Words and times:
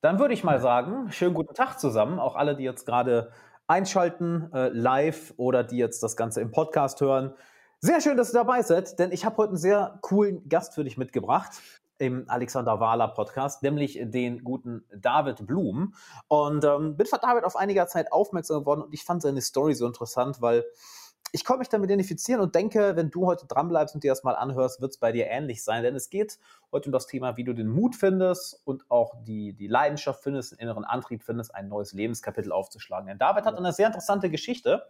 Dann 0.00 0.18
würde 0.18 0.32
ich 0.32 0.44
mal 0.44 0.60
sagen, 0.60 1.12
schönen 1.12 1.34
guten 1.34 1.54
Tag 1.54 1.78
zusammen, 1.78 2.18
auch 2.18 2.34
alle, 2.34 2.56
die 2.56 2.64
jetzt 2.64 2.86
gerade 2.86 3.32
einschalten, 3.66 4.50
äh, 4.54 4.68
live 4.68 5.34
oder 5.36 5.62
die 5.62 5.76
jetzt 5.76 6.02
das 6.02 6.16
Ganze 6.16 6.40
im 6.40 6.50
Podcast 6.50 7.00
hören. 7.00 7.34
Sehr 7.80 8.00
schön, 8.00 8.16
dass 8.16 8.30
ihr 8.30 8.38
dabei 8.38 8.62
seid, 8.62 8.98
denn 8.98 9.12
ich 9.12 9.24
habe 9.24 9.36
heute 9.36 9.50
einen 9.50 9.58
sehr 9.58 9.98
coolen 10.00 10.48
Gast 10.48 10.74
für 10.74 10.84
dich 10.84 10.96
mitgebracht 10.96 11.52
im 11.98 12.24
Alexander 12.28 12.80
Wahler 12.80 13.08
Podcast, 13.08 13.62
nämlich 13.62 13.98
den 14.02 14.42
guten 14.42 14.84
David 14.96 15.46
Blum. 15.46 15.94
Und 16.28 16.64
ähm, 16.64 16.96
bin 16.96 17.06
von 17.06 17.18
David 17.20 17.44
auf 17.44 17.56
einiger 17.56 17.86
Zeit 17.86 18.10
aufmerksam 18.10 18.60
geworden 18.60 18.82
und 18.82 18.94
ich 18.94 19.04
fand 19.04 19.20
seine 19.20 19.42
Story 19.42 19.74
so 19.74 19.86
interessant, 19.86 20.40
weil 20.40 20.64
ich 21.32 21.44
konnte 21.44 21.60
mich 21.60 21.68
damit 21.68 21.88
identifizieren 21.88 22.40
und 22.40 22.54
denke, 22.54 22.96
wenn 22.96 23.10
du 23.10 23.26
heute 23.26 23.46
dranbleibst 23.46 23.94
und 23.94 24.04
dir 24.04 24.10
das 24.10 24.24
mal 24.24 24.34
anhörst, 24.34 24.80
wird 24.80 24.92
es 24.92 24.98
bei 24.98 25.12
dir 25.12 25.26
ähnlich 25.26 25.62
sein. 25.62 25.82
Denn 25.82 25.94
es 25.94 26.10
geht 26.10 26.38
heute 26.72 26.88
um 26.88 26.92
das 26.92 27.06
Thema, 27.06 27.36
wie 27.36 27.44
du 27.44 27.52
den 27.52 27.68
Mut 27.68 27.96
findest 27.96 28.60
und 28.64 28.84
auch 28.90 29.14
die, 29.22 29.52
die 29.52 29.66
Leidenschaft 29.66 30.22
findest, 30.22 30.52
den 30.52 30.58
inneren 30.58 30.84
Antrieb 30.84 31.22
findest, 31.22 31.54
ein 31.54 31.68
neues 31.68 31.92
Lebenskapitel 31.92 32.52
aufzuschlagen. 32.52 33.06
Denn 33.06 33.18
David 33.18 33.44
hat 33.44 33.56
eine 33.56 33.72
sehr 33.72 33.86
interessante 33.86 34.30
Geschichte. 34.30 34.86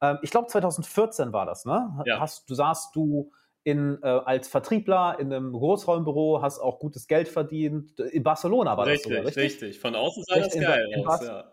Ähm, 0.00 0.18
ich 0.22 0.30
glaube, 0.30 0.48
2014 0.48 1.32
war 1.32 1.46
das, 1.46 1.64
ne? 1.64 2.02
Ja. 2.06 2.20
Hast, 2.20 2.48
du 2.48 2.54
saßt 2.54 2.94
du 2.94 3.30
in, 3.64 3.98
äh, 4.02 4.06
als 4.06 4.48
Vertriebler 4.48 5.18
in 5.18 5.32
einem 5.32 5.52
Großraumbüro, 5.52 6.42
hast 6.42 6.58
auch 6.60 6.78
gutes 6.78 7.08
Geld 7.08 7.28
verdient. 7.28 7.98
In 7.98 8.22
Barcelona 8.22 8.76
war 8.76 8.86
richtig, 8.86 9.04
das 9.04 9.10
sogar, 9.10 9.26
richtig? 9.26 9.44
Richtig, 9.44 9.80
von 9.80 9.94
außen 9.94 10.22
sah 10.26 10.38
das 10.38 10.54
geil 10.54 11.04
aus, 11.06 11.26
ja. 11.26 11.50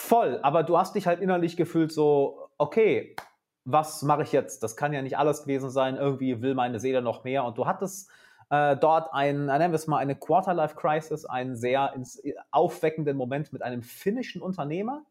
Voll, 0.00 0.38
aber 0.42 0.62
du 0.62 0.78
hast 0.78 0.94
dich 0.94 1.08
halt 1.08 1.20
innerlich 1.20 1.56
gefühlt 1.56 1.90
so, 1.90 2.50
okay, 2.56 3.16
was 3.64 4.02
mache 4.02 4.22
ich 4.22 4.30
jetzt? 4.30 4.62
Das 4.62 4.76
kann 4.76 4.92
ja 4.92 5.02
nicht 5.02 5.18
alles 5.18 5.42
gewesen 5.42 5.70
sein. 5.70 5.96
Irgendwie 5.96 6.40
will 6.40 6.54
meine 6.54 6.78
Seele 6.78 7.02
noch 7.02 7.24
mehr. 7.24 7.42
Und 7.42 7.58
du 7.58 7.66
hattest 7.66 8.08
äh, 8.48 8.76
dort 8.76 9.12
ein, 9.12 9.46
nennen 9.46 9.72
wir 9.72 9.74
es 9.74 9.88
mal, 9.88 9.98
eine 9.98 10.14
Quarter-Life-Crisis, 10.14 11.24
einen 11.24 11.56
sehr 11.56 11.92
ins, 11.94 12.22
aufweckenden 12.52 13.16
Moment 13.16 13.52
mit 13.52 13.60
einem 13.60 13.82
finnischen 13.82 14.40
Unternehmer, 14.40 15.02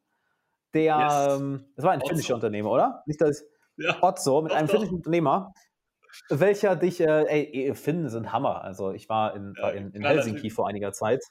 der, 0.73 0.97
yes. 0.97 1.37
ähm, 1.37 1.65
das 1.75 1.83
war 1.83 1.91
ein 1.91 1.99
Otso. 1.99 2.09
finnischer 2.09 2.35
Unternehmer, 2.35 2.71
oder? 2.71 3.03
Nicht 3.07 3.19
das 3.19 3.43
ja. 3.75 4.01
Otzo, 4.01 4.41
mit 4.41 4.53
einem 4.53 4.69
finnischen 4.69 4.95
Unternehmer, 4.95 5.53
welcher 6.29 6.77
dich, 6.77 7.01
äh, 7.01 7.25
ey, 7.25 7.75
Finnen 7.75 8.07
sind 8.07 8.31
Hammer. 8.31 8.63
Also 8.63 8.91
ich 8.91 9.09
war 9.09 9.35
in, 9.35 9.53
ja, 9.57 9.69
in, 9.69 9.91
in 9.91 10.05
Helsinki 10.05 10.49
vor 10.49 10.69
einiger 10.69 10.93
Zeit. 10.93 11.25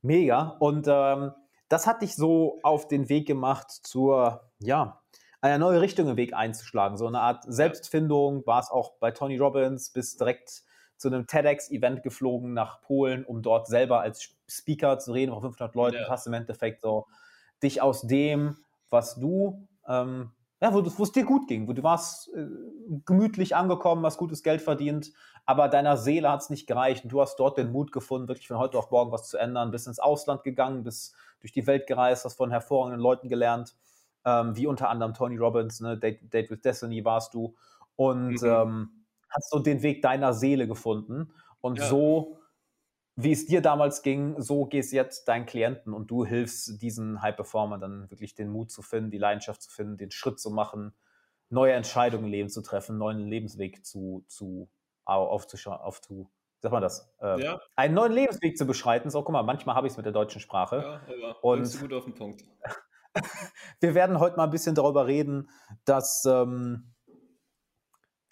Mega. 0.00 0.56
Und 0.60 0.86
ähm, 0.88 1.32
das 1.70 1.86
hat 1.86 2.02
dich 2.02 2.16
so 2.16 2.58
auf 2.62 2.88
den 2.88 3.08
Weg 3.08 3.26
gemacht 3.26 3.70
zur, 3.70 4.50
ja, 4.58 5.00
eine 5.40 5.58
neue 5.58 5.80
Richtung 5.80 6.08
im 6.08 6.16
Weg 6.16 6.34
einzuschlagen. 6.34 6.98
So 6.98 7.06
eine 7.06 7.20
Art 7.20 7.44
Selbstfindung 7.46 8.44
war 8.44 8.60
es 8.60 8.70
auch 8.70 8.94
bei 8.98 9.12
Tony 9.12 9.38
Robbins, 9.38 9.90
bis 9.90 10.16
direkt 10.16 10.64
zu 10.96 11.08
einem 11.08 11.26
TEDx-Event 11.28 12.02
geflogen 12.02 12.52
nach 12.52 12.82
Polen, 12.82 13.24
um 13.24 13.40
dort 13.40 13.68
selber 13.68 14.00
als 14.00 14.34
Speaker 14.48 14.98
zu 14.98 15.12
reden 15.12 15.30
vor 15.30 15.40
500 15.42 15.74
Leuten. 15.74 15.96
Ja. 15.96 16.08
Hast 16.10 16.26
im 16.26 16.34
Endeffekt 16.34 16.82
so 16.82 17.06
dich 17.62 17.80
aus 17.80 18.02
dem, 18.02 18.56
was 18.90 19.14
du, 19.14 19.66
ähm, 19.88 20.32
ja, 20.60 20.74
wo, 20.74 20.80
es 20.80 21.12
dir 21.12 21.24
gut 21.24 21.48
ging, 21.48 21.68
wo 21.68 21.72
du 21.72 21.82
warst 21.82 22.32
äh, 22.34 22.46
gemütlich 23.06 23.56
angekommen, 23.56 24.04
hast 24.04 24.18
gutes 24.18 24.42
Geld 24.42 24.60
verdient, 24.60 25.12
aber 25.46 25.68
deiner 25.68 25.96
Seele 25.96 26.30
hat 26.30 26.42
es 26.42 26.50
nicht 26.50 26.66
gereicht 26.66 27.04
und 27.04 27.12
du 27.12 27.20
hast 27.20 27.36
dort 27.36 27.56
den 27.58 27.72
Mut 27.72 27.92
gefunden, 27.92 28.28
wirklich 28.28 28.48
von 28.48 28.58
heute 28.58 28.78
auf 28.78 28.90
morgen 28.90 29.12
was 29.12 29.28
zu 29.28 29.38
ändern, 29.38 29.70
bist 29.70 29.86
ins 29.86 29.98
Ausland 29.98 30.42
gegangen, 30.42 30.84
bist 30.84 31.14
durch 31.40 31.52
die 31.52 31.66
Welt 31.66 31.86
gereist, 31.86 32.24
hast 32.24 32.36
von 32.36 32.50
hervorragenden 32.50 33.00
Leuten 33.00 33.28
gelernt 33.28 33.74
ähm, 34.24 34.56
wie 34.56 34.66
unter 34.66 34.88
anderem 34.88 35.14
Tony 35.14 35.36
Robbins, 35.36 35.80
ne? 35.80 35.96
Date, 35.96 36.32
Date 36.32 36.50
with 36.50 36.60
Destiny 36.60 37.04
warst 37.04 37.34
du 37.34 37.54
und 37.96 38.42
mhm. 38.42 38.48
ähm, 38.48 38.90
hast 39.28 39.50
so 39.50 39.58
den 39.58 39.82
Weg 39.82 40.02
deiner 40.02 40.32
Seele 40.34 40.66
gefunden 40.66 41.32
und 41.60 41.78
ja. 41.78 41.86
so 41.86 42.38
wie 43.22 43.32
es 43.32 43.46
dir 43.46 43.60
damals 43.60 44.02
ging, 44.02 44.40
so 44.40 44.66
gehst 44.66 44.92
jetzt 44.92 45.28
deinen 45.28 45.46
Klienten 45.46 45.92
und 45.92 46.10
du 46.10 46.24
hilfst 46.24 46.80
diesen 46.82 47.22
High 47.22 47.36
Performer 47.36 47.78
dann 47.78 48.10
wirklich 48.10 48.34
den 48.34 48.50
Mut 48.50 48.70
zu 48.70 48.82
finden, 48.82 49.10
die 49.10 49.18
Leidenschaft 49.18 49.62
zu 49.62 49.70
finden, 49.70 49.96
den 49.96 50.10
Schritt 50.10 50.38
zu 50.38 50.50
machen, 50.50 50.94
neue 51.48 51.72
Entscheidungen 51.72 52.24
im 52.24 52.30
Leben 52.30 52.48
zu 52.48 52.62
treffen, 52.62 52.98
neuen 52.98 53.26
Lebensweg 53.26 53.84
zu, 53.84 54.24
zu 54.28 54.68
aufzuschauen, 55.04 55.80
auf 55.80 56.00
zu, 56.00 56.30
sag 56.60 56.72
mal 56.72 56.80
das, 56.80 57.12
äh, 57.20 57.42
ja. 57.42 57.60
einen 57.74 57.94
neuen 57.94 58.12
Lebensweg 58.12 58.56
zu 58.56 58.66
beschreiten. 58.66 59.10
So, 59.10 59.22
guck 59.22 59.32
mal, 59.32 59.42
manchmal 59.42 59.74
habe 59.74 59.86
ich 59.86 59.94
es 59.94 59.96
mit 59.96 60.06
der 60.06 60.12
deutschen 60.12 60.40
Sprache. 60.40 60.76
Ja, 60.76 61.00
aber 61.12 61.44
und 61.44 61.80
gut 61.80 61.92
auf 61.92 62.04
den 62.04 62.14
Punkt. 62.14 62.44
wir 63.80 63.94
werden 63.94 64.20
heute 64.20 64.36
mal 64.36 64.44
ein 64.44 64.50
bisschen 64.50 64.74
darüber 64.74 65.06
reden, 65.06 65.50
dass 65.84 66.24
ähm, 66.26 66.94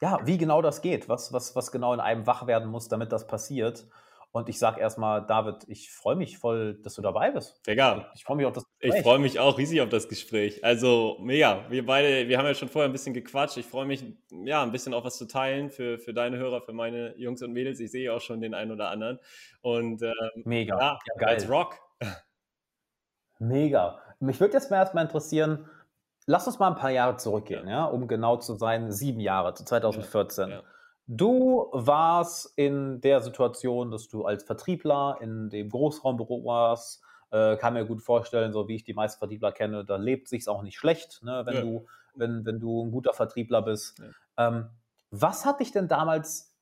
ja, 0.00 0.20
wie 0.24 0.38
genau 0.38 0.62
das 0.62 0.80
geht, 0.82 1.08
was, 1.08 1.32
was, 1.32 1.56
was 1.56 1.72
genau 1.72 1.92
in 1.92 2.00
einem 2.00 2.26
wach 2.26 2.46
werden 2.46 2.68
muss, 2.70 2.88
damit 2.88 3.10
das 3.10 3.26
passiert. 3.26 3.88
Und 4.30 4.48
ich 4.48 4.58
sage 4.58 4.80
erstmal, 4.80 5.26
David, 5.26 5.64
ich 5.68 5.90
freue 5.90 6.14
mich 6.14 6.38
voll, 6.38 6.78
dass 6.82 6.94
du 6.94 7.02
dabei 7.02 7.30
bist. 7.30 7.66
Digga. 7.66 8.10
Ich 8.14 8.24
freue 8.24 8.36
mich 8.36 8.46
auf 8.46 8.52
das 8.52 8.64
Gespräch. 8.64 8.98
Ich 8.98 9.02
freue 9.02 9.18
mich 9.18 9.40
auch 9.40 9.56
riesig 9.56 9.80
auf 9.80 9.88
das 9.88 10.08
Gespräch. 10.08 10.62
Also, 10.62 11.16
mega. 11.20 11.64
Wir 11.70 11.86
beide, 11.86 12.28
wir 12.28 12.36
haben 12.36 12.44
ja 12.44 12.54
schon 12.54 12.68
vorher 12.68 12.88
ein 12.88 12.92
bisschen 12.92 13.14
gequatscht. 13.14 13.56
Ich 13.56 13.66
freue 13.66 13.86
mich, 13.86 14.04
ja, 14.30 14.62
ein 14.62 14.70
bisschen 14.70 14.92
auch 14.92 15.04
was 15.04 15.16
zu 15.16 15.26
teilen 15.26 15.70
für, 15.70 15.98
für 15.98 16.12
deine 16.12 16.36
Hörer, 16.36 16.60
für 16.60 16.74
meine 16.74 17.16
Jungs 17.16 17.42
und 17.42 17.52
Mädels. 17.52 17.80
Ich 17.80 17.90
sehe 17.90 18.12
auch 18.12 18.20
schon 18.20 18.40
den 18.42 18.52
einen 18.52 18.70
oder 18.70 18.90
anderen. 18.90 19.18
Und 19.62 20.02
ähm, 20.02 20.12
mega. 20.44 20.78
Ja, 20.78 20.98
ja 21.06 21.14
geil. 21.18 21.34
Als 21.34 21.48
Rock. 21.48 21.80
Mega. 23.38 23.98
Mich 24.20 24.40
würde 24.40 24.54
jetzt 24.54 24.70
mal 24.70 24.78
erstmal 24.78 25.04
interessieren, 25.04 25.70
lass 26.26 26.46
uns 26.46 26.58
mal 26.58 26.68
ein 26.68 26.74
paar 26.74 26.90
Jahre 26.90 27.16
zurückgehen, 27.16 27.66
ja, 27.66 27.72
ja 27.72 27.84
um 27.84 28.08
genau 28.08 28.36
zu 28.36 28.54
sein, 28.56 28.90
sieben 28.90 29.20
Jahre, 29.20 29.54
zu 29.54 29.64
2014. 29.64 30.50
Ja, 30.50 30.56
ja. 30.56 30.62
Du 31.10 31.68
warst 31.72 32.52
in 32.56 33.00
der 33.00 33.22
Situation, 33.22 33.90
dass 33.90 34.08
du 34.08 34.26
als 34.26 34.44
Vertriebler 34.44 35.16
in 35.20 35.48
dem 35.48 35.70
Großraumbüro 35.70 36.44
warst. 36.44 37.02
Äh, 37.30 37.56
kann 37.56 37.74
mir 37.74 37.86
gut 37.86 38.02
vorstellen, 38.02 38.52
so 38.52 38.68
wie 38.68 38.74
ich 38.74 38.84
die 38.84 38.94
meisten 38.94 39.18
Vertriebler 39.18 39.52
kenne, 39.52 39.84
da 39.84 39.96
lebt 39.96 40.28
sich's 40.28 40.48
auch 40.48 40.62
nicht 40.62 40.78
schlecht, 40.78 41.22
ne, 41.22 41.42
wenn 41.44 41.60
du 41.62 41.86
wenn, 42.14 42.44
wenn 42.44 42.60
du 42.60 42.84
ein 42.84 42.90
guter 42.90 43.12
Vertriebler 43.12 43.62
bist. 43.62 44.02
Ähm, 44.36 44.68
was 45.10 45.46
hat 45.46 45.60
dich 45.60 45.72
denn 45.72 45.88
damals 45.88 46.54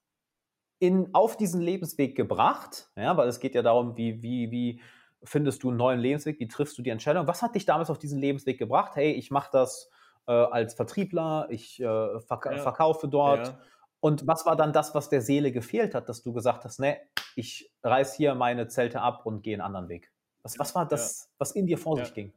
in, 0.78 1.14
auf 1.14 1.36
diesen 1.36 1.60
Lebensweg 1.60 2.14
gebracht? 2.14 2.90
Ja, 2.96 3.16
weil 3.16 3.28
es 3.28 3.40
geht 3.40 3.54
ja 3.54 3.62
darum, 3.62 3.96
wie, 3.96 4.22
wie, 4.22 4.50
wie, 4.50 4.80
findest 5.22 5.62
du 5.62 5.68
einen 5.68 5.78
neuen 5.78 6.00
Lebensweg? 6.00 6.38
Wie 6.38 6.48
triffst 6.48 6.78
du 6.78 6.82
die 6.82 6.90
Entscheidung? 6.90 7.26
Was 7.26 7.42
hat 7.42 7.54
dich 7.54 7.64
damals 7.64 7.90
auf 7.90 7.98
diesen 7.98 8.20
Lebensweg 8.20 8.58
gebracht? 8.58 8.94
Hey, 8.94 9.12
ich 9.12 9.30
mache 9.30 9.50
das 9.52 9.90
äh, 10.26 10.32
als 10.32 10.74
Vertriebler, 10.74 11.48
ich 11.50 11.80
äh, 11.80 12.20
verk 12.20 12.46
ja. 12.46 12.58
verkaufe 12.58 13.08
dort. 13.08 13.56
Und 14.00 14.26
was 14.26 14.46
war 14.46 14.56
dann 14.56 14.72
das, 14.72 14.94
was 14.94 15.08
der 15.08 15.22
Seele 15.22 15.52
gefehlt 15.52 15.94
hat, 15.94 16.08
dass 16.08 16.22
du 16.22 16.32
gesagt 16.32 16.64
hast, 16.64 16.80
ne, 16.80 16.98
ich 17.34 17.72
reiß 17.82 18.14
hier 18.14 18.34
meine 18.34 18.68
Zelte 18.68 19.00
ab 19.00 19.26
und 19.26 19.42
gehe 19.42 19.54
einen 19.54 19.62
anderen 19.62 19.88
Weg? 19.88 20.12
Was, 20.42 20.58
was 20.58 20.74
war 20.74 20.86
das, 20.86 21.24
ja. 21.24 21.34
was 21.38 21.52
in 21.52 21.66
dir 21.66 21.78
vor 21.78 21.96
sich 21.96 22.14
ging? 22.14 22.32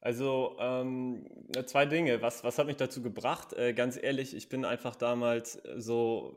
Also 0.00 0.56
ähm, 0.60 1.26
zwei 1.66 1.86
Dinge. 1.86 2.22
Was, 2.22 2.44
was 2.44 2.58
hat 2.58 2.66
mich 2.66 2.76
dazu 2.76 3.02
gebracht? 3.02 3.52
Äh, 3.54 3.72
ganz 3.72 3.98
ehrlich, 4.00 4.36
ich 4.36 4.48
bin 4.48 4.64
einfach 4.64 4.94
damals 4.94 5.60
so 5.76 6.36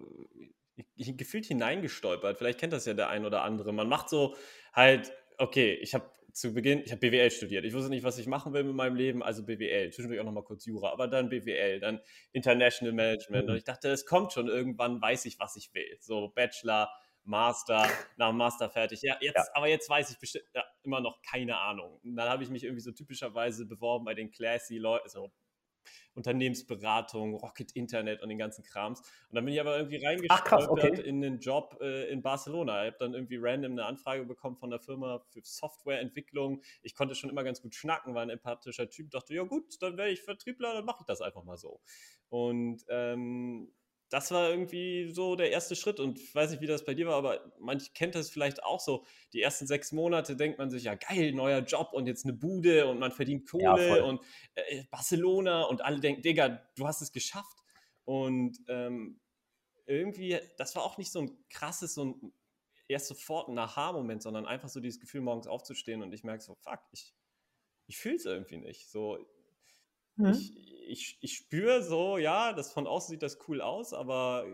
ich, 0.96 1.16
gefühlt 1.16 1.46
hineingestolpert. 1.46 2.38
Vielleicht 2.38 2.60
kennt 2.60 2.74
das 2.74 2.86
ja 2.86 2.96
der 2.96 3.10
ein 3.10 3.24
oder 3.24 3.44
andere. 3.44 3.72
Man 3.72 3.88
macht 3.88 4.10
so 4.10 4.36
halt 4.74 5.14
okay, 5.42 5.74
ich 5.74 5.94
habe 5.94 6.06
zu 6.34 6.54
Beginn, 6.54 6.82
ich 6.86 6.92
habe 6.92 7.00
BWL 7.00 7.32
studiert. 7.32 7.66
Ich 7.66 7.74
wusste 7.74 7.90
nicht, 7.90 8.04
was 8.04 8.18
ich 8.18 8.28
machen 8.28 8.54
will 8.54 8.64
mit 8.64 8.76
meinem 8.76 8.96
Leben, 8.96 9.24
also 9.24 9.46
BWL. 9.46 9.92
Zwischendurch 9.92 10.20
auch 10.20 10.26
nochmal 10.26 10.44
kurz 10.44 10.66
Jura, 10.66 10.92
aber 10.92 11.08
dann 11.08 11.30
BWL, 11.30 11.80
dann 11.80 12.00
International 12.32 12.94
Management. 12.94 13.46
Mhm. 13.46 13.52
Und 13.52 13.58
ich 13.58 13.64
dachte, 13.64 13.90
es 13.90 14.06
kommt 14.06 14.34
schon 14.34 14.48
irgendwann, 14.48 15.02
weiß 15.02 15.26
ich, 15.26 15.40
was 15.40 15.56
ich 15.56 15.74
will. 15.74 15.98
So 16.00 16.30
Bachelor, 16.30 16.90
Master, 17.24 17.88
nach 18.18 18.32
Master 18.34 18.70
fertig. 18.70 19.02
Ja, 19.02 19.18
jetzt, 19.22 19.36
ja. 19.36 19.46
aber 19.54 19.68
jetzt 19.68 19.90
weiß 19.90 20.12
ich 20.12 20.20
bestimmt 20.20 20.46
ja, 20.54 20.64
immer 20.84 21.02
noch 21.02 21.22
keine 21.22 21.58
Ahnung. 21.58 22.00
Und 22.04 22.16
dann 22.16 22.30
habe 22.30 22.44
ich 22.44 22.50
mich 22.50 22.64
irgendwie 22.64 22.82
so 22.82 22.92
typischerweise 22.92 23.66
beworben 23.66 24.06
bei 24.06 24.14
den 24.14 24.32
classy 24.32 24.78
Leuten, 24.78 25.10
so 25.10 25.32
Unternehmensberatung, 26.14 27.36
Rocket 27.36 27.72
Internet 27.74 28.22
und 28.22 28.30
den 28.30 28.38
ganzen 28.38 28.64
Krams. 28.64 29.00
Und 29.00 29.36
dann 29.36 29.46
bin 29.46 29.54
ich 29.54 29.62
aber 29.62 29.78
irgendwie 29.78 30.04
reingestolpert 30.04 30.70
okay. 30.70 31.02
in 31.02 31.22
den 31.22 31.40
Job 31.40 31.78
äh, 31.82 32.10
in 32.12 32.22
Barcelona. 32.22 32.86
Ich 32.86 32.94
habe 32.94 32.98
dann 33.00 33.14
irgendwie 33.14 33.38
random 33.40 33.74
eine 33.74 33.86
Anfrage 33.86 34.26
bekommen 34.26 34.58
von 34.58 34.70
der 34.70 34.80
Firma 34.80 35.20
für 35.30 35.42
Softwareentwicklung. 35.44 36.62
Ich 36.84 36.96
konnte 36.96 37.16
schon 37.16 37.30
immer 37.30 37.44
ganz 37.44 37.62
gut 37.62 37.76
schnacken, 37.76 38.14
war 38.14 38.22
ein 38.22 38.30
empathischer 38.30 38.90
Typ, 38.90 39.12
dachte, 39.12 39.34
ja 39.34 39.44
gut, 39.44 39.82
dann 39.82 39.98
wäre 39.98 40.10
ich 40.10 40.22
Vertriebler, 40.22 40.74
dann 40.74 40.86
mache 40.86 41.00
ich 41.02 41.06
das 41.06 41.22
einfach 41.22 41.44
mal 41.44 41.58
so. 41.58 41.82
Und 42.30 42.84
ähm, 42.90 43.72
das 44.12 44.30
war 44.30 44.50
irgendwie 44.50 45.10
so 45.10 45.38
der 45.38 45.52
erste 45.52 45.74
Schritt 45.74 46.02
und 46.02 46.20
ich 46.20 46.36
weiß 46.36 46.52
nicht, 46.52 46.62
wie 46.62 46.68
das 46.68 46.84
bei 46.84 46.94
dir 46.94 47.08
war, 47.08 47.16
aber 47.16 47.54
manch 47.60 47.94
kennt 47.94 48.14
das 48.14 48.30
vielleicht 48.30 48.62
auch 48.62 48.82
so. 48.82 49.06
Die 49.32 49.42
ersten 49.42 49.68
sechs 49.68 49.94
Monate 49.94 50.36
denkt 50.36 50.60
man 50.60 50.70
sich, 50.70 50.84
ja 50.84 50.96
geil, 50.96 51.32
neuer 51.32 51.60
Job 51.60 51.94
und 51.94 52.08
jetzt 52.08 52.26
eine 52.26 52.34
Bude 52.34 52.88
und 52.88 53.00
man 53.00 53.14
verdient 53.14 53.50
Kohle 53.50 54.00
ja, 54.00 54.04
und 54.04 54.22
äh, 54.56 54.84
Barcelona 54.92 55.64
und 55.64 55.82
alle 55.82 56.02
denken, 56.02 56.22
Digga, 56.22 56.62
du 56.76 56.86
hast 56.86 57.02
es 57.02 57.14
geschafft. 57.14 57.58
Und 58.04 58.60
ähm, 58.68 59.22
irgendwie, 59.86 60.38
das 60.58 60.76
war 60.76 60.84
auch 60.84 60.98
nicht 60.98 61.14
so 61.14 61.22
ein 61.22 61.38
krasses, 61.50 61.94
so 61.94 62.04
ein 62.04 62.34
erst 62.90 63.08
sofort 63.08 63.48
ein 63.48 63.58
Aha-Moment, 63.58 64.22
sondern 64.22 64.46
einfach 64.46 64.68
so 64.68 64.82
dieses 64.82 65.00
Gefühl, 65.00 65.22
morgens 65.22 65.48
aufzustehen 65.48 66.02
und 66.02 66.14
ich 66.14 66.26
merke 66.26 66.44
so, 66.44 66.56
fuck, 66.56 66.82
ich, 66.92 67.16
ich 67.88 67.98
fühle 67.98 68.18
es 68.18 68.26
irgendwie 68.26 68.58
nicht. 68.58 68.90
So, 68.90 69.20
Mhm. 70.22 70.32
Ich, 70.32 70.54
ich, 70.92 71.18
ich 71.22 71.36
spüre 71.36 71.84
so, 71.84 72.18
ja, 72.18 72.54
das 72.54 72.72
von 72.72 72.88
außen 72.88 73.12
sieht 73.12 73.24
das 73.24 73.40
cool 73.48 73.62
aus, 73.62 73.94
aber 73.94 74.46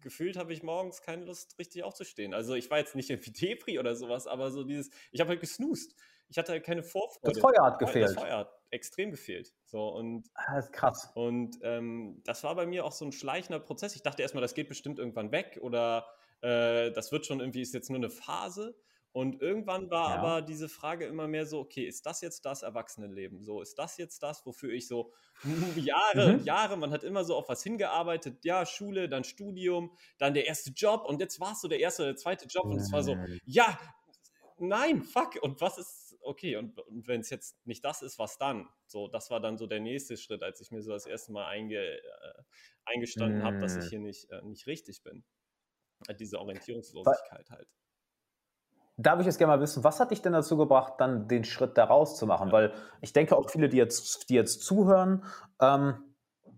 gefühlt 0.00 0.36
habe 0.36 0.52
ich 0.52 0.62
morgens 0.62 1.02
keine 1.02 1.24
Lust, 1.24 1.58
richtig 1.58 1.84
aufzustehen. 1.84 2.34
Also 2.34 2.54
ich 2.54 2.70
war 2.70 2.78
jetzt 2.78 2.94
nicht 2.94 3.10
irgendwie 3.10 3.32
Depri 3.46 3.78
oder 3.78 3.94
sowas, 3.94 4.26
aber 4.26 4.50
so 4.50 4.64
dieses, 4.64 4.90
ich 5.12 5.20
habe 5.20 5.30
halt 5.30 5.40
gesnoost. 5.40 5.94
Ich 6.28 6.38
hatte 6.38 6.52
halt 6.52 6.64
keine 6.64 6.84
Vorfreude. 6.84 7.34
Das 7.34 7.40
Feuer 7.40 7.64
hat 7.64 7.78
gefehlt. 7.80 8.04
Das 8.04 8.14
Feuer 8.14 8.38
hat 8.38 8.52
extrem 8.70 9.10
gefehlt. 9.10 9.52
So, 9.64 9.88
und, 9.88 10.30
ah, 10.34 10.54
das 10.54 10.66
ist 10.66 10.72
krass. 10.72 11.10
Und 11.14 11.58
ähm, 11.62 12.22
das 12.24 12.44
war 12.44 12.54
bei 12.54 12.66
mir 12.66 12.84
auch 12.84 12.92
so 12.92 13.04
ein 13.04 13.10
schleichender 13.10 13.58
Prozess. 13.58 13.96
Ich 13.96 14.02
dachte 14.02 14.22
erstmal, 14.22 14.40
das 14.40 14.54
geht 14.54 14.68
bestimmt 14.68 15.00
irgendwann 15.00 15.32
weg 15.32 15.58
oder 15.60 16.06
äh, 16.40 16.92
das 16.92 17.10
wird 17.10 17.26
schon 17.26 17.40
irgendwie, 17.40 17.62
ist 17.62 17.74
jetzt 17.74 17.90
nur 17.90 17.98
eine 17.98 18.10
Phase. 18.10 18.76
Und 19.12 19.42
irgendwann 19.42 19.90
war 19.90 20.10
ja. 20.10 20.16
aber 20.16 20.42
diese 20.42 20.68
Frage 20.68 21.06
immer 21.06 21.26
mehr 21.26 21.44
so, 21.44 21.58
okay, 21.58 21.84
ist 21.84 22.06
das 22.06 22.20
jetzt 22.20 22.44
das 22.46 22.62
Erwachsenenleben? 22.62 23.42
So, 23.42 23.60
ist 23.60 23.76
das 23.76 23.96
jetzt 23.96 24.22
das, 24.22 24.46
wofür 24.46 24.72
ich 24.72 24.86
so 24.86 25.12
Jahre, 25.76 26.34
mhm. 26.34 26.44
Jahre, 26.44 26.76
man 26.76 26.92
hat 26.92 27.02
immer 27.02 27.24
so 27.24 27.34
auf 27.34 27.48
was 27.48 27.62
hingearbeitet, 27.64 28.44
ja, 28.44 28.64
Schule, 28.64 29.08
dann 29.08 29.24
Studium, 29.24 29.96
dann 30.18 30.34
der 30.34 30.46
erste 30.46 30.70
Job 30.70 31.04
und 31.06 31.20
jetzt 31.20 31.40
war 31.40 31.52
es 31.52 31.60
so 31.60 31.66
der 31.66 31.80
erste 31.80 32.02
oder 32.02 32.12
der 32.12 32.18
zweite 32.18 32.46
Job 32.46 32.66
und 32.66 32.78
es 32.78 32.92
war 32.92 33.02
so, 33.02 33.16
ja, 33.44 33.78
nein, 34.58 35.02
fuck, 35.02 35.42
und 35.42 35.60
was 35.60 35.78
ist, 35.78 36.16
okay, 36.20 36.54
und, 36.54 36.78
und 36.78 37.08
wenn 37.08 37.20
es 37.20 37.30
jetzt 37.30 37.66
nicht 37.66 37.84
das 37.84 38.02
ist, 38.02 38.18
was 38.20 38.38
dann? 38.38 38.68
So, 38.86 39.08
das 39.08 39.28
war 39.30 39.40
dann 39.40 39.58
so 39.58 39.66
der 39.66 39.80
nächste 39.80 40.16
Schritt, 40.16 40.44
als 40.44 40.60
ich 40.60 40.70
mir 40.70 40.82
so 40.82 40.92
das 40.92 41.06
erste 41.06 41.32
Mal 41.32 41.46
einge, 41.46 41.78
äh, 41.78 42.42
eingestanden 42.84 43.40
mhm. 43.40 43.44
habe, 43.44 43.58
dass 43.58 43.76
ich 43.76 43.86
mhm. 43.86 43.88
hier 43.88 44.00
nicht, 44.00 44.30
äh, 44.30 44.42
nicht 44.42 44.68
richtig 44.68 45.02
bin. 45.02 45.24
Diese 46.18 46.38
Orientierungslosigkeit 46.38 47.50
halt 47.50 47.68
darf 49.02 49.20
ich 49.20 49.26
jetzt 49.26 49.38
gerne 49.38 49.54
mal 49.54 49.60
wissen, 49.60 49.82
was 49.82 50.00
hat 50.00 50.10
dich 50.10 50.22
denn 50.22 50.32
dazu 50.32 50.56
gebracht, 50.56 50.94
dann 50.98 51.26
den 51.26 51.44
Schritt 51.44 51.78
da 51.78 51.84
rauszumachen? 51.84 52.48
Ja. 52.48 52.52
Weil 52.52 52.72
ich 53.00 53.12
denke 53.12 53.36
auch 53.36 53.48
viele, 53.48 53.68
die 53.68 53.76
jetzt, 53.76 54.28
die 54.28 54.34
jetzt 54.34 54.62
zuhören, 54.62 55.24
ähm, 55.60 55.94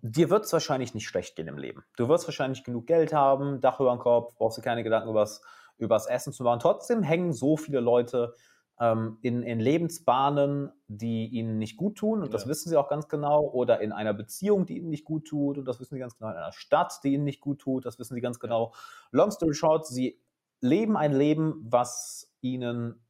dir 0.03 0.31
wird 0.31 0.45
es 0.45 0.53
wahrscheinlich 0.53 0.95
nicht 0.95 1.07
schlecht 1.07 1.37
gehen 1.37 1.47
im 1.47 1.59
Leben. 1.59 1.85
Du 1.97 2.09
wirst 2.09 2.27
wahrscheinlich 2.27 2.65
genug 2.65 2.87
Geld 2.87 3.13
haben, 3.13 3.61
Dach 3.61 3.79
über 3.79 3.91
dem 3.91 4.01
Kopf, 4.01 4.35
brauchst 4.35 4.59
du 4.59 4.63
keine 4.63 4.83
Gedanken 4.83 5.09
übers, 5.09 5.43
übers 5.79 6.07
Essen 6.07 6.33
zu 6.33 6.43
machen. 6.43 6.59
Trotzdem 6.61 7.03
hängen 7.03 7.33
so 7.33 7.57
viele 7.57 7.81
Leute 7.81 8.35
ähm, 8.81 9.19
in, 9.23 9.45
in 9.45 9.61
Lebensbahnen, 9.61 10.73
die 10.89 11.29
ihnen 11.29 11.59
nicht 11.59 11.77
gut 11.77 11.97
tun, 11.99 12.21
und 12.21 12.27
ja. 12.27 12.33
das 12.33 12.49
wissen 12.49 12.69
sie 12.69 12.77
auch 12.77 12.89
ganz 12.89 13.07
genau, 13.09 13.49
oder 13.53 13.81
in 13.81 13.93
einer 13.93 14.15
Beziehung, 14.15 14.67
die 14.67 14.79
ihnen 14.79 14.91
nicht 14.91 15.05
gut 15.05 15.27
tut, 15.29 15.59
und 15.59 15.67
das 15.67 15.79
wissen 15.79 15.95
sie 15.95 16.01
ganz 16.01 16.19
genau, 16.19 16.31
in 16.31 16.37
einer 16.37 16.53
Stadt, 16.53 16.99
die 17.05 17.13
ihnen 17.13 17.25
nicht 17.25 17.41
gut 17.41 17.61
tut, 17.61 17.87
das 17.87 18.01
wissen 18.01 18.15
sie 18.15 18.21
ganz 18.21 18.41
genau. 18.41 18.73
Long 19.13 19.31
story 19.31 19.55
short, 19.55 19.87
sie 19.87 20.21
leben 20.61 20.97
ein 20.97 21.13
Leben, 21.13 21.61
was 21.63 22.32
ihnen 22.43 23.03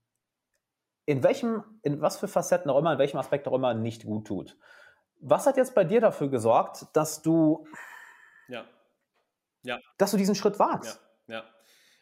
in 1.05 1.23
welchem, 1.23 1.65
in 1.83 2.01
was 2.01 2.19
für 2.19 2.29
Facetten 2.29 2.71
auch 2.71 2.79
immer, 2.79 2.93
in 2.93 2.99
welchem 2.99 3.19
Aspekt 3.19 3.49
auch 3.49 3.55
immer 3.55 3.75
nicht 3.75 4.05
gut 4.05 4.27
tut. 4.27 4.57
Was 5.21 5.47
hat 5.47 5.57
jetzt 5.57 5.75
bei 5.75 5.85
dir 5.85 6.01
dafür 6.01 6.29
gesorgt, 6.29 6.87
dass 6.95 7.23
du, 7.23 7.67
ja. 8.49 8.65
Ja. 9.63 9.79
dass 9.99 10.13
du 10.13 10.17
diesen 10.17 10.35
Schritt 10.35 10.59
wagst? 10.59 11.01
Ja, 11.27 11.35
ja. 11.35 11.45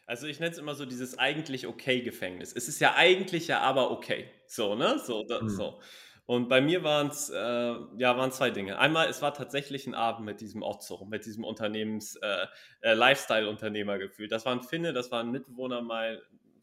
Also 0.05 0.27
ich 0.27 0.39
nenne 0.39 0.51
es 0.51 0.57
immer 0.57 0.75
so 0.75 0.85
dieses 0.85 1.17
eigentlich 1.17 1.67
okay 1.67 2.01
Gefängnis. 2.01 2.53
Es 2.53 2.67
ist 2.67 2.79
ja 2.79 2.95
eigentlich 2.95 3.47
ja 3.47 3.61
aber 3.61 3.91
okay. 3.91 4.29
So, 4.47 4.75
ne? 4.75 4.99
So, 4.99 5.23
da, 5.23 5.41
mhm. 5.41 5.49
so. 5.49 5.79
Und 6.25 6.47
bei 6.47 6.61
mir 6.61 6.83
waren 6.83 7.07
es 7.07 7.29
äh, 7.29 7.35
ja, 7.35 8.17
waren 8.17 8.31
zwei 8.31 8.51
Dinge. 8.51 8.77
Einmal, 8.77 9.09
es 9.09 9.21
war 9.21 9.33
tatsächlich 9.33 9.87
ein 9.87 9.95
Abend 9.95 10.25
mit 10.25 10.41
diesem 10.41 10.63
Otzo, 10.63 11.05
mit 11.05 11.25
diesem 11.25 11.43
Unternehmens, 11.43 12.15
äh, 12.17 12.47
äh, 12.81 12.93
Lifestyle-Unternehmer 12.93 13.97
gefühlt. 13.97 14.31
Das 14.31 14.45
war 14.45 14.53
ein 14.53 14.63
Finne, 14.63 14.93
das 14.93 15.11
war 15.11 15.21
ein 15.21 15.31
Mitbewohner, 15.31 15.81
mein 15.81 16.19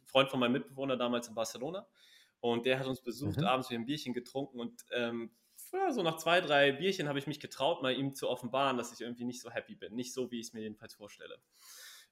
Freund 0.09 0.31
von 0.31 0.41
meinem 0.41 0.53
Mitbewohner 0.53 0.97
damals 0.97 1.29
in 1.29 1.35
Barcelona. 1.35 1.87
Und 2.41 2.67
der 2.67 2.79
hat 2.79 2.87
uns 2.87 3.01
besucht, 3.01 3.39
mhm. 3.39 3.45
abends 3.45 3.71
wir 3.71 3.79
ein 3.79 3.85
Bierchen 3.87 4.15
getrunken 4.15 4.61
und 4.61 4.85
ähm, 4.93 5.31
ja, 5.73 5.93
so 5.93 6.03
nach 6.03 6.17
zwei, 6.17 6.41
drei 6.41 6.73
Bierchen 6.73 7.09
habe 7.09 7.19
ich 7.19 7.27
mich 7.27 7.41
getraut, 7.41 7.83
mal 7.83 7.93
ihm 7.93 8.15
zu 8.15 8.29
offenbaren, 8.29 8.79
dass 8.79 8.93
ich 8.93 9.01
irgendwie 9.01 9.25
nicht 9.25 9.41
so 9.41 9.51
happy 9.51 9.75
bin. 9.75 9.95
Nicht 9.95 10.15
so, 10.15 10.31
wie 10.31 10.41
ich 10.41 10.47
es 10.47 10.53
mir 10.53 10.61
jedenfalls 10.61 10.95
vorstelle. 10.95 11.39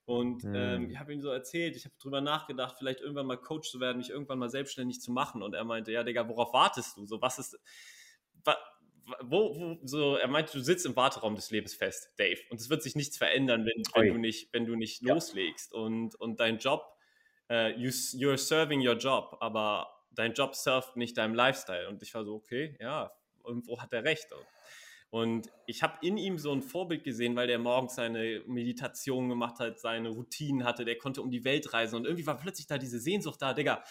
Und 0.04 0.44
mhm. 0.44 0.54
ähm, 0.54 0.90
ich 0.90 0.98
habe 0.98 1.12
ihm 1.12 1.20
so 1.20 1.30
erzählt, 1.30 1.76
ich 1.76 1.84
habe 1.84 1.94
drüber 1.98 2.20
nachgedacht, 2.20 2.76
vielleicht 2.78 3.00
irgendwann 3.00 3.26
mal 3.26 3.36
Coach 3.36 3.70
zu 3.70 3.80
werden, 3.80 3.98
mich 3.98 4.10
irgendwann 4.10 4.38
mal 4.38 4.50
selbstständig 4.50 5.00
zu 5.00 5.10
machen. 5.10 5.42
Und 5.42 5.54
er 5.54 5.64
meinte, 5.64 5.90
ja, 5.90 6.04
Digga, 6.04 6.28
worauf 6.28 6.52
wartest 6.52 6.96
du? 6.96 7.06
So, 7.06 7.20
was 7.20 7.38
ist, 7.38 7.58
wa, 8.44 8.56
wo, 9.22 9.56
wo, 9.56 9.78
so, 9.84 10.16
er 10.16 10.28
meinte, 10.28 10.52
du 10.52 10.62
sitzt 10.62 10.86
im 10.86 10.94
Warteraum 10.94 11.34
des 11.34 11.50
Lebens 11.50 11.74
fest, 11.74 12.12
Dave. 12.18 12.40
Und 12.50 12.60
es 12.60 12.70
wird 12.70 12.84
sich 12.84 12.94
nichts 12.94 13.16
verändern, 13.16 13.66
wenn, 13.66 13.82
wenn 13.94 14.12
du 14.14 14.18
nicht, 14.18 14.52
wenn 14.52 14.66
du 14.66 14.76
nicht 14.76 15.02
ja. 15.02 15.14
loslegst. 15.14 15.72
Und, 15.72 16.14
und 16.14 16.38
dein 16.38 16.58
Job, 16.58 16.95
uh, 17.50 17.68
you, 17.76 17.90
you're 18.14 18.38
serving 18.38 18.86
your 18.86 18.96
job, 18.96 19.36
aber 19.40 19.88
dein 20.14 20.32
Job 20.32 20.54
surft 20.54 20.96
nicht 20.96 21.16
deinem 21.16 21.34
Lifestyle. 21.34 21.88
Und 21.88 22.02
ich 22.02 22.14
war 22.14 22.24
so, 22.24 22.34
okay, 22.34 22.76
ja, 22.80 23.12
irgendwo 23.44 23.80
hat 23.80 23.92
er 23.92 24.04
recht. 24.04 24.26
Und 25.10 25.50
ich 25.66 25.82
habe 25.82 25.98
in 26.02 26.16
ihm 26.16 26.38
so 26.38 26.52
ein 26.52 26.62
Vorbild 26.62 27.04
gesehen, 27.04 27.36
weil 27.36 27.46
der 27.46 27.58
morgens 27.58 27.94
seine 27.94 28.42
Meditation 28.46 29.28
gemacht 29.28 29.60
hat, 29.60 29.78
seine 29.78 30.08
Routinen 30.08 30.64
hatte, 30.64 30.84
der 30.84 30.98
konnte 30.98 31.22
um 31.22 31.30
die 31.30 31.44
Welt 31.44 31.72
reisen 31.72 31.96
und 31.96 32.04
irgendwie 32.04 32.26
war 32.26 32.38
plötzlich 32.38 32.66
da 32.66 32.76
diese 32.76 32.98
Sehnsucht 32.98 33.40
da, 33.40 33.54
Digga, 33.54 33.84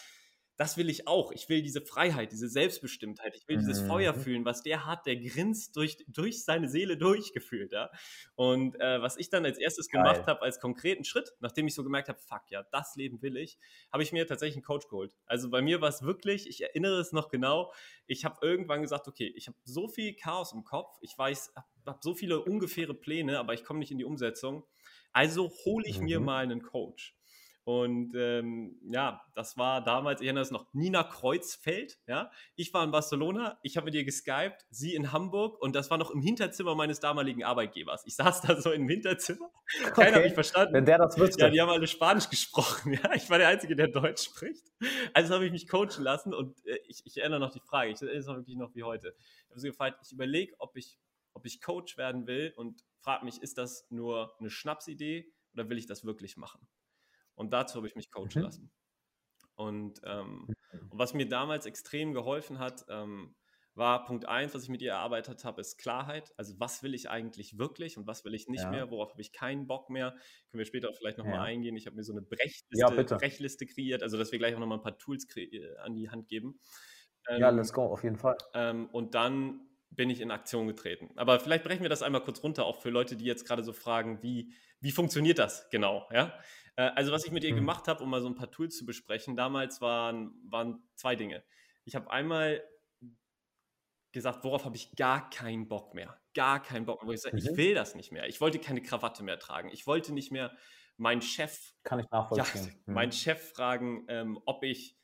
das 0.57 0.77
will 0.77 0.89
ich 0.89 1.07
auch. 1.07 1.31
Ich 1.31 1.49
will 1.49 1.61
diese 1.61 1.81
Freiheit, 1.81 2.31
diese 2.31 2.47
Selbstbestimmtheit. 2.47 3.35
Ich 3.35 3.47
will 3.47 3.57
dieses 3.57 3.81
mhm. 3.81 3.87
Feuer 3.87 4.13
fühlen, 4.13 4.45
was 4.45 4.63
der 4.63 4.85
hat, 4.85 5.05
der 5.05 5.17
grinst 5.17 5.75
durch, 5.75 5.97
durch 6.07 6.43
seine 6.43 6.69
Seele 6.69 6.97
durchgefühlt. 6.97 7.73
Ja? 7.73 7.91
Und 8.35 8.79
äh, 8.79 9.01
was 9.01 9.17
ich 9.17 9.29
dann 9.29 9.45
als 9.45 9.57
erstes 9.57 9.89
Geil. 9.89 10.01
gemacht 10.01 10.27
habe, 10.27 10.41
als 10.41 10.59
konkreten 10.59 11.03
Schritt, 11.03 11.33
nachdem 11.39 11.67
ich 11.67 11.75
so 11.75 11.83
gemerkt 11.83 12.09
habe, 12.09 12.19
fuck 12.19 12.43
ja, 12.49 12.63
das 12.71 12.95
Leben 12.95 13.21
will 13.21 13.37
ich, 13.37 13.57
habe 13.91 14.03
ich 14.03 14.13
mir 14.13 14.25
tatsächlich 14.27 14.57
einen 14.57 14.65
Coach 14.65 14.87
geholt. 14.87 15.15
Also 15.25 15.49
bei 15.49 15.61
mir 15.61 15.81
war 15.81 15.89
es 15.89 16.03
wirklich, 16.03 16.47
ich 16.47 16.61
erinnere 16.61 16.99
es 16.99 17.11
noch 17.11 17.29
genau, 17.29 17.73
ich 18.07 18.23
habe 18.23 18.37
irgendwann 18.41 18.81
gesagt, 18.81 19.07
okay, 19.07 19.31
ich 19.35 19.47
habe 19.47 19.57
so 19.63 19.87
viel 19.87 20.13
Chaos 20.15 20.53
im 20.53 20.63
Kopf, 20.63 20.97
ich 21.01 21.17
weiß, 21.17 21.53
habe 21.55 21.67
hab 21.85 22.03
so 22.03 22.13
viele 22.13 22.41
ungefähre 22.41 22.93
Pläne, 22.93 23.39
aber 23.39 23.53
ich 23.53 23.63
komme 23.63 23.79
nicht 23.79 23.91
in 23.91 23.97
die 23.97 24.05
Umsetzung. 24.05 24.65
Also 25.11 25.51
hole 25.65 25.85
ich 25.87 25.99
mhm. 25.99 26.05
mir 26.05 26.19
mal 26.19 26.43
einen 26.43 26.61
Coach. 26.61 27.15
Und 27.65 28.13
ähm, 28.15 28.79
ja, 28.91 29.23
das 29.33 29.57
war 29.57 29.83
damals, 29.83 30.21
ich 30.21 30.27
erinnere 30.27 30.43
es 30.43 30.51
noch, 30.51 30.71
Nina 30.73 31.03
Kreuzfeld. 31.03 31.97
Ja? 32.05 32.29
Ich 32.55 32.71
war 32.75 32.83
in 32.83 32.91
Barcelona, 32.91 33.57
ich 33.63 33.75
habe 33.75 33.85
mit 33.85 33.95
ihr 33.95 34.05
geskypt, 34.05 34.67
sie 34.69 34.93
in 34.93 35.11
Hamburg 35.11 35.59
und 35.59 35.75
das 35.75 35.89
war 35.89 35.97
noch 35.97 36.11
im 36.11 36.21
Hinterzimmer 36.21 36.75
meines 36.75 36.99
damaligen 36.99 37.43
Arbeitgebers. 37.43 38.03
Ich 38.05 38.15
saß 38.15 38.41
da 38.41 38.61
so 38.61 38.71
im 38.71 38.87
Hinterzimmer, 38.87 39.49
keiner 39.95 40.09
okay. 40.09 40.13
hat 40.13 40.23
mich 40.25 40.33
verstanden. 40.35 40.75
Wenn 40.75 40.85
der 40.85 40.99
das 40.99 41.17
wüsste. 41.17 41.41
Ja, 41.41 41.49
die 41.49 41.59
haben 41.59 41.69
alle 41.69 41.87
Spanisch 41.87 42.29
gesprochen. 42.29 42.93
Ja? 43.03 43.13
Ich 43.15 43.29
war 43.29 43.39
der 43.39 43.47
Einzige, 43.47 43.75
der 43.75 43.87
Deutsch 43.87 44.23
spricht. 44.23 44.71
Also 45.13 45.33
habe 45.33 45.45
ich 45.45 45.51
mich 45.51 45.67
coachen 45.67 46.03
lassen 46.03 46.35
und 46.35 46.63
äh, 46.67 46.77
ich, 46.87 47.01
ich, 47.03 47.17
erinnere 47.17 47.39
noch 47.39 47.51
die 47.51 47.59
Frage, 47.59 47.91
ich 47.91 48.01
erinnere 48.01 48.19
es 48.19 48.27
wirklich 48.27 48.57
noch 48.57 48.75
wie 48.75 48.83
heute. 48.83 49.15
Ich 49.17 49.49
habe 49.49 49.59
so 49.59 49.67
gefragt, 49.67 49.99
ich 50.05 50.11
überlege, 50.11 50.53
ob 50.59 50.77
ich, 50.77 50.99
ob 51.33 51.45
ich 51.47 51.61
Coach 51.61 51.97
werden 51.97 52.27
will 52.27 52.53
und 52.55 52.83
frage 53.01 53.25
mich, 53.25 53.41
ist 53.41 53.57
das 53.57 53.87
nur 53.89 54.35
eine 54.39 54.51
Schnapsidee 54.51 55.33
oder 55.53 55.67
will 55.67 55.79
ich 55.79 55.87
das 55.87 56.05
wirklich 56.05 56.37
machen? 56.37 56.67
Und 57.35 57.53
dazu 57.53 57.75
habe 57.75 57.87
ich 57.87 57.95
mich 57.95 58.11
coachen 58.11 58.31
mhm. 58.35 58.41
lassen. 58.41 58.71
Und, 59.55 60.01
ähm, 60.03 60.47
und, 60.71 60.99
was 60.99 61.13
mir 61.13 61.27
damals 61.27 61.65
extrem 61.65 62.13
geholfen 62.13 62.59
hat, 62.59 62.85
ähm, 62.89 63.35
war 63.75 64.05
Punkt 64.05 64.25
eins, 64.25 64.53
was 64.55 64.63
ich 64.63 64.69
mit 64.69 64.81
ihr 64.81 64.91
erarbeitet 64.91 65.43
habe, 65.43 65.59
ist 65.59 65.77
Klarheit. 65.77 66.33
Also 66.37 66.57
was 66.59 66.81
will 66.81 66.93
ich 66.93 67.09
eigentlich 67.09 67.57
wirklich 67.57 67.97
und 67.97 68.07
was 68.07 68.23
will 68.23 68.33
ich 68.33 68.47
nicht 68.47 68.63
ja. 68.63 68.71
mehr? 68.71 68.89
Worauf 68.89 69.11
habe 69.11 69.21
ich 69.21 69.33
keinen 69.33 69.67
Bock 69.67 69.89
mehr? 69.89 70.11
Können 70.49 70.59
wir 70.59 70.65
später 70.65 70.93
vielleicht 70.93 71.17
nochmal 71.17 71.35
ja. 71.35 71.41
eingehen. 71.43 71.75
Ich 71.75 71.85
habe 71.85 71.97
mir 71.97 72.03
so 72.03 72.13
eine 72.13 72.21
Brechliste, 72.21 72.67
ja, 72.71 72.89
Brechliste, 72.89 73.65
kreiert, 73.65 74.01
also 74.01 74.17
dass 74.17 74.31
wir 74.31 74.39
gleich 74.39 74.55
auch 74.55 74.59
nochmal 74.59 74.77
ein 74.77 74.83
paar 74.83 74.97
Tools 74.97 75.27
äh, 75.35 75.75
an 75.79 75.93
die 75.93 76.09
Hand 76.09 76.29
geben. 76.29 76.59
Ähm, 77.27 77.41
ja, 77.41 77.49
let's 77.49 77.73
go, 77.73 77.83
auf 77.83 78.03
jeden 78.03 78.17
Fall. 78.17 78.37
Ähm, 78.53 78.87
und 78.91 79.13
dann 79.13 79.59
bin 79.89 80.09
ich 80.09 80.21
in 80.21 80.31
Aktion 80.31 80.67
getreten. 80.67 81.11
Aber 81.15 81.39
vielleicht 81.39 81.63
brechen 81.63 81.81
wir 81.81 81.89
das 81.89 82.01
einmal 82.01 82.21
kurz 82.21 82.43
runter, 82.43 82.65
auch 82.65 82.81
für 82.81 82.89
Leute, 82.89 83.15
die 83.15 83.25
jetzt 83.25 83.45
gerade 83.45 83.63
so 83.63 83.73
fragen, 83.73 84.21
wie, 84.23 84.53
wie 84.79 84.91
funktioniert 84.91 85.39
das 85.39 85.69
genau? 85.69 86.07
Ja? 86.11 86.37
Äh, 86.75 86.91
also 86.95 87.11
was 87.11 87.25
ich 87.25 87.31
mit 87.31 87.43
ihr 87.43 87.51
mhm. 87.51 87.57
gemacht 87.57 87.87
habe, 87.87 88.03
um 88.03 88.09
mal 88.09 88.21
so 88.21 88.27
ein 88.27 88.35
paar 88.35 88.51
Tools 88.51 88.77
zu 88.77 88.85
besprechen, 88.85 89.35
damals 89.35 89.81
waren, 89.81 90.33
waren 90.49 90.83
zwei 90.95 91.15
Dinge. 91.15 91.43
Ich 91.83 91.95
habe 91.95 92.09
einmal 92.09 92.63
gesagt, 94.11 94.43
worauf 94.43 94.65
habe 94.65 94.77
ich 94.77 94.95
gar 94.95 95.29
keinen 95.29 95.67
Bock 95.67 95.93
mehr. 95.93 96.19
Gar 96.33 96.63
keinen 96.63 96.85
Bock 96.85 97.01
mehr. 97.01 97.09
Wo 97.09 97.11
ich 97.11 97.21
sage, 97.21 97.35
mhm. 97.35 97.43
ich 97.43 97.57
will 97.57 97.75
das 97.75 97.95
nicht 97.95 98.11
mehr. 98.11 98.27
Ich 98.27 98.41
wollte 98.41 98.59
keine 98.59 98.81
Krawatte 98.81 99.23
mehr 99.23 99.39
tragen. 99.39 99.69
Ich 99.69 99.85
wollte 99.87 100.13
nicht 100.13 100.31
mehr 100.31 100.55
meinen 100.97 101.21
Chef. 101.21 101.73
Kann 101.83 101.99
ich 101.99 102.09
nachvollziehen. 102.09 102.65
Ja, 102.65 102.71
mhm. 102.85 102.93
meinen 102.93 103.11
Chef 103.11 103.51
fragen, 103.51 104.05
ähm, 104.07 104.39
ob 104.45 104.63
ich. 104.63 104.97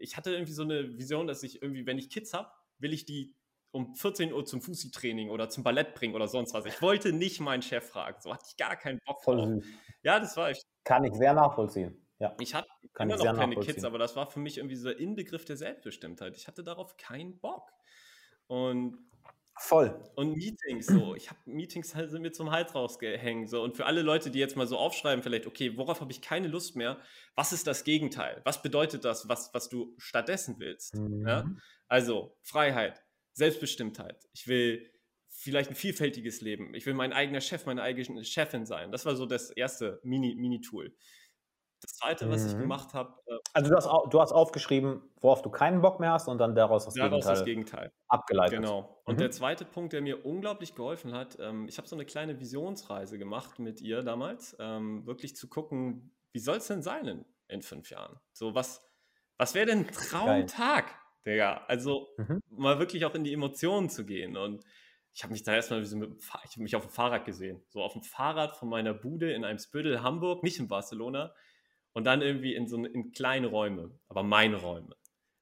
Ich 0.00 0.16
hatte 0.16 0.32
irgendwie 0.32 0.52
so 0.52 0.62
eine 0.62 0.96
Vision, 0.96 1.26
dass 1.26 1.42
ich 1.42 1.60
irgendwie, 1.60 1.86
wenn 1.86 1.98
ich 1.98 2.08
Kids 2.10 2.32
habe, 2.32 2.50
will 2.78 2.92
ich 2.92 3.04
die 3.04 3.34
um 3.70 3.94
14 3.94 4.32
Uhr 4.32 4.44
zum 4.44 4.62
Fusi-Training 4.62 5.30
oder 5.30 5.48
zum 5.48 5.64
Ballett 5.64 5.94
bringen 5.94 6.14
oder 6.14 6.28
sonst 6.28 6.54
was. 6.54 6.64
Ich 6.66 6.80
wollte 6.80 7.12
nicht 7.12 7.40
meinen 7.40 7.62
Chef 7.62 7.88
fragen. 7.88 8.20
So 8.20 8.32
hatte 8.32 8.44
ich 8.48 8.56
gar 8.56 8.76
keinen 8.76 8.98
Bock 9.04 9.22
Voll 9.22 9.36
drauf. 9.36 9.64
Ja, 10.02 10.20
das 10.20 10.36
war 10.36 10.50
echt. 10.50 10.64
Kann 10.88 11.04
ich 11.04 11.12
sehr 11.12 11.34
nachvollziehen. 11.34 12.02
Ja. 12.18 12.34
Ich 12.40 12.54
hatte 12.54 12.66
immer 12.98 13.16
noch 13.18 13.36
keine 13.36 13.56
Kids, 13.56 13.84
aber 13.84 13.98
das 13.98 14.16
war 14.16 14.26
für 14.26 14.40
mich 14.40 14.56
irgendwie 14.56 14.74
so 14.74 14.88
der 14.88 14.98
Inbegriff 14.98 15.44
der 15.44 15.58
Selbstbestimmtheit. 15.58 16.34
Ich 16.34 16.48
hatte 16.48 16.64
darauf 16.64 16.96
keinen 16.96 17.38
Bock. 17.38 17.70
Und 18.46 18.96
Voll. 19.60 20.02
Und 20.14 20.34
Meetings 20.36 20.86
so. 20.86 21.14
Ich 21.14 21.28
habe 21.28 21.40
Meetings 21.44 21.94
halt 21.94 22.10
sind 22.10 22.22
mir 22.22 22.32
zum 22.32 22.52
Hals 22.52 22.74
rausgehängt. 22.74 23.50
So. 23.50 23.62
Und 23.62 23.76
für 23.76 23.84
alle 23.84 24.00
Leute, 24.00 24.30
die 24.30 24.38
jetzt 24.38 24.56
mal 24.56 24.66
so 24.66 24.78
aufschreiben, 24.78 25.22
vielleicht, 25.22 25.46
okay, 25.46 25.76
worauf 25.76 26.00
habe 26.00 26.10
ich 26.10 26.22
keine 26.22 26.48
Lust 26.48 26.74
mehr? 26.74 26.96
Was 27.34 27.52
ist 27.52 27.66
das 27.66 27.84
Gegenteil? 27.84 28.40
Was 28.44 28.62
bedeutet 28.62 29.04
das, 29.04 29.28
was, 29.28 29.52
was 29.52 29.68
du 29.68 29.94
stattdessen 29.98 30.58
willst? 30.58 30.94
Mhm. 30.94 31.26
Ja? 31.26 31.44
Also 31.86 32.34
Freiheit, 32.40 33.02
Selbstbestimmtheit. 33.34 34.26
Ich 34.32 34.48
will 34.48 34.90
vielleicht 35.40 35.70
ein 35.70 35.76
vielfältiges 35.76 36.40
Leben. 36.40 36.74
Ich 36.74 36.84
will 36.86 36.94
mein 36.94 37.12
eigener 37.12 37.40
Chef, 37.40 37.66
meine 37.66 37.82
eigene 37.82 38.24
Chefin 38.24 38.66
sein. 38.66 38.92
Das 38.92 39.06
war 39.06 39.16
so 39.16 39.26
das 39.26 39.50
erste 39.50 40.00
Mini-Tool. 40.02 40.84
Mini 40.84 40.96
das 41.80 41.92
zweite, 41.94 42.28
was 42.28 42.44
ich 42.44 42.56
Mhm. 42.56 42.62
gemacht 42.62 42.92
habe, 42.94 43.14
äh, 43.26 43.36
Also 43.54 43.70
du 43.70 43.76
hast, 43.76 44.12
du 44.12 44.20
hast 44.20 44.32
aufgeschrieben, 44.32 45.02
worauf 45.20 45.42
du 45.42 45.50
keinen 45.50 45.80
Bock 45.80 46.00
mehr 46.00 46.12
hast 46.12 46.28
und 46.28 46.38
dann 46.38 46.54
daraus 46.54 46.84
das 46.84 46.94
daraus 46.94 47.24
Gegenteil 47.24 47.34
das 47.36 47.44
Gegenteil. 47.44 47.92
abgeleitet. 48.08 48.56
Genau. 48.56 49.02
Und 49.04 49.16
Mhm. 49.16 49.20
der 49.20 49.30
zweite 49.30 49.64
Punkt, 49.64 49.92
der 49.92 50.00
mir 50.02 50.24
unglaublich 50.24 50.74
geholfen 50.74 51.12
hat, 51.14 51.38
ähm, 51.40 51.68
ich 51.68 51.78
habe 51.78 51.86
so 51.88 51.96
eine 51.96 52.04
kleine 52.06 52.40
Visionsreise 52.40 53.18
gemacht 53.18 53.58
mit 53.58 53.80
ihr 53.80 54.02
damals, 54.02 54.56
ähm, 54.58 55.06
wirklich 55.06 55.36
zu 55.36 55.48
gucken, 55.48 56.14
wie 56.32 56.40
soll 56.40 56.56
es 56.56 56.66
denn 56.66 56.82
sein 56.82 57.06
in, 57.06 57.24
in 57.48 57.62
fünf 57.62 57.90
Jahren? 57.90 58.18
So, 58.32 58.54
was, 58.54 58.82
was 59.38 59.54
wäre 59.54 59.66
denn 59.66 59.80
ein 59.86 59.92
Traumtag, 59.92 60.94
Digga? 61.26 61.64
Also 61.68 62.08
Mhm. 62.18 62.40
mal 62.50 62.78
wirklich 62.78 63.04
auch 63.04 63.14
in 63.14 63.24
die 63.24 63.32
Emotionen 63.34 63.90
zu 63.90 64.04
gehen. 64.06 64.36
Und 64.36 64.64
ich 65.18 65.24
habe 65.24 65.32
mich 65.32 65.42
da 65.42 65.52
erstmal 65.52 65.84
so 65.84 65.96
mit, 65.96 66.12
ich 66.16 66.30
habe 66.30 66.62
mich 66.62 66.76
auf 66.76 66.86
dem 66.86 66.92
Fahrrad 66.92 67.24
gesehen. 67.24 67.60
So 67.70 67.82
auf 67.82 67.92
dem 67.92 68.04
Fahrrad 68.04 68.56
von 68.56 68.68
meiner 68.68 68.94
Bude 68.94 69.32
in 69.32 69.44
einem 69.44 69.58
Spüttel 69.58 70.00
Hamburg, 70.00 70.44
nicht 70.44 70.60
in 70.60 70.68
Barcelona. 70.68 71.34
Und 71.92 72.04
dann 72.04 72.22
irgendwie 72.22 72.54
in 72.54 72.68
so 72.68 72.76
in 72.84 73.10
kleine 73.10 73.48
Räume, 73.48 73.98
aber 74.06 74.22
meine 74.22 74.58
Räume. 74.58 74.94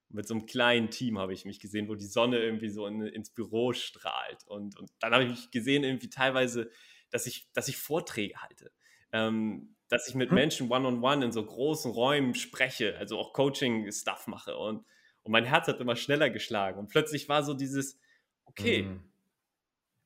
Mit 0.08 0.26
so 0.26 0.32
einem 0.32 0.46
kleinen 0.46 0.88
Team 0.88 1.18
habe 1.18 1.34
ich 1.34 1.44
mich 1.44 1.60
gesehen, 1.60 1.90
wo 1.90 1.94
die 1.94 2.06
Sonne 2.06 2.38
irgendwie 2.38 2.70
so 2.70 2.86
in, 2.86 3.02
ins 3.02 3.28
Büro 3.28 3.74
strahlt. 3.74 4.46
Und, 4.46 4.78
und 4.78 4.90
dann 4.98 5.12
habe 5.12 5.24
ich 5.24 5.30
mich 5.30 5.50
gesehen, 5.50 5.84
irgendwie 5.84 6.08
teilweise, 6.08 6.70
dass 7.10 7.26
ich, 7.26 7.52
dass 7.52 7.68
ich 7.68 7.76
Vorträge 7.76 8.40
halte. 8.40 8.72
Ähm, 9.12 9.76
dass 9.88 10.08
ich 10.08 10.14
mit 10.14 10.30
Hm. 10.30 10.36
Menschen 10.36 10.70
one-on-one 10.70 11.22
in 11.22 11.32
so 11.32 11.44
großen 11.44 11.90
Räumen 11.90 12.34
spreche, 12.34 12.96
also 12.96 13.18
auch 13.18 13.34
Coaching-Stuff 13.34 14.26
mache. 14.26 14.56
Und, 14.56 14.86
und 15.22 15.32
mein 15.32 15.44
Herz 15.44 15.68
hat 15.68 15.80
immer 15.80 15.96
schneller 15.96 16.30
geschlagen. 16.30 16.78
Und 16.78 16.88
plötzlich 16.88 17.28
war 17.28 17.42
so 17.42 17.52
dieses, 17.52 18.00
okay, 18.46 18.84
Mhm. 18.84 19.12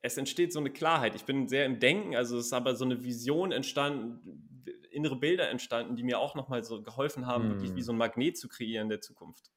Es 0.01 0.17
entsteht 0.17 0.51
so 0.53 0.59
eine 0.59 0.71
Klarheit. 0.71 1.15
Ich 1.15 1.25
bin 1.25 1.47
sehr 1.47 1.65
im 1.65 1.79
Denken, 1.79 2.15
also 2.15 2.37
es 2.37 2.47
ist 2.47 2.53
aber 2.53 2.75
so 2.75 2.85
eine 2.85 3.03
Vision 3.03 3.51
entstanden, 3.51 4.63
innere 4.91 5.15
Bilder 5.15 5.49
entstanden, 5.49 5.95
die 5.95 6.03
mir 6.03 6.19
auch 6.19 6.35
nochmal 6.35 6.63
so 6.63 6.81
geholfen 6.81 7.25
haben, 7.27 7.49
wirklich 7.49 7.71
Mhm. 7.71 7.75
wie 7.75 7.81
so 7.81 7.93
ein 7.93 7.97
Magnet 7.97 8.37
zu 8.37 8.47
kreieren 8.49 8.89
der 8.89 9.01
Zukunft. 9.01 9.51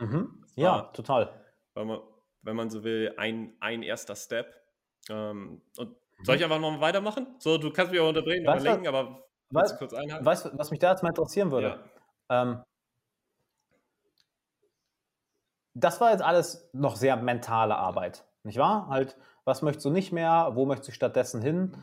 Mhm. 0.00 0.44
Ja, 0.56 0.72
war- 0.72 0.92
total. 0.92 1.44
Wenn 1.74 1.86
man, 1.86 2.00
wenn 2.42 2.56
man 2.56 2.70
so 2.70 2.82
will, 2.82 3.14
ein, 3.16 3.54
ein 3.60 3.82
erster 3.82 4.16
Step. 4.16 4.54
Ähm, 5.08 5.62
und 5.76 5.90
Mhm. 5.90 6.24
soll 6.24 6.36
ich 6.36 6.44
einfach 6.44 6.58
noch 6.58 6.70
mal 6.72 6.80
weitermachen? 6.80 7.26
So, 7.38 7.56
du 7.58 7.70
kannst 7.70 7.92
mich 7.92 8.00
auch 8.00 8.08
unterbrechen, 8.08 8.46
Weißt 8.46 8.64
überlegen, 8.64 8.88
aber 8.88 9.26
Weißt 9.50 9.78
kurz 9.78 9.92
einhalten? 9.94 10.24
weißt 10.24 10.44
du, 10.46 10.58
was 10.58 10.70
mich 10.70 10.78
da 10.80 10.90
jetzt 10.92 11.02
mal 11.02 11.08
interessieren 11.10 11.50
würde? 11.50 11.80
Ja. 12.30 12.42
Ähm, 12.42 12.62
das 15.74 16.00
war 16.00 16.10
jetzt 16.10 16.22
alles 16.22 16.68
noch 16.72 16.96
sehr 16.96 17.16
mentale 17.16 17.76
Arbeit, 17.76 18.24
nicht 18.42 18.58
wahr? 18.58 18.88
Halt, 18.88 19.16
was 19.44 19.62
möchtest 19.62 19.84
du 19.86 19.90
nicht 19.90 20.12
mehr? 20.12 20.52
Wo 20.54 20.66
möchtest 20.66 20.88
du 20.88 20.92
stattdessen 20.92 21.42
hin? 21.42 21.76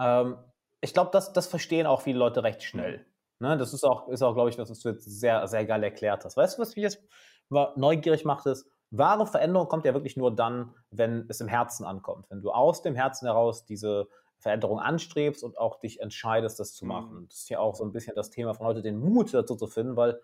Ähm, 0.00 0.36
ich 0.80 0.92
glaube, 0.92 1.10
das, 1.12 1.32
das 1.32 1.46
verstehen 1.46 1.86
auch 1.86 2.02
viele 2.02 2.18
Leute 2.18 2.42
recht 2.42 2.62
schnell. 2.62 3.06
Ne? 3.38 3.56
Das 3.56 3.72
ist 3.72 3.84
auch, 3.84 4.08
ist 4.08 4.22
auch 4.22 4.34
glaube 4.34 4.50
ich, 4.50 4.58
was 4.58 4.78
du 4.78 4.88
jetzt 4.88 5.04
sehr, 5.04 5.46
sehr 5.48 5.64
geil 5.64 5.82
erklärt 5.82 6.24
hast. 6.24 6.36
Weißt 6.36 6.58
du, 6.58 6.62
was 6.62 6.76
mich 6.76 6.82
jetzt 6.82 7.02
mal 7.48 7.72
neugierig 7.76 8.24
macht, 8.24 8.46
ist, 8.46 8.66
wahre 8.90 9.26
Veränderung 9.26 9.68
kommt 9.68 9.84
ja 9.84 9.94
wirklich 9.94 10.16
nur 10.16 10.34
dann, 10.34 10.74
wenn 10.90 11.26
es 11.28 11.40
im 11.40 11.48
Herzen 11.48 11.84
ankommt. 11.84 12.26
Wenn 12.30 12.42
du 12.42 12.50
aus 12.52 12.82
dem 12.82 12.94
Herzen 12.94 13.26
heraus 13.26 13.64
diese 13.64 14.08
Veränderung 14.38 14.78
anstrebst 14.78 15.42
und 15.42 15.58
auch 15.58 15.80
dich 15.80 16.00
entscheidest, 16.00 16.60
das 16.60 16.74
zu 16.74 16.84
Mhm. 16.84 16.88
machen. 16.90 17.26
Das 17.28 17.38
ist 17.40 17.48
ja 17.48 17.58
auch 17.60 17.74
so 17.74 17.84
ein 17.84 17.92
bisschen 17.92 18.14
das 18.14 18.30
Thema 18.30 18.54
von 18.54 18.66
heute, 18.66 18.82
den 18.82 18.98
Mut 18.98 19.32
dazu 19.32 19.56
zu 19.56 19.66
finden, 19.66 19.96
weil 19.96 20.20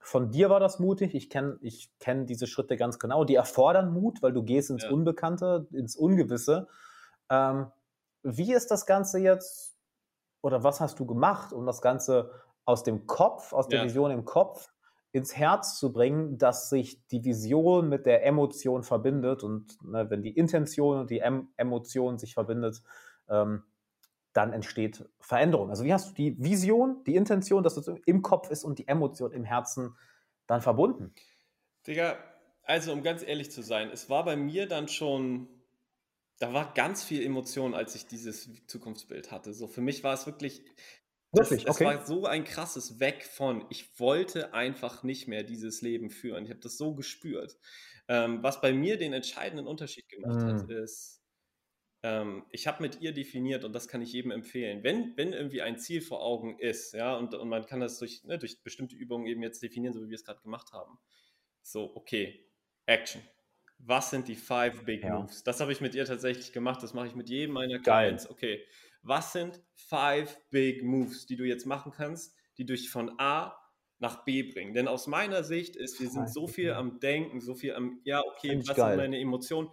von 0.00 0.30
dir 0.30 0.50
war 0.50 0.60
das 0.60 0.78
mutig. 0.78 1.14
Ich 1.14 1.30
kenne 1.30 1.58
ich 1.60 1.92
kenn 2.00 2.26
diese 2.26 2.46
Schritte 2.46 2.76
ganz 2.76 2.98
genau. 2.98 3.24
Die 3.24 3.34
erfordern 3.36 3.92
Mut, 3.92 4.22
weil 4.22 4.32
du 4.32 4.42
gehst 4.42 4.70
ins 4.70 4.84
Ja. 4.84 4.90
Unbekannte, 4.90 5.68
ins 5.72 5.96
Ungewisse. 5.96 6.68
Ähm, 7.30 7.66
wie 8.22 8.52
ist 8.54 8.70
das 8.70 8.86
Ganze 8.86 9.18
jetzt 9.20 9.76
oder 10.42 10.64
was 10.64 10.80
hast 10.80 10.98
du 11.00 11.06
gemacht, 11.06 11.52
um 11.52 11.66
das 11.66 11.82
Ganze 11.82 12.30
aus 12.64 12.82
dem 12.82 13.06
Kopf, 13.06 13.52
aus 13.52 13.68
der 13.68 13.80
Ja. 13.80 13.84
Vision 13.84 14.10
im 14.10 14.24
Kopf 14.24 14.70
ins 15.12 15.36
Herz 15.36 15.78
zu 15.78 15.92
bringen, 15.92 16.38
dass 16.38 16.70
sich 16.70 17.06
die 17.08 17.24
Vision 17.24 17.88
mit 17.88 18.06
der 18.06 18.24
Emotion 18.24 18.82
verbindet 18.84 19.42
und 19.42 19.82
ne, 19.84 20.08
wenn 20.10 20.22
die 20.22 20.36
Intention 20.36 21.00
und 21.00 21.10
die 21.10 21.18
em 21.20 21.48
Emotion 21.56 22.18
sich 22.18 22.34
verbindet, 22.34 22.82
ähm, 23.28 23.64
dann 24.32 24.52
entsteht 24.52 25.08
Veränderung. 25.20 25.70
Also 25.70 25.84
wie 25.84 25.92
hast 25.92 26.10
du 26.10 26.14
die 26.14 26.36
Vision, 26.42 27.02
die 27.04 27.16
Intention, 27.16 27.62
dass 27.62 27.76
es 27.76 27.88
im 28.06 28.22
Kopf 28.22 28.50
ist 28.50 28.64
und 28.64 28.78
die 28.78 28.88
Emotion 28.88 29.32
im 29.32 29.44
Herzen 29.44 29.96
dann 30.46 30.60
verbunden? 30.62 31.14
Digga, 31.86 32.22
also 32.62 32.92
um 32.92 33.02
ganz 33.02 33.22
ehrlich 33.22 33.50
zu 33.50 33.62
sein, 33.62 33.90
es 33.90 34.08
war 34.10 34.24
bei 34.24 34.36
mir 34.36 34.66
dann 34.68 34.88
schon, 34.88 35.48
da 36.38 36.52
war 36.54 36.74
ganz 36.74 37.04
viel 37.04 37.24
Emotion, 37.24 37.74
als 37.74 37.94
ich 37.94 38.06
dieses 38.06 38.66
Zukunftsbild 38.66 39.32
hatte. 39.32 39.54
So 39.54 39.68
für 39.68 39.80
mich 39.82 40.04
war 40.04 40.14
es 40.14 40.26
wirklich, 40.26 40.62
das, 41.34 41.56
Wirklich? 41.56 41.66
es 41.66 41.82
Okay. 41.82 41.84
war 41.84 42.06
so 42.06 42.26
ein 42.26 42.44
krasses 42.44 43.00
Weg 43.00 43.24
von, 43.24 43.66
ich 43.70 44.00
wollte 44.00 44.54
einfach 44.54 45.04
nicht 45.04 45.28
mehr 45.28 45.44
dieses 45.44 45.82
Leben 45.82 46.10
führen. 46.10 46.44
Ich 46.44 46.50
habe 46.50 46.60
das 46.60 46.78
so 46.78 46.94
gespürt. 46.94 47.58
Ähm, 48.08 48.42
was 48.42 48.60
bei 48.62 48.72
mir 48.72 48.98
den 48.98 49.12
entscheidenden 49.14 49.66
Unterschied 49.68 50.08
gemacht 50.08 50.44
hat, 50.46 50.62
Mm. 50.62 50.70
ist, 50.70 51.19
ähm, 52.02 52.44
ich 52.50 52.66
habe 52.66 52.82
mit 52.82 53.00
ihr 53.00 53.12
definiert 53.12 53.64
und 53.64 53.72
das 53.74 53.88
kann 53.88 54.00
ich 54.02 54.12
jedem 54.12 54.30
empfehlen. 54.30 54.82
Wenn, 54.82 55.16
wenn 55.16 55.32
irgendwie 55.32 55.62
ein 55.62 55.78
Ziel 55.78 56.00
vor 56.00 56.22
Augen 56.22 56.58
ist, 56.58 56.94
ja, 56.94 57.16
und, 57.16 57.34
und 57.34 57.48
man 57.48 57.66
kann 57.66 57.80
das 57.80 57.98
durch, 57.98 58.24
ne, 58.24 58.38
durch 58.38 58.62
bestimmte 58.62 58.96
Übungen 58.96 59.26
eben 59.26 59.42
jetzt 59.42 59.62
definieren, 59.62 59.92
so 59.92 60.02
wie 60.02 60.08
wir 60.08 60.14
es 60.14 60.24
gerade 60.24 60.40
gemacht 60.40 60.72
haben. 60.72 60.98
So, 61.62 61.94
okay, 61.94 62.46
Action. 62.86 63.22
Was 63.78 64.10
sind 64.10 64.28
die 64.28 64.36
five 64.36 64.84
big 64.84 65.02
Ja. 65.02 65.18
moves? 65.20 65.42
Das 65.42 65.60
habe 65.60 65.72
ich 65.72 65.80
mit 65.80 65.94
ihr 65.94 66.04
tatsächlich 66.04 66.52
gemacht. 66.52 66.82
Das 66.82 66.92
mache 66.92 67.06
ich 67.06 67.14
mit 67.14 67.30
jedem 67.30 67.54
meiner. 67.54 67.78
Clients. 67.78 68.28
Okay, 68.28 68.62
was 69.02 69.32
sind 69.32 69.62
five 69.74 70.38
big 70.50 70.82
moves, 70.82 71.24
die 71.24 71.36
du 71.36 71.44
jetzt 71.44 71.64
machen 71.64 71.92
kannst, 71.92 72.36
die 72.58 72.66
dich 72.66 72.90
von 72.90 73.18
A 73.18 73.56
nach 73.98 74.24
B 74.24 74.42
bringen? 74.42 74.74
Denn 74.74 74.86
aus 74.86 75.06
meiner 75.06 75.44
Sicht 75.44 75.76
ist, 75.76 75.98
wir 76.00 76.10
sind 76.10 76.30
so 76.30 76.46
viel 76.46 76.72
am 76.72 77.00
Denken, 77.00 77.40
so 77.40 77.54
viel 77.54 77.74
am, 77.74 78.00
ja, 78.04 78.20
okay, 78.22 78.58
was 78.66 78.76
geil. 78.76 78.88
sind 78.90 78.96
meine 78.98 79.18
Emotionen? 79.18 79.70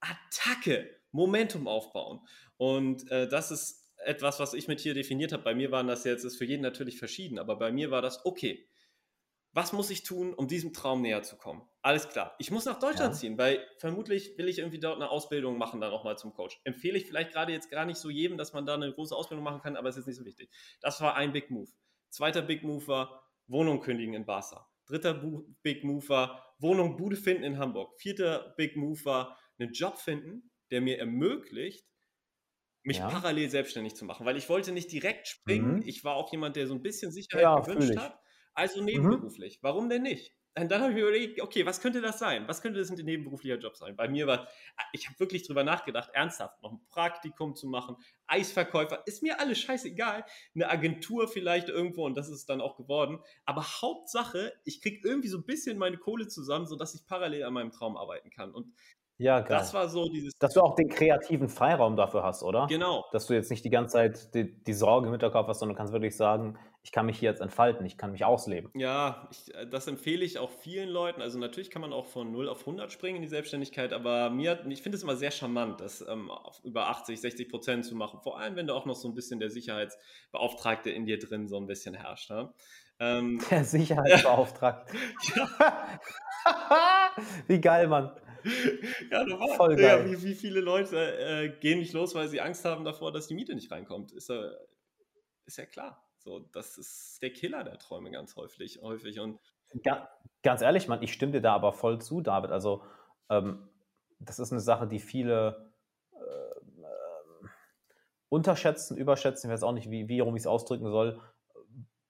Attacke, 0.00 0.97
Momentum 1.12 1.66
aufbauen. 1.68 2.20
Und 2.56 3.10
äh, 3.10 3.28
das 3.28 3.50
ist 3.50 3.92
etwas, 4.04 4.40
was 4.40 4.54
ich 4.54 4.68
mit 4.68 4.80
hier 4.80 4.94
definiert 4.94 5.32
habe. 5.32 5.42
Bei 5.42 5.54
mir 5.54 5.70
waren 5.70 5.86
das 5.88 6.04
jetzt, 6.04 6.24
ist 6.24 6.36
für 6.36 6.44
jeden 6.44 6.62
natürlich 6.62 6.98
verschieden, 6.98 7.38
aber 7.38 7.56
bei 7.56 7.72
mir 7.72 7.90
war 7.90 8.02
das, 8.02 8.24
okay, 8.24 8.68
was 9.52 9.72
muss 9.72 9.90
ich 9.90 10.02
tun, 10.02 10.34
um 10.34 10.46
diesem 10.46 10.72
Traum 10.72 11.00
näher 11.02 11.22
zu 11.22 11.36
kommen? 11.36 11.62
Alles 11.82 12.08
klar. 12.10 12.34
Ich 12.38 12.50
muss 12.50 12.66
nach 12.66 12.78
Deutschland 12.78 13.14
Ja. 13.14 13.18
ziehen, 13.18 13.38
weil 13.38 13.66
vermutlich 13.78 14.36
will 14.36 14.46
ich 14.48 14.58
irgendwie 14.58 14.78
dort 14.78 14.96
eine 14.96 15.10
Ausbildung 15.10 15.56
machen, 15.56 15.80
dann 15.80 15.90
auch 15.92 16.04
mal 16.04 16.18
zum 16.18 16.32
Coach. 16.34 16.60
Empfehle 16.64 16.98
ich 16.98 17.06
vielleicht 17.06 17.32
gerade 17.32 17.52
jetzt 17.52 17.70
gar 17.70 17.86
nicht 17.86 17.96
so 17.98 18.10
jedem, 18.10 18.36
dass 18.36 18.52
man 18.52 18.66
da 18.66 18.74
eine 18.74 18.92
große 18.92 19.16
Ausbildung 19.16 19.42
machen 19.44 19.60
kann, 19.62 19.76
aber 19.76 19.88
es 19.88 19.96
ist 19.96 20.06
nicht 20.06 20.16
so 20.16 20.24
wichtig. 20.24 20.50
Das 20.80 21.00
war 21.00 21.14
ein 21.16 21.32
Big 21.32 21.50
Move. 21.50 21.70
Zweiter 22.10 22.42
Big 22.42 22.62
Move 22.62 22.86
war 22.86 23.24
Wohnung 23.46 23.80
kündigen 23.80 24.14
in 24.14 24.26
Barca. 24.26 24.68
Dritter 24.86 25.14
Big 25.62 25.82
Move 25.82 26.08
war 26.08 26.54
Wohnung, 26.58 26.96
Bude 26.96 27.16
finden 27.16 27.42
in 27.44 27.58
Hamburg. 27.58 27.98
Vierter 27.98 28.54
Big 28.56 28.76
Move 28.76 29.02
war 29.06 29.38
einen 29.58 29.72
Job 29.72 29.98
finden, 29.98 30.50
der 30.70 30.80
mir 30.80 30.98
ermöglicht, 30.98 31.86
mich 32.82 33.06
Ja. 33.06 33.08
parallel 33.08 33.50
selbstständig 33.50 33.96
zu 33.96 34.04
machen, 34.04 34.24
weil 34.26 34.36
ich 34.36 34.48
wollte 34.48 34.72
nicht 34.72 34.90
direkt 34.92 35.28
springen. 35.28 35.76
Mhm. 35.76 35.84
Ich 35.84 36.04
war 36.04 36.14
auch 36.16 36.32
jemand, 36.32 36.56
der 36.56 36.66
so 36.66 36.74
ein 36.74 36.82
bisschen 36.82 37.12
Sicherheit 37.12 37.42
Ja, 37.42 37.54
gewünscht 37.54 37.96
hat. 37.96 38.18
Also 38.54 38.82
Mhm. 38.92 39.38
nebenberuflich. 39.38 39.58
Warum 39.62 39.88
denn 39.88 40.02
nicht? 40.02 40.34
Und 40.58 40.72
dann 40.72 40.80
habe 40.80 40.90
ich 40.90 40.96
mir 40.96 41.02
überlegt, 41.02 41.40
okay, 41.40 41.66
was 41.66 41.80
könnte 41.80 42.00
das 42.00 42.18
sein? 42.18 42.48
Was 42.48 42.62
könnte 42.62 42.80
das 42.80 42.90
ein 42.90 42.96
nebenberuflicher 42.96 43.58
Job 43.58 43.76
sein? 43.76 43.94
Bei 43.94 44.08
mir 44.08 44.26
war, 44.26 44.48
ich 44.92 45.06
habe 45.06 45.20
wirklich 45.20 45.46
drüber 45.46 45.62
nachgedacht, 45.62 46.10
ernsthaft 46.14 46.60
noch 46.62 46.72
ein 46.72 46.80
Praktikum 46.88 47.54
zu 47.54 47.68
machen, 47.68 47.96
Eisverkäufer, 48.26 49.04
ist 49.06 49.22
mir 49.22 49.38
alles 49.38 49.60
scheißegal. 49.60 50.24
Eine 50.56 50.68
Agentur 50.68 51.28
vielleicht 51.28 51.68
irgendwo 51.68 52.04
und 52.06 52.16
das 52.16 52.28
ist 52.28 52.48
dann 52.48 52.60
auch 52.60 52.76
geworden. 52.76 53.20
Aber 53.44 53.62
Hauptsache, 53.82 54.54
ich 54.64 54.80
kriege 54.80 55.06
irgendwie 55.08 55.28
so 55.28 55.38
ein 55.38 55.46
bisschen 55.46 55.78
meine 55.78 55.98
Kohle 55.98 56.26
zusammen, 56.26 56.66
sodass 56.66 56.92
ich 56.94 57.06
parallel 57.06 57.44
an 57.44 57.52
meinem 57.52 57.70
Traum 57.70 57.96
arbeiten 57.96 58.30
kann. 58.30 58.52
Und 58.52 58.74
Ja, 59.20 59.40
geil. 59.40 59.58
das 59.58 59.74
war 59.74 59.88
so 59.88 60.08
dieses, 60.08 60.32
Dass 60.38 60.54
du 60.54 60.60
auch 60.62 60.76
den 60.76 60.88
kreativen 60.88 61.48
Freiraum 61.48 61.96
dafür 61.96 62.22
hast, 62.22 62.42
oder? 62.44 62.66
genau, 62.68 63.04
Dass 63.10 63.26
du 63.26 63.34
jetzt 63.34 63.50
nicht 63.50 63.64
die 63.64 63.70
ganze 63.70 63.94
Zeit 63.94 64.32
die, 64.34 64.62
die 64.62 64.72
Sorge 64.72 65.08
im 65.08 65.12
Hinterkopf 65.12 65.48
hast, 65.48 65.58
sondern 65.58 65.74
du 65.74 65.78
kannst 65.78 65.92
wirklich 65.92 66.16
sagen, 66.16 66.56
ich 66.84 66.92
kann 66.92 67.04
mich 67.04 67.18
hier 67.18 67.28
jetzt 67.30 67.40
entfalten, 67.40 67.84
ich 67.84 67.98
kann 67.98 68.12
mich 68.12 68.24
ausleben. 68.24 68.70
Ja, 68.74 69.28
ich, 69.32 69.52
äh, 69.54 69.66
das 69.66 69.88
empfehle 69.88 70.24
ich 70.24 70.38
auch 70.38 70.50
vielen 70.50 70.88
Leuten. 70.88 71.20
Also 71.20 71.38
natürlich 71.38 71.68
kann 71.70 71.82
man 71.82 71.92
auch 71.92 72.06
von 72.06 72.30
0 72.30 72.48
auf 72.48 72.60
100 72.60 72.92
springen 72.92 73.16
in 73.16 73.22
die 73.22 73.28
Selbstständigkeit, 73.28 73.92
aber 73.92 74.30
mir, 74.30 74.64
ich 74.68 74.82
finde 74.82 74.96
es 74.96 75.02
immer 75.02 75.16
sehr 75.16 75.32
charmant, 75.32 75.80
das 75.80 76.00
ähm, 76.08 76.30
auf 76.30 76.60
über 76.62 76.88
80, 76.88 77.20
60 77.20 77.48
Prozent 77.50 77.84
zu 77.84 77.96
machen. 77.96 78.20
Vor 78.22 78.38
allem, 78.38 78.54
wenn 78.54 78.68
da 78.68 78.74
auch 78.74 78.86
noch 78.86 78.94
so 78.94 79.08
ein 79.08 79.14
bisschen 79.14 79.40
der 79.40 79.50
Sicherheitsbeauftragte 79.50 80.90
in 80.90 81.06
dir 81.06 81.18
drin 81.18 81.48
so 81.48 81.56
ein 81.56 81.66
bisschen 81.66 81.94
herrscht. 81.94 82.30
Ne? 82.30 82.52
Ähm, 83.00 83.40
Der 83.50 83.64
Sicherheitsbeauftragte. 83.64 84.94
Wie 87.48 87.60
geil, 87.60 87.88
Mann. 87.88 88.12
ja, 89.10 89.24
normal. 89.24 89.56
Voll 89.56 89.80
Ja, 89.80 89.96
geil. 89.96 90.10
wie, 90.10 90.22
wie 90.22 90.34
viele 90.34 90.60
Leute 90.60 90.96
äh, 91.18 91.48
gehen 91.60 91.78
nicht 91.78 91.92
los, 91.92 92.14
weil 92.14 92.28
sie 92.28 92.40
Angst 92.40 92.64
haben 92.64 92.84
davor, 92.84 93.12
dass 93.12 93.26
die 93.28 93.34
Miete 93.34 93.54
nicht 93.54 93.70
reinkommt? 93.70 94.12
Ist, 94.12 94.28
ja- 94.28 94.50
ist 95.46 95.58
ja 95.58 95.66
klar. 95.66 96.04
So, 96.18 96.40
das 96.40 96.78
ist 96.78 97.18
der 97.22 97.32
Killer 97.32 97.64
der 97.64 97.78
Träume 97.78 98.10
ganz 98.10 98.36
häufig. 98.36 98.80
häufig. 98.82 99.20
Und 99.20 99.40
Ga- 99.82 100.08
Ganz 100.42 100.62
ehrlich, 100.62 100.88
Mann, 100.88 101.02
ich 101.02 101.12
stimme 101.12 101.32
dir 101.32 101.40
da 101.40 101.54
aber 101.54 101.72
voll 101.72 102.00
zu, 102.00 102.20
David. 102.20 102.50
Also, 102.50 102.84
ähm, 103.28 103.68
das 104.20 104.38
ist 104.38 104.52
eine 104.52 104.60
Sache, 104.60 104.86
die 104.86 104.98
viele, 105.00 105.72
unterschätzen, 108.28 108.96
überschätzen, 108.96 109.48
ich 109.50 109.54
weiß 109.54 109.62
auch 109.62 109.72
nicht, 109.72 109.90
wie, 109.90 110.08
wie 110.08 110.20
rum 110.20 110.36
ich 110.36 110.42
es 110.42 110.46
ausdrücken 110.46 110.90
soll. 110.90 111.20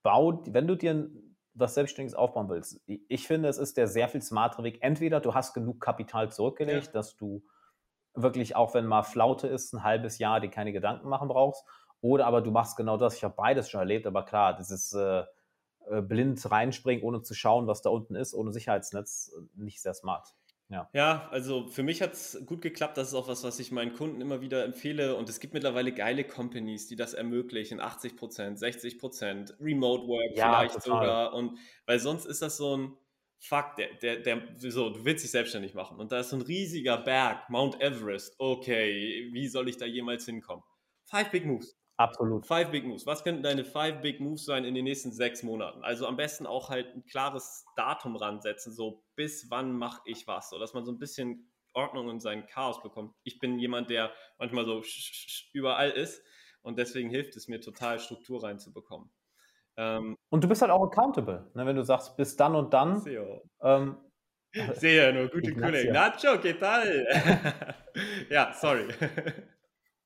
Bau, 0.03 0.43
wenn 0.47 0.67
du 0.67 0.77
dir 0.77 1.11
was 1.59 1.75
Selbstständiges 1.75 2.15
aufbauen 2.15 2.49
willst, 2.49 2.81
ich 2.87 3.27
finde, 3.27 3.49
es 3.49 3.59
ist 3.59 3.77
der 3.77 3.89
sehr 3.89 4.09
viel 4.09 4.23
smartere 4.23 4.65
Weg. 4.65 4.79
Entweder 4.83 5.21
du 5.21 5.35
hast 5.35 5.55
genug 5.55 5.81
Kapital 5.81 6.31
zurückgelegt, 6.31 6.87
ja. 6.87 6.93
dass 6.93 7.17
du 7.17 7.43
wirklich, 8.15 8.57
auch 8.57 8.75
wenn 8.75 8.87
mal 8.87 9.03
Flaute 9.03 9.49
ist, 9.49 9.73
ein 9.73 9.83
halbes 9.83 10.19
Jahr 10.19 10.41
dir 10.41 10.51
keine 10.51 10.73
Gedanken 10.73 11.09
machen 11.09 11.29
brauchst, 11.29 11.65
oder 12.01 12.27
aber 12.27 12.43
du 12.43 12.51
machst 12.51 12.77
genau 12.77 12.97
das. 12.97 13.17
Ich 13.17 13.25
habe 13.25 13.35
beides 13.37 13.69
schon 13.69 13.81
erlebt, 13.81 14.07
aber 14.07 14.25
klar, 14.25 14.57
das 14.57 14.71
ist 14.71 14.93
äh, 14.95 15.25
äh 15.91 16.01
blind 16.01 16.49
reinspringen, 16.51 17.03
ohne 17.05 17.23
zu 17.23 17.35
schauen, 17.35 17.67
was 17.67 17.83
da 17.83 17.91
unten 17.91 18.15
ist, 18.15 18.35
ohne 18.35 18.53
Sicherheitsnetz, 18.53 19.33
äh, 19.37 19.43
nicht 19.61 19.83
sehr 19.83 19.95
smart. 19.95 20.35
Ja. 20.71 20.91
ja, 20.93 21.29
also 21.31 21.67
für 21.67 21.83
mich 21.83 22.03
hat 22.03 22.13
es 22.13 22.43
gut 22.45 22.61
geklappt. 22.61 22.99
Das 22.99 23.09
ist 23.09 23.15
auch 23.15 23.27
was, 23.27 23.43
was 23.43 23.59
ich 23.59 23.73
meinen 23.73 23.95
Kunden 23.95 24.21
immer 24.21 24.43
wieder 24.43 24.65
empfehle. 24.65 25.17
Und 25.17 25.29
es 25.31 25.41
gibt 25.41 25.55
mittlerweile 25.55 25.93
geile 25.93 26.25
Companies, 26.25 26.87
die 26.89 26.97
das 26.97 27.15
ermöglichen. 27.15 27.81
80 27.81 28.17
Prozent, 28.17 28.59
60 28.59 28.99
Prozent, 28.99 29.57
Remote 29.61 30.07
Work 30.07 30.37
ja, 30.37 30.59
vielleicht 30.59 30.75
total. 30.75 31.05
sogar. 31.05 31.35
Und 31.35 31.59
weil 31.87 31.99
sonst 31.99 32.27
ist 32.27 32.43
das 32.43 32.59
so 32.59 32.77
ein 32.77 32.97
Fuck, 33.41 33.77
der, 33.77 33.95
der, 33.95 34.17
der, 34.17 34.43
so, 34.59 34.91
du 34.91 35.05
willst 35.05 35.25
dich 35.25 35.31
selbstständig 35.31 35.73
machen. 35.73 35.99
Und 35.99 36.11
da 36.13 36.21
ist 36.21 36.31
so 36.31 36.37
ein 36.37 36.43
riesiger 36.43 36.99
Berg, 36.99 37.49
Mount 37.49 37.81
Everest. 37.81 38.35
Okay, 38.39 39.31
wie 39.33 39.47
soll 39.49 39.69
ich 39.69 39.77
da 39.77 39.87
jemals 39.87 40.27
hinkommen? 40.27 40.65
Five 41.05 41.31
Big 41.31 41.47
Moves. 41.47 41.79
Absolut. 41.99 42.47
Five 42.47 42.71
Big 42.71 42.85
Moves. 42.85 43.07
Was 43.07 43.25
könnten 43.25 43.43
deine 43.43 43.65
Five 43.65 44.01
Big 44.03 44.21
Moves 44.21 44.45
sein 44.45 44.65
in 44.65 44.75
den 44.75 44.85
nächsten 44.85 45.11
sechs 45.11 45.43
Monaten? 45.43 45.83
Also 45.83 46.07
am 46.07 46.17
besten 46.17 46.47
auch 46.47 46.71
halt 46.71 46.95
ein 46.95 47.05
klares 47.05 47.67
Datum 47.77 48.15
ransetzen, 48.15 48.73
so 48.73 49.03
bis 49.17 49.51
wann 49.51 49.73
mache 49.73 50.01
ich 50.05 50.27
was, 50.29 50.51
so 50.51 50.61
dass 50.61 50.75
man 50.75 50.85
so 50.85 50.93
ein 50.93 50.99
bisschen 51.01 51.51
Ordnung 51.75 52.09
in 52.09 52.21
seinen 52.21 52.47
Chaos 52.47 52.81
bekommt. 52.83 53.15
Ich 53.25 53.41
bin 53.41 53.59
jemand, 53.59 53.91
der 53.91 54.13
manchmal 54.39 54.65
so 54.65 54.83
überall 55.53 55.91
ist 55.91 56.23
und 56.63 56.79
deswegen 56.79 57.11
hilft 57.11 57.37
es 57.37 57.49
mir 57.49 57.61
total, 57.61 57.99
Struktur 57.99 58.45
reinzubekommen. 58.45 59.11
Ähm, 59.77 60.17
und 60.31 60.45
du 60.45 60.49
bist 60.49 60.63
halt 60.63 60.71
auch 60.71 60.85
accountable, 60.85 61.51
ne? 61.55 61.67
wenn 61.67 61.77
du 61.77 61.83
sagst, 61.83 62.17
bis 62.17 62.37
dann 62.37 62.55
und 62.55 62.73
dann. 62.73 63.05
Ähm, 63.61 63.97
Sehe 64.75 65.13
nur, 65.13 65.29
gute 65.29 65.53
Kollegen. 65.55 65.93
Nacho, 65.93 66.39
¿qué 66.39 66.59
tal? 66.59 67.07
ja, 68.31 68.53
sorry. 68.53 68.89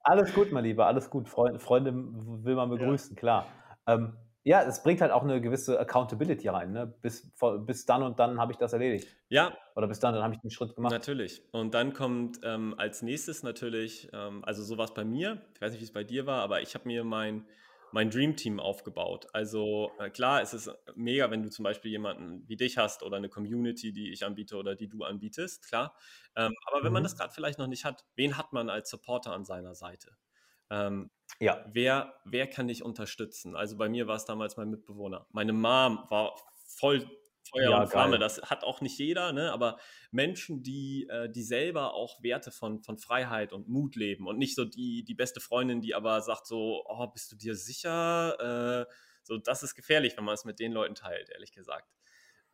Alles 0.03 0.35
gut, 0.35 0.53
mein 0.53 0.65
Lieber, 0.65 0.87
alles 0.87 1.11
gut. 1.11 1.29
Freunde, 1.29 1.59
Freunde 1.59 1.93
will 1.95 2.55
man 2.55 2.71
begrüßen, 2.71 3.15
ja. 3.15 3.21
klar. 3.21 3.47
Ähm, 3.87 4.17
ja, 4.45 4.63
es 4.63 4.83
bringt 4.83 5.01
halt 5.01 5.13
auch 5.13 5.23
eine 5.23 5.41
gewisse 5.41 5.79
Accountability 5.79 6.49
rein. 6.49 6.73
Ne? 6.73 6.93
Bis, 7.01 7.31
bis 7.61 7.87
dann 7.87 8.03
und 8.03 8.19
dann 8.19 8.41
habe 8.41 8.51
ich 8.51 8.59
das 8.59 8.73
erledigt. 8.73 9.07
Ja. 9.29 9.57
Oder 9.77 9.87
bis 9.87 10.01
dann, 10.01 10.15
dann 10.15 10.25
habe 10.25 10.35
ich 10.35 10.41
den 10.41 10.51
Schritt 10.51 10.75
gemacht. 10.75 10.93
Natürlich. 10.93 11.43
Und 11.53 11.75
dann 11.75 11.93
kommt 11.93 12.41
ähm, 12.43 12.75
als 12.77 13.03
nächstes 13.03 13.45
natürlich, 13.45 14.09
ähm, 14.13 14.45
also 14.45 14.65
sowas 14.65 14.95
bei 14.95 15.05
mir, 15.05 15.41
ich 15.55 15.61
weiß 15.61 15.73
nicht, 15.73 15.81
wie 15.81 15.85
es 15.85 15.93
bei 15.93 16.03
dir 16.03 16.27
war, 16.27 16.43
aber 16.43 16.61
ich 16.61 16.75
habe 16.75 16.89
mir 16.89 17.05
mein 17.05 17.47
mein 17.93 18.11
Dream 18.11 18.37
Team 18.37 18.59
aufgebaut. 18.59 19.27
Also 19.33 19.93
äh, 19.99 20.11
klar, 20.11 20.43
es 20.43 20.55
ist 20.55 20.71
mega, 20.95 21.31
wenn 21.31 21.43
du 21.43 21.51
zum 21.51 21.63
Beispiel 21.63 21.91
jemanden 21.91 22.49
wie 22.49 22.57
dich 22.57 22.79
hast 22.79 23.03
oder 23.03 23.17
eine 23.17 23.29
Community, 23.29 23.93
die 23.93 24.11
ich 24.11 24.25
anbiete 24.25 24.57
oder 24.57 24.75
die 24.75 24.89
du 24.89 25.05
anbietest, 25.05 25.67
klar. 25.69 25.95
Ähm, 26.35 26.55
aber 26.67 26.81
mhm. 26.81 26.85
wenn 26.85 26.93
man 26.93 27.03
mhm. 27.03 27.05
das 27.05 27.17
gerade 27.17 27.33
vielleicht 27.33 27.59
noch 27.59 27.67
nicht 27.67 27.85
hat, 27.85 28.05
wen 28.17 28.37
hat 28.37 28.53
man 28.53 28.71
als 28.71 28.91
Supporter 28.91 29.33
an 29.33 29.45
seiner 29.45 29.75
Seite? 29.75 30.17
Ähm, 30.71 31.11
ja. 31.39 31.65
Wer, 31.71 32.15
wer 32.25 32.47
kann 32.47 32.69
dich 32.69 32.83
unterstützen? 32.83 33.57
Also 33.57 33.77
bei 33.77 33.89
mir 33.89 34.07
war 34.07 34.17
es 34.17 34.25
damals 34.25 34.57
mein 34.57 34.71
Mitbewohner. 34.71 35.27
Meine 35.31 35.53
Mom 35.53 36.07
war 36.09 36.35
voll 36.67 37.07
Feuer 37.53 37.71
ja, 37.71 37.81
und 37.83 37.89
Flamme. 37.89 38.13
Geil. 38.13 38.21
Das 38.21 38.41
hat 38.43 38.65
auch 38.65 38.81
nicht 38.81 38.99
jeder, 38.99 39.33
ne? 39.33 39.53
aber 39.53 39.79
Menschen, 40.11 40.63
die, 40.63 41.07
äh, 41.09 41.29
die 41.31 41.43
selber 41.43 41.95
auch 41.95 42.23
Werte 42.23 42.51
von, 42.51 42.81
von 42.81 42.99
Freiheit 42.99 43.53
und 43.53 43.69
Mut 43.69 43.97
leben 43.97 44.27
und 44.27 44.39
nicht 44.39 44.55
so 44.55 44.65
die, 44.65 45.05
die 45.05 45.15
beste 45.15 45.41
Freundin, 45.41 45.81
die 45.81 45.95
aber 45.95 46.21
sagt 46.21 46.47
so, 46.47 46.85
oh, 46.87 47.07
bist 47.09 47.31
du 47.33 47.37
dir 47.37 47.55
sicher? 47.55 48.87
Äh, 48.89 48.93
so, 49.23 49.39
das 49.39 49.63
ist 49.63 49.75
gefährlich, 49.75 50.17
wenn 50.17 50.25
man 50.25 50.35
es 50.35 50.45
mit 50.45 50.59
den 50.59 50.73
Leuten 50.73 50.95
teilt, 50.95 51.31
ehrlich 51.31 51.53
gesagt. 51.53 51.89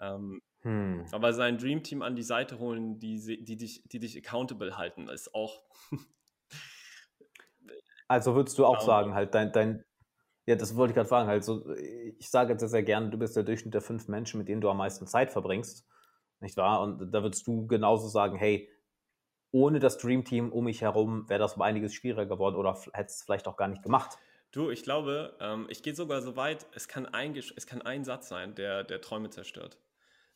Ähm, 0.01 0.43
hm. 0.61 1.07
Aber 1.13 1.33
sein 1.33 1.59
Dreamteam 1.59 2.03
an 2.03 2.15
die 2.15 2.23
Seite 2.23 2.59
holen, 2.59 2.99
die, 2.99 3.45
die, 3.45 3.57
dich, 3.57 3.83
die 3.87 3.99
dich 4.01 4.17
accountable 4.17 4.77
halten, 4.77 5.09
ist 5.09 5.35
auch. 5.35 5.63
also 8.09 8.35
würdest 8.35 8.59
du 8.59 8.67
auch 8.67 8.81
sagen, 8.81 9.15
halt 9.15 9.35
dein, 9.35 9.53
dein, 9.53 9.85
ja, 10.49 10.57
das 10.57 10.77
wollte 10.77 10.93
ich 10.93 10.95
gerade 10.95 11.09
fragen. 11.11 11.29
Also, 11.29 11.71
ich 11.75 12.31
sage 12.31 12.53
jetzt 12.53 12.61
sehr, 12.61 12.71
sehr 12.71 12.83
gerne, 12.83 13.11
du 13.11 13.19
bist 13.19 13.37
der 13.37 13.43
Durchschnitt 13.43 13.75
der 13.75 13.83
fünf 13.83 14.09
Menschen, 14.09 14.39
mit 14.39 14.49
denen 14.49 14.63
du 14.63 14.71
am 14.71 14.79
meisten 14.79 15.07
Zeit 15.07 15.31
verbringst. 15.31 15.87
Nicht 16.41 16.57
wahr? 16.57 16.81
Und 16.81 17.13
da 17.13 17.23
würdest 17.23 17.47
du 17.47 17.67
genauso 17.67 18.09
sagen, 18.09 18.39
hey, 18.39 18.71
ohne 19.51 19.79
das 19.79 19.99
Dream 19.99 20.25
Team 20.25 20.51
um 20.51 20.65
mich 20.65 20.81
herum 20.81 21.29
wäre 21.29 21.39
das 21.39 21.57
um 21.57 21.63
einiges 21.63 21.93
schwieriger 21.93 22.25
geworden 22.25 22.57
oder 22.57 22.79
hättest 22.95 23.19
es 23.19 23.25
vielleicht 23.25 23.47
auch 23.47 23.59
gar 23.59 23.69
nicht 23.69 23.83
gemacht. 23.83 24.17
Du, 24.51 24.71
ich 24.71 24.83
glaube, 24.83 25.37
ähm, 25.39 25.67
ich 25.69 25.83
gehe 25.83 25.95
sogar 25.95 26.23
so 26.23 26.35
weit, 26.37 26.65
es 26.75 26.89
kann, 26.89 27.05
ein, 27.05 27.37
es 27.37 27.67
kann 27.67 27.83
ein 27.83 28.05
Satz 28.05 28.29
sein, 28.29 28.55
der, 28.55 28.85
der 28.85 29.03
Träume 29.03 29.29
zerstört. 29.29 29.77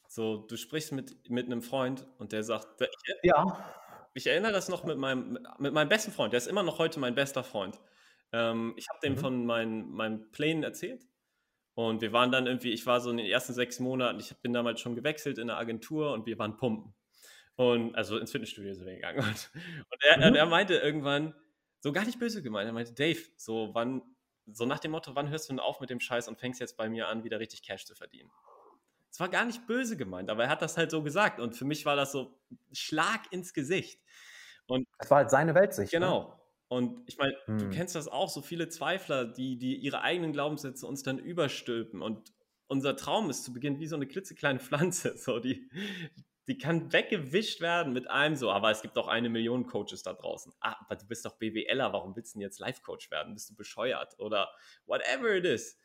So, 0.09 0.37
du 0.37 0.59
sprichst 0.59 0.93
mit, 0.93 1.31
mit 1.31 1.47
einem 1.47 1.63
Freund 1.63 2.07
und 2.19 2.33
der 2.33 2.43
sagt, 2.43 2.83
ich, 2.83 2.89
ja. 3.23 3.65
Ich 4.13 4.27
erinnere 4.27 4.53
das 4.53 4.69
noch 4.69 4.85
mit 4.85 4.99
meinem, 4.99 5.39
mit 5.59 5.73
meinem 5.73 5.89
besten 5.89 6.13
Freund, 6.13 6.35
der 6.35 6.39
ist 6.39 6.49
immer 6.49 6.63
noch 6.63 6.79
heute 6.79 7.01
mein 7.01 7.15
bester 7.15 7.43
Freund. 7.43 7.81
Ähm, 8.33 8.75
ich 8.77 8.89
habe 8.89 8.99
dem 9.03 9.15
mhm. 9.15 9.19
von 9.19 9.47
meinen, 9.47 9.91
meinen 9.91 10.31
Plänen 10.31 10.63
erzählt. 10.63 11.07
Und 11.75 12.03
wir 12.03 12.13
waren 12.13 12.31
dann 12.31 12.47
irgendwie, 12.47 12.73
ich 12.73 12.85
war 12.87 13.01
so 13.01 13.11
in 13.11 13.17
den 13.17 13.27
ersten 13.27 13.55
sechs 13.55 13.81
Monaten, 13.81 14.21
ich 14.21 14.37
bin 14.41 14.53
damals 14.53 14.81
schon 14.81 14.95
gewechselt 14.95 15.39
in 15.39 15.47
der 15.47 15.57
Agentur 15.57 16.13
und 16.13 16.27
wir 16.27 16.39
waren 16.39 16.57
pumpen. 16.57 16.95
Und 17.57 17.95
also 17.95 18.19
ins 18.19 18.31
Fitnessstudio 18.31 18.75
sind 18.75 18.87
wir 18.87 18.95
gegangen. 18.95 19.19
Und, 19.19 19.51
und 19.91 20.05
er, 20.05 20.31
mhm. 20.31 20.37
er 20.37 20.47
meinte 20.47 20.75
irgendwann, 20.75 21.35
so 21.81 21.93
gar 21.93 22.05
nicht 22.05 22.19
böse 22.19 22.43
gemeint, 22.43 22.69
er 22.69 22.73
meinte, 22.73 22.93
Dave, 22.93 23.21
so 23.37 23.71
wann, 23.75 24.03
so 24.47 24.65
nach 24.67 24.79
dem 24.79 24.93
Motto, 24.93 25.15
wann 25.15 25.29
hörst 25.29 25.49
du 25.49 25.53
denn 25.53 25.61
auf 25.61 25.81
mit 25.81 25.91
dem 25.91 26.01
Scheiß 26.01 26.29
und 26.29 26.39
fängst 26.39 26.61
jetzt 26.61 26.77
bei 26.77 26.89
mir 26.89 27.09
an, 27.09 27.25
wieder 27.25 27.41
richtig 27.41 27.63
Cash 27.63 27.85
zu 27.87 27.95
verdienen? 27.95 28.31
Es 29.11 29.21
war 29.21 29.29
gar 29.29 29.45
nicht 29.45 29.67
böse 29.67 29.97
gemeint, 29.97 30.31
aber 30.31 30.45
er 30.45 30.49
hat 30.49 30.63
das 30.63 30.77
halt 30.79 30.91
so 30.91 31.03
gesagt. 31.03 31.39
Und 31.39 31.55
für 31.55 31.67
mich 31.67 31.85
war 31.85 31.97
das 31.97 32.13
so 32.13 32.39
Schlag 32.73 33.31
ins 33.31 33.53
Gesicht. 33.53 34.01
Und 34.67 34.89
es 34.99 35.11
war 35.11 35.19
halt 35.19 35.31
seine 35.31 35.55
Weltsicht. 35.55 35.93
Ne? 35.93 35.99
Genau. 35.99 36.29
Ne? 36.29 36.42
Und 36.73 37.07
ich 37.07 37.19
meine, 37.19 37.37
hm. 37.45 37.59
du 37.59 37.69
kennst 37.69 37.95
das 37.95 38.09
auch, 38.09 38.31
so 38.31 38.41
viele 38.41 38.67
Zweifler, 38.67 39.27
die, 39.27 39.59
die 39.59 39.77
ihre 39.77 40.01
eigenen 40.01 40.33
Glaubenssätze 40.33 40.87
uns 40.87 41.03
dann 41.03 41.19
überstülpen. 41.19 42.01
Und 42.01 42.33
unser 42.67 42.97
Traum 42.97 43.29
ist 43.29 43.45
zu 43.45 43.53
Beginn 43.53 43.79
wie 43.79 43.87
so 43.87 43.95
eine 43.95 44.07
klitzekleine 44.07 44.59
Pflanze. 44.59 45.15
So, 45.19 45.39
die, 45.39 45.71
die 46.49 46.57
kann 46.57 46.91
weggewischt 46.91 47.61
werden 47.61 47.93
mit 47.93 48.09
einem 48.09 48.37
so, 48.37 48.51
aber 48.51 48.71
es 48.71 48.81
gibt 48.81 48.97
auch 48.97 49.09
eine 49.09 49.29
Million 49.29 49.67
Coaches 49.67 50.03
da 50.03 50.15
draußen. 50.15 50.55
Ah, 50.61 50.77
aber 50.81 50.97
du 50.97 51.07
bist 51.07 51.27
doch 51.27 51.37
BWLer, 51.37 51.93
warum 51.93 52.17
willst 52.17 52.35
du 52.35 52.39
denn 52.39 52.47
jetzt 52.47 52.59
Life-Coach 52.59 53.11
werden? 53.11 53.35
Bist 53.35 53.51
du 53.51 53.55
bescheuert? 53.55 54.19
Oder 54.19 54.49
whatever 54.87 55.37
it 55.37 55.45
is. 55.45 55.79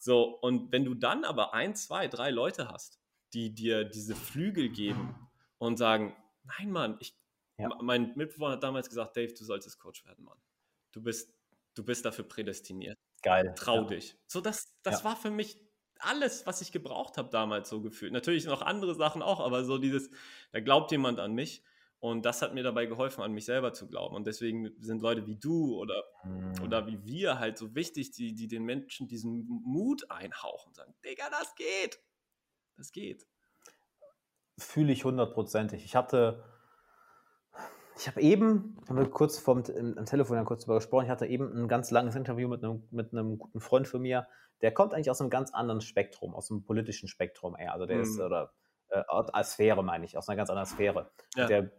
So, 0.00 0.24
und 0.40 0.72
wenn 0.72 0.84
du 0.84 0.94
dann 0.94 1.24
aber 1.24 1.54
ein, 1.54 1.76
zwei, 1.76 2.08
drei 2.08 2.30
Leute 2.30 2.66
hast, 2.66 3.00
die 3.32 3.54
dir 3.54 3.84
diese 3.84 4.16
Flügel 4.16 4.70
geben 4.70 5.14
und 5.58 5.76
sagen, 5.76 6.16
nein, 6.58 6.72
Mann, 6.72 6.96
ich 6.98 7.21
ja. 7.62 7.78
Mein 7.80 8.12
Mitbewohner 8.14 8.52
hat 8.52 8.62
damals 8.62 8.88
gesagt, 8.88 9.16
Dave, 9.16 9.32
du 9.32 9.44
solltest 9.44 9.78
Coach 9.78 10.04
werden, 10.04 10.24
Mann. 10.24 10.38
Du 10.92 11.02
bist, 11.02 11.34
du 11.74 11.84
bist 11.84 12.04
dafür 12.04 12.26
prädestiniert. 12.26 12.98
Geil. 13.22 13.54
Trau 13.56 13.82
ja. 13.82 13.84
dich. 13.84 14.16
So, 14.26 14.40
das, 14.40 14.74
das 14.82 15.00
ja. 15.00 15.04
war 15.04 15.16
für 15.16 15.30
mich 15.30 15.58
alles, 15.98 16.46
was 16.46 16.60
ich 16.60 16.72
gebraucht 16.72 17.16
habe 17.16 17.30
damals 17.30 17.68
so 17.68 17.80
gefühlt. 17.80 18.12
Natürlich 18.12 18.44
noch 18.44 18.62
andere 18.62 18.94
Sachen 18.94 19.22
auch, 19.22 19.40
aber 19.40 19.64
so 19.64 19.78
dieses, 19.78 20.10
da 20.50 20.60
glaubt 20.60 20.90
jemand 20.90 21.20
an 21.20 21.32
mich. 21.32 21.62
Und 22.00 22.24
das 22.24 22.42
hat 22.42 22.52
mir 22.52 22.64
dabei 22.64 22.86
geholfen, 22.86 23.22
an 23.22 23.30
mich 23.30 23.44
selber 23.44 23.72
zu 23.72 23.86
glauben. 23.86 24.16
Und 24.16 24.26
deswegen 24.26 24.72
sind 24.80 25.02
Leute 25.02 25.28
wie 25.28 25.36
du 25.36 25.76
oder, 25.76 26.02
mhm. 26.24 26.54
oder 26.64 26.88
wie 26.88 27.04
wir 27.04 27.38
halt 27.38 27.56
so 27.56 27.76
wichtig, 27.76 28.10
die, 28.10 28.34
die 28.34 28.48
den 28.48 28.64
Menschen 28.64 29.06
diesen 29.06 29.46
Mut 29.46 30.10
einhauchen 30.10 30.70
und 30.70 30.74
sagen, 30.74 30.94
Digga, 31.04 31.30
das 31.30 31.54
geht. 31.54 32.00
Das 32.76 32.90
geht. 32.90 33.24
Fühle 34.58 34.92
ich 34.92 35.04
hundertprozentig. 35.04 35.84
Ich 35.84 35.94
hatte 35.94 36.42
ich 38.02 38.08
habe 38.08 38.20
eben, 38.20 38.76
haben 38.88 38.96
wir 38.96 39.08
kurz 39.08 39.38
vom 39.38 39.62
am 39.68 40.04
Telefon 40.06 40.36
ja 40.36 40.42
kurz 40.42 40.62
darüber 40.62 40.78
gesprochen, 40.78 41.04
ich 41.04 41.10
hatte 41.10 41.26
eben 41.26 41.56
ein 41.56 41.68
ganz 41.68 41.92
langes 41.92 42.16
Interview 42.16 42.48
mit 42.48 42.64
einem, 42.64 42.82
mit 42.90 43.12
einem 43.12 43.38
guten 43.38 43.60
Freund 43.60 43.86
von 43.86 44.02
mir, 44.02 44.26
der 44.60 44.74
kommt 44.74 44.92
eigentlich 44.92 45.10
aus 45.10 45.20
einem 45.20 45.30
ganz 45.30 45.52
anderen 45.54 45.80
Spektrum, 45.80 46.34
aus 46.34 46.50
einem 46.50 46.64
politischen 46.64 47.08
Spektrum 47.08 47.56
eher. 47.56 47.72
Also 47.72 47.86
der 47.86 47.98
mhm. 47.98 48.02
ist, 48.02 48.18
oder 48.20 48.52
äh, 48.88 49.44
Sphäre 49.44 49.84
meine 49.84 50.04
ich, 50.04 50.18
aus 50.18 50.28
einer 50.28 50.36
ganz 50.36 50.50
anderen 50.50 50.66
Sphäre. 50.66 51.10
Ja. 51.36 51.46
Der 51.46 51.70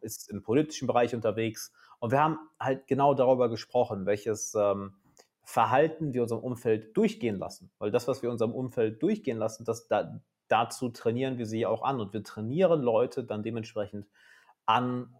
ist 0.00 0.30
im 0.30 0.44
politischen 0.44 0.86
Bereich 0.86 1.16
unterwegs. 1.16 1.72
Und 1.98 2.12
wir 2.12 2.20
haben 2.20 2.38
halt 2.60 2.86
genau 2.86 3.14
darüber 3.14 3.48
gesprochen, 3.48 4.06
welches 4.06 4.54
ähm, 4.54 4.94
Verhalten 5.42 6.14
wir 6.14 6.22
unserem 6.22 6.42
Umfeld 6.42 6.96
durchgehen 6.96 7.38
lassen. 7.38 7.72
Weil 7.78 7.90
das, 7.90 8.06
was 8.06 8.22
wir 8.22 8.30
unserem 8.30 8.52
Umfeld 8.52 9.02
durchgehen 9.02 9.38
lassen, 9.38 9.64
das, 9.64 9.88
da, 9.88 10.20
dazu 10.46 10.90
trainieren 10.90 11.38
wir 11.38 11.46
sie 11.46 11.66
auch 11.66 11.82
an. 11.82 12.00
Und 12.00 12.12
wir 12.12 12.22
trainieren 12.22 12.82
Leute 12.82 13.24
dann 13.24 13.42
dementsprechend 13.42 14.06
an, 14.64 15.12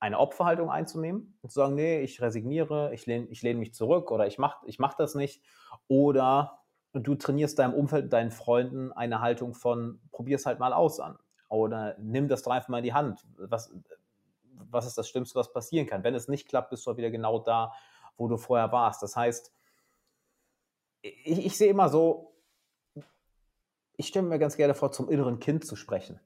eine 0.00 0.18
Opferhaltung 0.18 0.70
einzunehmen 0.70 1.38
und 1.42 1.50
zu 1.50 1.56
sagen, 1.60 1.74
nee, 1.74 2.00
ich 2.00 2.20
resigniere, 2.20 2.94
ich 2.94 3.06
lehne 3.06 3.26
ich 3.26 3.42
lehn 3.42 3.58
mich 3.58 3.74
zurück 3.74 4.10
oder 4.10 4.26
ich 4.26 4.38
mache 4.38 4.64
ich 4.66 4.78
mach 4.78 4.94
das 4.94 5.14
nicht. 5.14 5.42
Oder 5.88 6.60
du 6.92 7.14
trainierst 7.14 7.58
deinem 7.58 7.74
Umfeld, 7.74 8.12
deinen 8.12 8.30
Freunden 8.30 8.92
eine 8.92 9.20
Haltung 9.20 9.54
von, 9.54 10.00
probier 10.10 10.36
es 10.36 10.46
halt 10.46 10.58
mal 10.58 10.72
aus 10.72 11.00
an. 11.00 11.18
Oder 11.48 11.96
nimm 11.98 12.28
das 12.28 12.42
Dreifach 12.42 12.68
mal 12.68 12.78
in 12.78 12.84
die 12.84 12.94
Hand. 12.94 13.26
Was, 13.36 13.72
was 14.52 14.86
ist 14.86 14.98
das 14.98 15.08
Schlimmste, 15.08 15.38
was 15.38 15.52
passieren 15.52 15.86
kann? 15.86 16.04
Wenn 16.04 16.14
es 16.14 16.28
nicht 16.28 16.48
klappt, 16.48 16.70
bist 16.70 16.86
du 16.86 16.96
wieder 16.96 17.10
genau 17.10 17.38
da, 17.38 17.72
wo 18.16 18.28
du 18.28 18.36
vorher 18.36 18.70
warst. 18.72 19.02
Das 19.02 19.16
heißt, 19.16 19.52
ich, 21.02 21.46
ich 21.46 21.56
sehe 21.56 21.70
immer 21.70 21.88
so, 21.88 22.34
ich 23.96 24.08
stelle 24.08 24.26
mir 24.26 24.38
ganz 24.38 24.56
gerne 24.56 24.74
vor, 24.74 24.92
zum 24.92 25.08
inneren 25.08 25.40
Kind 25.40 25.64
zu 25.64 25.74
sprechen. 25.74 26.20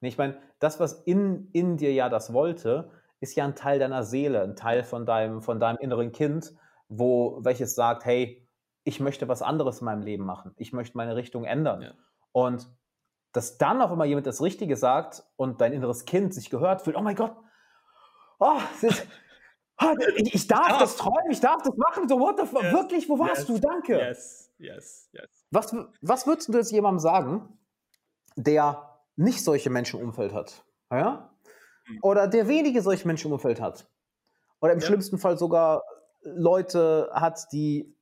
Ich 0.00 0.18
meine, 0.18 0.38
das, 0.58 0.78
was 0.80 1.02
in, 1.02 1.48
in 1.52 1.76
dir 1.76 1.92
ja 1.92 2.08
das 2.08 2.32
wollte, 2.32 2.90
ist 3.20 3.34
ja 3.34 3.44
ein 3.44 3.56
Teil 3.56 3.78
deiner 3.78 4.04
Seele, 4.04 4.42
ein 4.42 4.56
Teil 4.56 4.84
von 4.84 5.06
deinem, 5.06 5.42
von 5.42 5.58
deinem 5.58 5.78
inneren 5.78 6.12
Kind, 6.12 6.54
wo 6.88 7.38
welches 7.42 7.74
sagt, 7.74 8.04
hey, 8.04 8.46
ich 8.84 9.00
möchte 9.00 9.28
was 9.28 9.42
anderes 9.42 9.80
in 9.80 9.86
meinem 9.86 10.02
Leben 10.02 10.24
machen. 10.24 10.54
Ich 10.56 10.72
möchte 10.72 10.96
meine 10.96 11.16
Richtung 11.16 11.44
ändern. 11.44 11.82
Ja. 11.82 11.92
Und 12.32 12.68
dass 13.32 13.58
dann 13.58 13.82
auf 13.82 13.90
einmal 13.90 14.06
jemand 14.06 14.26
das 14.26 14.40
Richtige 14.40 14.76
sagt 14.76 15.24
und 15.36 15.60
dein 15.60 15.72
inneres 15.72 16.04
Kind 16.04 16.32
sich 16.32 16.48
gehört 16.48 16.82
fühlt, 16.82 16.96
oh 16.96 17.02
mein 17.02 17.16
Gott, 17.16 17.36
oh, 18.38 18.58
ist, 18.80 19.06
oh, 19.82 19.94
ich, 20.16 20.34
ich, 20.34 20.46
darf 20.46 20.78
das 20.78 20.96
träumen, 20.96 21.30
ich 21.30 21.40
darf 21.40 21.62
das 21.62 21.76
machen, 21.76 22.08
so 22.08 22.18
what 22.18 22.38
the 22.38 22.46
fuck, 22.46 22.62
yes. 22.62 22.72
wirklich, 22.72 23.08
wo 23.08 23.18
warst 23.18 23.40
yes. 23.40 23.46
du, 23.46 23.58
danke. 23.58 23.98
Yes, 23.98 24.54
yes, 24.58 25.10
yes. 25.12 25.46
Was, 25.50 25.76
was 26.00 26.26
würdest 26.26 26.48
du 26.48 26.54
jetzt 26.54 26.72
jemandem 26.72 27.00
sagen, 27.00 27.58
der 28.36 28.97
nicht 29.18 29.44
solche 29.44 29.68
Menschen 29.68 30.00
im 30.00 30.06
Umfeld 30.06 30.32
hat? 30.32 30.64
Ja? 30.90 31.30
Hm. 31.84 31.98
Oder 32.02 32.28
der 32.28 32.48
wenige 32.48 32.80
solche 32.82 33.06
Menschen 33.06 33.28
im 33.28 33.34
Umfeld 33.34 33.60
hat? 33.60 33.88
Oder 34.60 34.72
im 34.72 34.80
ja. 34.80 34.86
schlimmsten 34.86 35.18
Fall 35.18 35.36
sogar 35.36 35.82
Leute 36.22 37.10
hat, 37.12 37.52
die 37.52 37.94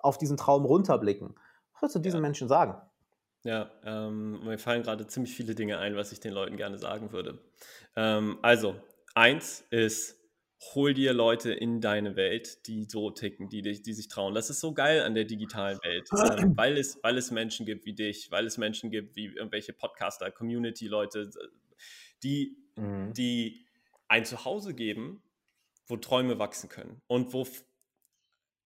auf 0.00 0.18
diesen 0.18 0.36
Traum 0.36 0.64
runterblicken. 0.64 1.34
Was 1.74 1.82
würdest 1.82 1.96
du 1.96 2.00
diesen 2.00 2.18
ja. 2.18 2.22
Menschen 2.22 2.48
sagen? 2.48 2.80
Ja, 3.44 3.70
ähm, 3.84 4.44
mir 4.44 4.58
fallen 4.58 4.82
gerade 4.82 5.06
ziemlich 5.06 5.34
viele 5.34 5.54
Dinge 5.54 5.78
ein, 5.78 5.96
was 5.96 6.12
ich 6.12 6.20
den 6.20 6.32
Leuten 6.32 6.56
gerne 6.56 6.78
sagen 6.78 7.12
würde. 7.12 7.38
Ähm, 7.96 8.38
also, 8.42 8.76
eins 9.14 9.64
ist, 9.70 10.21
hol 10.74 10.94
dir 10.94 11.12
Leute 11.12 11.52
in 11.52 11.80
deine 11.80 12.16
Welt, 12.16 12.66
die 12.66 12.84
so 12.84 13.10
ticken, 13.10 13.48
die, 13.48 13.62
die 13.62 13.92
sich 13.92 14.08
trauen. 14.08 14.34
Das 14.34 14.48
ist 14.48 14.60
so 14.60 14.72
geil 14.72 15.02
an 15.02 15.14
der 15.14 15.24
digitalen 15.24 15.78
Welt, 15.82 16.08
ähm, 16.12 16.52
weil, 16.56 16.78
es, 16.78 16.98
weil 17.02 17.18
es 17.18 17.30
Menschen 17.30 17.66
gibt 17.66 17.84
wie 17.84 17.94
dich, 17.94 18.30
weil 18.30 18.46
es 18.46 18.58
Menschen 18.58 18.90
gibt 18.90 19.16
wie 19.16 19.26
irgendwelche 19.26 19.72
Podcaster, 19.72 20.30
Community-Leute, 20.30 21.30
die, 22.22 22.56
mhm. 22.76 23.12
die 23.12 23.66
ein 24.08 24.24
Zuhause 24.24 24.74
geben, 24.74 25.22
wo 25.86 25.96
Träume 25.96 26.38
wachsen 26.38 26.68
können 26.68 27.02
und 27.06 27.32
wo 27.32 27.46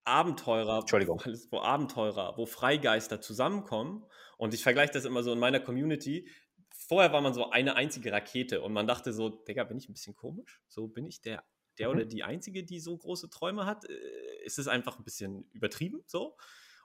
Abenteurer, 0.05 0.81
Entschuldigung. 0.81 1.21
wo 1.51 1.59
Abenteurer, 1.59 2.35
wo 2.37 2.47
Freigeister 2.47 3.21
zusammenkommen. 3.21 4.05
Und 4.39 4.55
ich 4.55 4.63
vergleiche 4.63 4.93
das 4.93 5.05
immer 5.05 5.25
so 5.25 5.33
in 5.33 5.41
meiner 5.41 5.59
Community. 5.59 6.29
Vorher 6.71 7.13
war 7.13 7.21
man 7.21 7.35
so 7.35 7.51
eine 7.51 7.75
einzige 7.75 8.13
Rakete 8.13 8.61
und 8.63 8.73
man 8.73 8.87
dachte 8.87 9.13
so, 9.13 9.31
Digga, 9.31 9.65
bin 9.65 9.79
ich 9.79 9.89
ein 9.89 9.95
bisschen 9.95 10.15
komisch? 10.15 10.63
So 10.69 10.87
bin 10.87 11.07
ich 11.07 11.23
der, 11.23 11.43
der 11.79 11.89
mhm. 11.89 11.97
oder 11.97 12.05
die 12.05 12.23
Einzige, 12.23 12.65
die 12.65 12.81
so 12.81 12.97
große 12.97 13.31
Träume 13.31 13.67
hat? 13.67 13.89
Äh, 13.89 13.95
ist 14.45 14.59
es 14.59 14.69
einfach 14.69 14.99
ein 14.99 15.05
bisschen 15.05 15.49
übertrieben 15.53 16.03
so? 16.07 16.37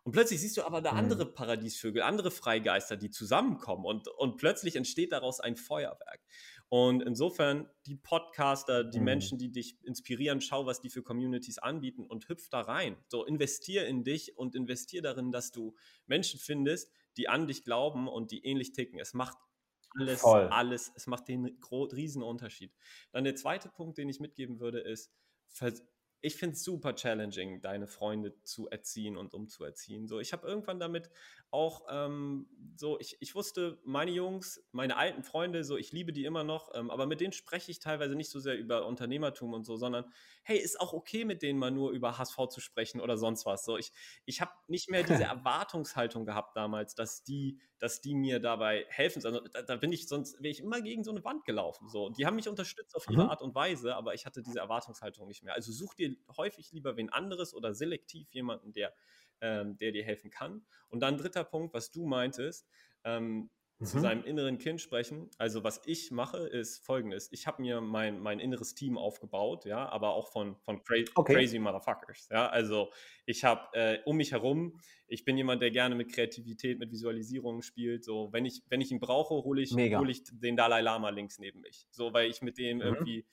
Und 0.04 0.14
plötzlich 0.14 0.42
siehst 0.42 0.58
du 0.58 0.64
aber 0.64 0.82
da 0.82 0.94
mhm. 0.94 0.98
andere 0.98 1.26
Paradiesvögel, 1.32 2.02
andere 2.02 2.32
Freigeister, 2.32 2.98
die 2.98 3.12
zusammenkommen 3.12 3.86
und, 3.86 4.08
und 4.08 4.38
plötzlich 4.38 4.76
entsteht 4.76 5.12
daraus 5.12 5.40
ein 5.40 5.56
Feuerwerk. 5.56 6.22
Und 6.70 7.04
insofern 7.04 7.70
die 7.86 7.98
Podcaster, 7.98 8.84
die 8.84 9.00
mhm. 9.00 9.06
Menschen, 9.06 9.38
die 9.38 9.52
dich 9.52 9.78
inspirieren, 9.84 10.42
schau, 10.42 10.66
was 10.66 10.82
die 10.82 10.90
für 10.90 11.04
Communities 11.04 11.60
anbieten 11.60 12.06
und 12.06 12.30
hüpf 12.30 12.50
da 12.50 12.62
rein. 12.62 12.98
So 13.10 13.26
investier 13.26 13.86
in 13.86 14.04
dich 14.04 14.38
und 14.38 14.56
investier 14.56 15.02
darin, 15.02 15.32
dass 15.32 15.52
du 15.52 15.76
Menschen 16.08 16.40
findest, 16.40 16.92
die 17.18 17.28
an 17.28 17.46
dich 17.46 17.64
glauben 17.64 18.08
und 18.08 18.32
die 18.32 18.44
ähnlich 18.46 18.72
ticken. 18.72 19.00
Es 19.00 19.14
macht 19.14 19.38
alles, 20.00 20.22
Voll. 20.22 20.48
alles, 20.48 20.92
es 20.96 21.08
macht 21.08 21.28
den 21.28 21.58
riesen 21.72 22.24
Unterschied. 22.24 22.74
Dann 23.12 23.24
der 23.24 23.36
zweite 23.36 23.70
Punkt, 23.70 23.98
den 23.98 24.10
ich 24.10 24.20
mitgeben 24.20 24.60
würde, 24.60 24.80
ist, 24.80 25.12
ich 26.22 26.36
finde 26.36 26.56
es 26.56 26.64
super 26.64 26.96
challenging, 26.96 27.62
deine 27.62 27.88
Freunde 27.88 28.40
zu 28.44 28.70
erziehen 28.70 29.18
und 29.18 29.34
umzuerziehen. 29.34 30.08
So, 30.08 30.20
ich 30.20 30.34
habe 30.34 30.48
irgendwann 30.48 30.80
damit 30.80 31.10
auch 31.50 31.86
ähm, 31.90 32.48
so, 32.76 33.00
ich, 33.00 33.18
ich 33.20 33.34
wusste, 33.34 33.80
meine 33.84 34.12
Jungs, 34.12 34.64
meine 34.72 34.98
alten 34.98 35.24
Freunde, 35.24 35.64
so, 35.64 35.78
ich 35.78 35.92
liebe 35.92 36.14
die 36.14 36.26
immer 36.26 36.44
noch, 36.44 36.72
ähm, 36.76 36.92
aber 36.92 37.08
mit 37.08 37.22
denen 37.22 37.34
spreche 37.34 37.72
ich 37.72 37.80
teilweise 37.80 38.16
nicht 38.16 38.30
so 38.30 38.40
sehr 38.40 38.58
über 38.58 38.86
Unternehmertum 38.86 39.54
und 39.54 39.66
so, 39.66 39.76
sondern 39.78 40.06
hey, 40.44 40.58
ist 40.58 40.80
auch 40.80 40.94
okay, 40.94 41.26
mit 41.26 41.42
denen 41.42 41.60
mal 41.60 41.72
nur 41.72 41.92
über 41.92 42.18
HSV 42.18 42.38
zu 42.50 42.62
sprechen 42.62 43.02
oder 43.02 43.18
sonst 43.18 43.46
was. 43.48 43.66
So, 43.66 43.78
ich, 43.78 43.92
ich 44.26 44.42
habe 44.42 44.52
nicht 44.68 44.90
mehr 44.90 45.04
diese 45.04 45.24
Erwartungshaltung 45.24 46.26
gehabt 46.26 46.56
damals, 46.56 46.94
dass 46.94 47.24
die, 47.24 47.60
dass 47.82 48.00
die 48.00 48.14
mir 48.14 48.40
dabei 48.40 48.86
helfen. 48.90 49.26
Also, 49.26 49.42
da, 49.42 49.64
da 49.64 49.76
bin 49.76 49.92
ich 49.92 50.08
sonst, 50.08 50.36
wäre 50.42 50.52
ich 50.52 50.62
immer 50.62 50.82
gegen 50.82 51.04
so 51.04 51.12
eine 51.12 51.24
Wand 51.26 51.44
gelaufen. 51.46 51.90
So, 51.90 52.10
die 52.10 52.26
haben 52.26 52.36
mich 52.36 52.48
unterstützt 52.48 52.96
auf 52.96 53.10
ihre 53.10 53.24
mhm. 53.24 53.30
Art 53.30 53.42
und 53.42 53.56
Weise, 53.56 53.96
aber 53.96 54.14
ich 54.14 54.26
hatte 54.26 54.42
diese 54.42 54.60
Erwartungshaltung 54.60 55.28
nicht 55.28 55.44
mehr. 55.44 55.56
Also 55.56 55.72
such 55.74 55.96
dir 55.96 56.16
häufig 56.38 56.72
lieber 56.72 56.96
wen 56.96 57.10
anderes 57.10 57.54
oder 57.54 57.74
selektiv 57.74 58.32
jemanden, 58.32 58.72
der 58.72 58.94
ähm, 59.42 59.78
der 59.78 59.92
dir 59.92 60.04
helfen 60.04 60.30
kann. 60.30 60.64
Und 60.90 61.02
dann 61.02 61.18
dritter 61.18 61.44
Punkt, 61.44 61.74
was 61.74 61.92
du 61.92 62.06
meintest, 62.06 62.68
ähm, 63.04 63.50
mhm. 63.82 63.86
zu 63.86 64.00
seinem 64.00 64.24
inneren 64.24 64.58
Kind 64.58 64.80
sprechen. 64.80 65.30
Also 65.38 65.64
was 65.64 65.82
ich 65.86 66.12
mache, 66.12 66.38
ist 66.38 66.86
folgendes. 66.86 67.30
Ich 67.32 67.48
habe 67.48 67.62
mir 67.62 67.82
mein, 67.82 68.20
mein 68.20 68.40
inneres 68.40 68.76
Team 68.76 68.98
aufgebaut, 68.98 69.66
ja, 69.66 69.90
aber 69.90 70.14
auch 70.14 70.32
von, 70.32 70.56
von 70.58 70.84
cra 70.84 71.04
okay. 71.16 71.34
crazy 71.34 71.60
Motherfuckers. 71.60 72.30
Ja, 72.32 72.48
also 72.48 72.92
ich 73.26 73.44
habe 73.44 73.62
äh, 73.74 74.00
um 74.06 74.18
mich 74.18 74.32
herum, 74.32 74.80
ich 75.08 75.26
bin 75.26 75.36
jemand, 75.36 75.62
der 75.62 75.72
gerne 75.72 75.96
mit 75.96 76.14
Kreativität, 76.14 76.80
mit 76.80 76.92
Visualisierungen 76.92 77.62
spielt. 77.62 78.06
So, 78.06 78.32
wenn 78.32 78.46
ich, 78.46 78.62
wenn 78.70 78.80
ich 78.82 78.92
ihn 78.92 79.00
brauche, 79.00 79.34
hole 79.44 79.62
ich, 79.62 79.72
hol 79.74 80.10
ich 80.10 80.24
den 80.32 80.56
Dalai 80.56 80.82
Lama 80.82 81.10
links 81.10 81.40
neben 81.40 81.60
mich. 81.62 81.88
So, 81.92 82.14
weil 82.14 82.30
ich 82.30 82.42
mit 82.42 82.58
dem 82.58 82.78
mhm. 82.78 82.84
irgendwie 82.84 83.26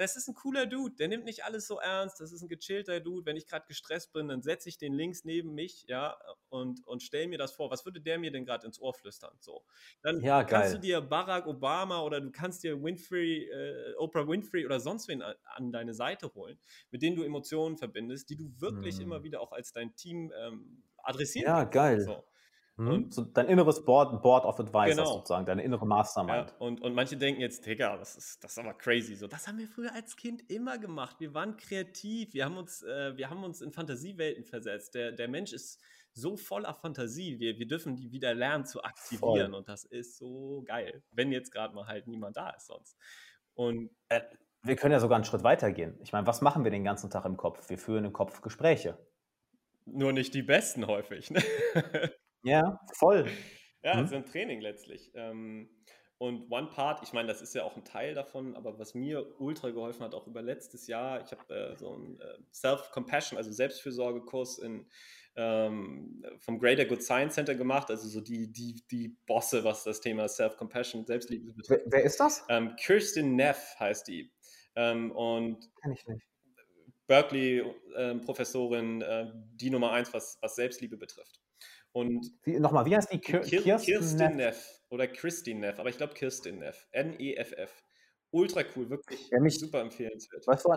das 0.00 0.16
ist 0.16 0.28
ein 0.28 0.34
cooler 0.34 0.64
Dude, 0.64 0.96
der 0.96 1.08
nimmt 1.08 1.26
nicht 1.26 1.44
alles 1.44 1.66
so 1.66 1.78
ernst, 1.78 2.20
das 2.20 2.32
ist 2.32 2.40
ein 2.40 2.48
gechillter 2.48 3.00
Dude. 3.00 3.26
Wenn 3.26 3.36
ich 3.36 3.46
gerade 3.46 3.66
gestresst 3.68 4.14
bin, 4.14 4.28
dann 4.28 4.40
setze 4.40 4.70
ich 4.70 4.78
den 4.78 4.94
links 4.94 5.26
neben 5.26 5.54
mich, 5.54 5.84
ja, 5.88 6.16
und, 6.48 6.86
und 6.86 7.02
stelle 7.02 7.28
mir 7.28 7.36
das 7.36 7.52
vor. 7.52 7.70
Was 7.70 7.84
würde 7.84 8.00
der 8.00 8.18
mir 8.18 8.32
denn 8.32 8.46
gerade 8.46 8.66
ins 8.66 8.80
Ohr 8.80 8.94
flüstern? 8.94 9.36
So. 9.40 9.62
Dann 10.00 10.22
ja, 10.22 10.42
kannst 10.42 10.72
du 10.72 10.78
dir 10.78 11.02
Barack 11.02 11.46
Obama 11.46 12.00
oder 12.00 12.22
du 12.22 12.30
kannst 12.30 12.62
dir 12.62 12.82
Winfrey, 12.82 13.44
äh, 13.50 13.94
Oprah 13.98 14.26
Winfrey 14.26 14.64
oder 14.64 14.80
sonst 14.80 15.06
wen 15.08 15.20
an, 15.20 15.34
an, 15.44 15.70
deine 15.70 15.92
Seite 15.92 16.32
holen, 16.32 16.58
mit 16.90 17.02
denen 17.02 17.16
du 17.16 17.22
Emotionen 17.22 17.76
verbindest, 17.76 18.30
die 18.30 18.36
du 18.36 18.50
wirklich 18.58 18.96
hm. 18.96 19.02
immer 19.02 19.22
wieder 19.22 19.42
auch 19.42 19.52
als 19.52 19.74
dein 19.74 19.94
Team 19.96 20.32
ähm, 20.34 20.82
adressieren 20.96 21.46
ja, 21.46 21.64
kannst. 21.64 21.74
Ja, 21.74 21.82
geil. 21.82 22.00
So. 22.00 22.24
Mhm. 22.80 23.10
So 23.10 23.24
dein 23.24 23.46
inneres 23.46 23.84
Board, 23.84 24.22
Board 24.22 24.46
of 24.46 24.58
Advisors 24.58 24.96
genau. 24.96 25.18
sozusagen, 25.18 25.44
deine 25.44 25.62
innere 25.62 25.86
Mastermind. 25.86 26.50
Ja, 26.50 26.56
und, 26.58 26.80
und 26.80 26.94
manche 26.94 27.14
denken 27.14 27.42
jetzt, 27.42 27.66
Digga, 27.66 27.98
das 27.98 28.16
ist, 28.16 28.42
das 28.42 28.52
ist 28.52 28.58
aber 28.58 28.72
crazy. 28.72 29.14
So, 29.16 29.26
das 29.26 29.46
haben 29.46 29.58
wir 29.58 29.68
früher 29.68 29.94
als 29.94 30.16
Kind 30.16 30.50
immer 30.50 30.78
gemacht. 30.78 31.16
Wir 31.20 31.34
waren 31.34 31.58
kreativ, 31.58 32.32
wir 32.32 32.46
haben 32.46 32.56
uns, 32.56 32.82
äh, 32.82 33.14
wir 33.18 33.28
haben 33.28 33.44
uns 33.44 33.60
in 33.60 33.70
Fantasiewelten 33.70 34.44
versetzt. 34.44 34.94
Der, 34.94 35.12
der 35.12 35.28
Mensch 35.28 35.52
ist 35.52 35.78
so 36.14 36.38
voller 36.38 36.72
Fantasie. 36.72 37.38
Wir, 37.38 37.58
wir 37.58 37.66
dürfen 37.66 37.96
die 37.96 38.12
wieder 38.12 38.32
lernen 38.32 38.64
zu 38.64 38.82
aktivieren. 38.82 39.50
Voll. 39.50 39.54
Und 39.54 39.68
das 39.68 39.84
ist 39.84 40.16
so 40.16 40.62
geil, 40.66 41.02
wenn 41.10 41.32
jetzt 41.32 41.52
gerade 41.52 41.74
mal 41.74 41.86
halt 41.86 42.06
niemand 42.06 42.38
da 42.38 42.48
ist 42.48 42.66
sonst. 42.66 42.96
Und 43.52 43.90
äh, 44.08 44.22
wir 44.62 44.76
können 44.76 44.92
ja 44.92 45.00
sogar 45.00 45.16
einen 45.16 45.24
Schritt 45.26 45.44
weiter 45.44 45.70
gehen. 45.70 45.98
Ich 46.02 46.12
meine, 46.12 46.26
was 46.26 46.40
machen 46.40 46.64
wir 46.64 46.70
den 46.70 46.84
ganzen 46.84 47.10
Tag 47.10 47.26
im 47.26 47.36
Kopf? 47.36 47.68
Wir 47.68 47.76
führen 47.76 48.06
im 48.06 48.14
Kopf 48.14 48.40
Gespräche. 48.40 48.96
Nur 49.84 50.14
nicht 50.14 50.32
die 50.32 50.42
besten 50.42 50.86
häufig. 50.86 51.30
Ne? 51.30 51.42
Ja, 52.42 52.80
voll. 52.94 53.26
Ja, 53.82 53.96
mhm. 53.96 54.04
ist 54.04 54.12
ein 54.12 54.26
Training 54.26 54.60
letztlich. 54.60 55.10
Ähm, 55.14 55.68
und 56.18 56.50
One 56.50 56.68
Part, 56.68 57.02
ich 57.02 57.14
meine, 57.14 57.28
das 57.28 57.40
ist 57.40 57.54
ja 57.54 57.64
auch 57.64 57.76
ein 57.76 57.84
Teil 57.84 58.14
davon, 58.14 58.54
aber 58.54 58.78
was 58.78 58.94
mir 58.94 59.40
ultra 59.40 59.70
geholfen 59.70 60.04
hat, 60.04 60.14
auch 60.14 60.26
über 60.26 60.42
letztes 60.42 60.86
Jahr, 60.86 61.22
ich 61.24 61.32
habe 61.32 61.54
äh, 61.54 61.76
so 61.76 61.94
einen 61.94 62.20
äh, 62.20 62.38
Self-Compassion, 62.52 63.38
also 63.38 63.50
Selbstfürsorgekurs 63.50 64.58
in, 64.58 64.86
ähm, 65.36 66.22
vom 66.38 66.58
Greater 66.58 66.84
Good 66.84 67.02
Science 67.02 67.36
Center 67.36 67.54
gemacht, 67.54 67.90
also 67.90 68.06
so 68.06 68.20
die, 68.20 68.52
die, 68.52 68.82
die 68.90 69.16
Bosse, 69.26 69.64
was 69.64 69.82
das 69.84 70.02
Thema 70.02 70.28
Self-Compassion, 70.28 71.06
Selbstliebe 71.06 71.54
betrifft. 71.54 71.84
Wer, 71.86 72.04
ist 72.04 72.20
das? 72.20 72.44
Ähm, 72.50 72.76
Kirsten 72.76 73.34
Neff 73.36 73.76
heißt 73.78 74.06
die. 74.08 74.30
Und 74.74 75.70
Kenn 75.82 75.92
ich 75.92 76.06
nicht. 76.06 76.22
Berkeley-Professorin, 77.06 79.02
äh, 79.02 79.32
die 79.54 79.70
Nummer 79.70 79.90
eins, 79.92 80.14
was, 80.14 80.38
was 80.42 80.54
Selbstliebe 80.54 80.96
betrifft. 80.96 81.40
Und 81.92 82.30
nochmal, 82.46 82.86
wie 82.86 82.96
heißt 82.96 83.12
die? 83.12 83.18
Kir 83.18 83.40
Kirsten, 83.40 83.92
Kirsten 83.92 84.36
Neff. 84.36 84.80
Oder 84.90 85.06
Christine 85.08 85.60
Neff, 85.60 85.78
aber 85.78 85.88
ich 85.88 85.96
glaube 85.96 86.14
Kirsten 86.14 86.58
Neff. 86.58 86.86
N-E-F-F. 86.92 87.82
Ultra 88.32 88.62
cool, 88.76 88.90
wirklich 88.90 89.28
ja, 89.30 89.40
mich, 89.40 89.58
super 89.58 89.80
empfehlenswert. 89.80 90.46
Weißt 90.46 90.64
du, 90.64 90.74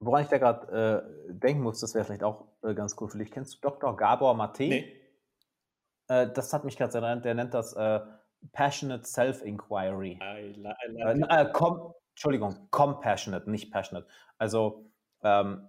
woran 0.00 0.22
ich 0.22 0.28
da 0.28 0.38
gerade 0.38 1.06
äh, 1.28 1.32
denken 1.32 1.62
muss, 1.62 1.80
das 1.80 1.94
wäre 1.94 2.04
vielleicht 2.04 2.22
auch 2.22 2.46
äh, 2.62 2.74
ganz 2.74 2.96
cool 3.00 3.08
für 3.08 3.18
dich. 3.18 3.30
Kennst 3.30 3.54
du 3.54 3.58
Dr. 3.60 3.96
Gabor 3.96 4.34
Mate? 4.34 4.68
Nee. 4.68 5.00
Äh, 6.08 6.28
das 6.32 6.52
hat 6.52 6.64
mich 6.64 6.76
gerade 6.76 6.92
sehr 6.92 7.16
der 7.16 7.34
nennt 7.34 7.54
das 7.54 7.74
äh, 7.74 8.00
Passionate 8.52 9.04
Self-Inquiry. 9.04 10.18
Äh, 10.22 10.50
äh, 10.52 11.52
Entschuldigung, 12.10 12.68
Compassionate, 12.70 13.50
nicht 13.50 13.72
Passionate. 13.72 14.06
Also 14.38 14.90
ähm, 15.22 15.68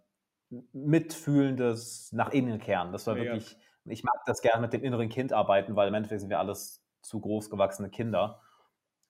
mitfühlendes 0.73 2.11
nach 2.11 2.31
innen 2.31 2.59
kehren. 2.59 2.91
Das 2.91 3.05
war 3.07 3.15
Mega. 3.15 3.33
wirklich 3.33 3.57
ich 3.89 4.03
mag 4.03 4.23
das 4.25 4.41
gerne 4.41 4.61
mit 4.61 4.73
dem 4.73 4.83
inneren 4.83 5.09
Kind 5.09 5.33
arbeiten, 5.33 5.75
weil 5.75 5.87
im 5.87 5.93
Endeffekt 5.93 6.21
sind 6.21 6.29
wir 6.29 6.39
alles 6.39 6.83
zu 7.01 7.19
groß 7.19 7.49
gewachsene 7.49 7.89
Kinder. 7.89 8.41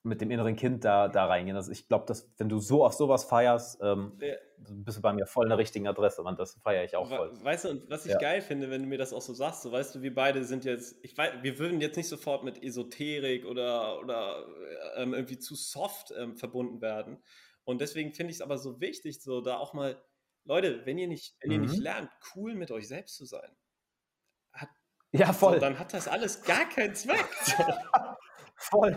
mit 0.02 0.20
dem 0.22 0.30
inneren 0.30 0.56
Kind 0.56 0.84
da, 0.84 1.08
da 1.08 1.26
reingehen. 1.26 1.56
Also 1.56 1.72
ich 1.72 1.86
glaube, 1.86 2.06
dass 2.06 2.32
wenn 2.38 2.48
du 2.48 2.58
so 2.58 2.86
auf 2.86 2.94
sowas 2.94 3.24
feierst, 3.24 3.80
ähm, 3.82 4.18
ja. 4.20 4.34
bist 4.56 4.96
du 4.96 5.02
bei 5.02 5.12
mir 5.12 5.26
voll 5.26 5.44
in 5.44 5.50
der 5.50 5.58
richtigen 5.58 5.86
Adresse 5.86 6.22
und 6.22 6.38
das 6.38 6.54
feiere 6.62 6.84
ich 6.84 6.96
auch 6.96 7.06
voll. 7.06 7.32
Weißt 7.42 7.66
du, 7.66 7.70
und 7.70 7.90
was 7.90 8.06
ich 8.06 8.12
ja. 8.12 8.18
geil 8.18 8.40
finde, 8.40 8.70
wenn 8.70 8.82
du 8.82 8.88
mir 8.88 8.96
das 8.96 9.12
auch 9.12 9.20
so 9.20 9.34
sagst, 9.34 9.62
so 9.62 9.72
weißt 9.72 9.94
du, 9.94 10.02
wir 10.02 10.14
beide 10.14 10.44
sind 10.44 10.64
jetzt, 10.64 10.96
ich 11.02 11.16
weiß, 11.18 11.42
wir 11.42 11.58
würden 11.58 11.82
jetzt 11.82 11.96
nicht 11.96 12.08
sofort 12.08 12.44
mit 12.44 12.62
Esoterik 12.62 13.44
oder, 13.44 14.00
oder 14.00 14.46
ähm, 14.96 15.12
irgendwie 15.12 15.38
zu 15.38 15.54
soft 15.54 16.14
ähm, 16.16 16.34
verbunden 16.34 16.80
werden. 16.80 17.22
Und 17.64 17.82
deswegen 17.82 18.14
finde 18.14 18.30
ich 18.30 18.38
es 18.38 18.42
aber 18.42 18.56
so 18.56 18.80
wichtig, 18.80 19.20
so 19.20 19.42
da 19.42 19.58
auch 19.58 19.74
mal, 19.74 20.02
Leute, 20.44 20.86
wenn 20.86 20.96
ihr 20.96 21.08
nicht, 21.08 21.36
wenn 21.42 21.50
mhm. 21.50 21.54
ihr 21.56 21.60
nicht 21.68 21.76
mhm. 21.76 21.84
lernt, 21.84 22.10
cool 22.34 22.54
mit 22.54 22.70
euch 22.70 22.88
selbst 22.88 23.16
zu 23.16 23.26
sein, 23.26 23.50
ja, 25.12 25.32
voll. 25.32 25.54
So, 25.54 25.60
dann 25.60 25.78
hat 25.78 25.92
das 25.92 26.08
alles 26.08 26.42
gar 26.42 26.68
keinen 26.68 26.94
Zweck. 26.94 27.26
Voll. 28.62 28.94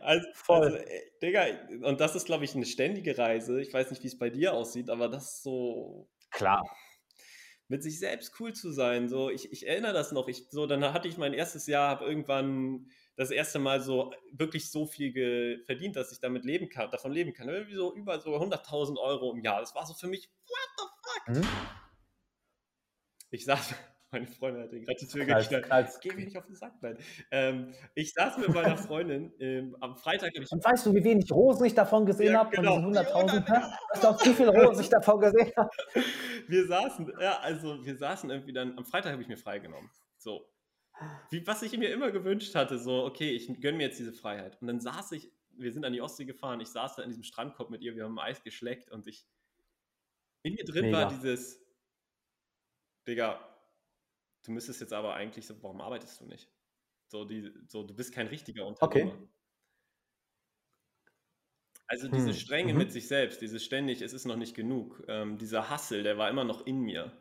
Also, 0.00 0.26
Voll. 0.32 0.62
Also, 0.62 0.76
äh, 0.78 1.02
Digga, 1.22 1.44
und 1.82 2.00
das 2.00 2.16
ist, 2.16 2.24
glaube 2.24 2.46
ich, 2.46 2.54
eine 2.54 2.64
ständige 2.64 3.18
Reise. 3.18 3.60
Ich 3.60 3.74
weiß 3.74 3.90
nicht, 3.90 4.02
wie 4.02 4.06
es 4.06 4.18
bei 4.18 4.30
dir 4.30 4.54
aussieht, 4.54 4.88
aber 4.88 5.08
das 5.08 5.34
ist 5.34 5.42
so. 5.42 6.08
Klar. 6.30 6.64
Mit 7.68 7.82
sich 7.82 7.98
selbst 7.98 8.40
cool 8.40 8.54
zu 8.54 8.72
sein. 8.72 9.10
So, 9.10 9.28
ich, 9.28 9.52
ich 9.52 9.68
erinnere 9.68 9.92
das 9.92 10.12
noch. 10.12 10.28
Ich, 10.28 10.48
so, 10.48 10.66
dann 10.66 10.94
hatte 10.94 11.08
ich 11.08 11.18
mein 11.18 11.34
erstes 11.34 11.66
Jahr, 11.66 11.90
habe 11.90 12.06
irgendwann 12.06 12.86
das 13.16 13.30
erste 13.30 13.58
Mal 13.58 13.82
so 13.82 14.14
wirklich 14.32 14.70
so 14.70 14.86
viel 14.86 15.62
verdient, 15.66 15.96
dass 15.96 16.10
ich 16.10 16.20
damit 16.20 16.46
leben 16.46 16.70
kann, 16.70 16.90
davon 16.90 17.12
leben 17.12 17.34
kann. 17.34 17.50
Irgendwie 17.50 17.74
so 17.74 17.94
über 17.94 18.18
so 18.18 18.34
100.000 18.34 18.98
Euro 18.98 19.34
im 19.34 19.44
Jahr. 19.44 19.60
Das 19.60 19.74
war 19.74 19.84
so 19.84 19.92
für 19.92 20.06
mich, 20.06 20.30
what 20.46 20.68
the 20.78 20.84
fuck? 21.02 21.36
Mhm. 21.36 21.48
Ich 23.30 23.44
saß, 23.44 23.74
meine 24.10 24.26
Freundin 24.26 24.62
hat 24.62 24.70
gerade 24.70 24.98
die 25.00 25.06
Tür 25.06 25.24
geknallt. 25.24 25.90
Geh 26.00 26.12
mir 26.12 26.24
nicht 26.24 26.36
auf 26.36 26.46
den 26.46 26.54
Sack, 26.54 26.74
nein. 26.80 26.96
Ähm, 27.30 27.74
ich 27.94 28.12
saß 28.12 28.38
mit 28.38 28.48
meiner 28.48 28.76
Freundin 28.76 29.32
ähm, 29.38 29.76
am 29.80 29.96
Freitag. 29.96 30.30
Ich 30.34 30.50
Und 30.50 30.64
weißt 30.64 30.86
du, 30.86 30.94
wie 30.94 31.04
wenig 31.04 31.30
Rosen 31.30 31.66
ich 31.66 31.74
davon 31.74 32.06
gesehen 32.06 32.32
ja, 32.32 32.40
habe? 32.40 32.56
Genau. 32.56 32.80
Von 32.80 32.92
diesen 32.92 33.06
100.000? 33.06 33.72
Weißt 33.92 34.04
du 34.04 34.08
auch, 34.08 34.24
wie 34.24 34.32
viel 34.32 34.48
Rosen 34.48 34.82
ich 34.82 34.88
davon 34.88 35.20
gesehen 35.20 35.52
habe? 35.56 35.70
Wir 36.48 36.66
saßen, 36.66 37.12
ja, 37.20 37.38
also 37.40 37.84
wir 37.84 37.94
saßen 37.94 38.30
irgendwie 38.30 38.54
dann, 38.54 38.78
am 38.78 38.86
Freitag 38.86 39.12
habe 39.12 39.20
ich 39.20 39.28
mir 39.28 39.36
freigenommen. 39.36 39.90
So. 40.16 40.48
Wie, 41.28 41.46
was 41.46 41.60
ich 41.60 41.76
mir 41.76 41.92
immer 41.92 42.10
gewünscht 42.10 42.54
hatte, 42.54 42.78
so, 42.78 43.04
okay, 43.04 43.32
ich 43.32 43.48
gönne 43.60 43.76
mir 43.76 43.88
jetzt 43.88 43.98
diese 43.98 44.14
Freiheit. 44.14 44.56
Und 44.62 44.68
dann 44.68 44.80
saß 44.80 45.12
ich, 45.12 45.30
wir 45.58 45.70
sind 45.74 45.84
an 45.84 45.92
die 45.92 46.00
Ostsee 46.00 46.24
gefahren, 46.24 46.60
ich 46.60 46.68
saß 46.68 46.96
da 46.96 47.02
in 47.02 47.10
diesem 47.10 47.22
Strandkorb 47.22 47.68
mit 47.68 47.82
ihr, 47.82 47.94
wir 47.96 48.04
haben 48.04 48.18
Eis 48.18 48.42
geschleckt 48.42 48.90
und 48.90 49.06
ich, 49.06 49.26
in 50.42 50.54
mir 50.54 50.64
drin 50.64 50.86
Mega. 50.86 51.02
war 51.02 51.08
dieses, 51.10 51.60
Digga, 53.06 53.40
Du 54.48 54.52
müsstest 54.52 54.80
jetzt 54.80 54.94
aber 54.94 55.12
eigentlich 55.12 55.46
so, 55.46 55.62
warum 55.62 55.82
arbeitest 55.82 56.22
du 56.22 56.24
nicht? 56.24 56.48
So, 57.08 57.26
die, 57.26 57.52
so 57.66 57.82
du 57.82 57.94
bist 57.94 58.14
kein 58.14 58.28
richtiger 58.28 58.64
Unternehmer. 58.66 59.12
Okay. 59.12 59.28
Also 61.86 62.08
diese 62.08 62.28
hm. 62.28 62.34
Strenge 62.34 62.72
mhm. 62.72 62.78
mit 62.78 62.90
sich 62.90 63.08
selbst, 63.08 63.42
dieses 63.42 63.62
ständig, 63.62 64.00
es 64.00 64.14
ist 64.14 64.24
noch 64.24 64.36
nicht 64.36 64.54
genug, 64.54 65.04
ähm, 65.06 65.36
dieser 65.36 65.68
Hassel, 65.68 66.02
der 66.02 66.16
war 66.16 66.30
immer 66.30 66.44
noch 66.44 66.66
in 66.66 66.80
mir. 66.80 67.12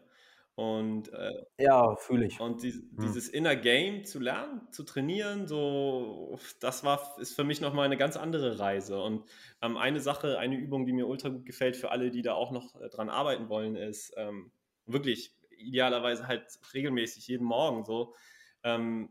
Und 0.55 1.11
äh, 1.11 1.33
ja, 1.57 1.97
fühle 1.97 2.27
ich. 2.27 2.39
Und 2.39 2.63
die, 2.63 2.71
hm. 2.71 2.95
dieses 3.01 3.27
Inner 3.27 3.57
Game 3.57 4.05
zu 4.05 4.19
lernen, 4.19 4.61
zu 4.71 4.83
trainieren, 4.83 5.47
so 5.47 6.39
das 6.61 6.85
war 6.85 7.17
ist 7.19 7.35
für 7.35 7.43
mich 7.43 7.59
noch 7.59 7.73
mal 7.73 7.83
eine 7.83 7.97
ganz 7.97 8.15
andere 8.15 8.57
Reise. 8.57 9.01
Und 9.01 9.25
ähm, 9.61 9.75
eine 9.75 9.99
Sache, 9.99 10.39
eine 10.39 10.55
Übung, 10.55 10.85
die 10.85 10.93
mir 10.93 11.07
ultra 11.07 11.27
gut 11.27 11.45
gefällt 11.45 11.75
für 11.75 11.91
alle, 11.91 12.09
die 12.09 12.21
da 12.21 12.35
auch 12.35 12.51
noch 12.51 12.79
äh, 12.79 12.87
dran 12.87 13.09
arbeiten 13.09 13.49
wollen, 13.49 13.75
ist 13.75 14.13
ähm, 14.15 14.49
wirklich 14.85 15.36
idealerweise 15.57 16.27
halt 16.27 16.45
regelmäßig, 16.73 17.27
jeden 17.27 17.45
Morgen 17.45 17.83
so. 17.83 18.13
Ähm, 18.63 19.09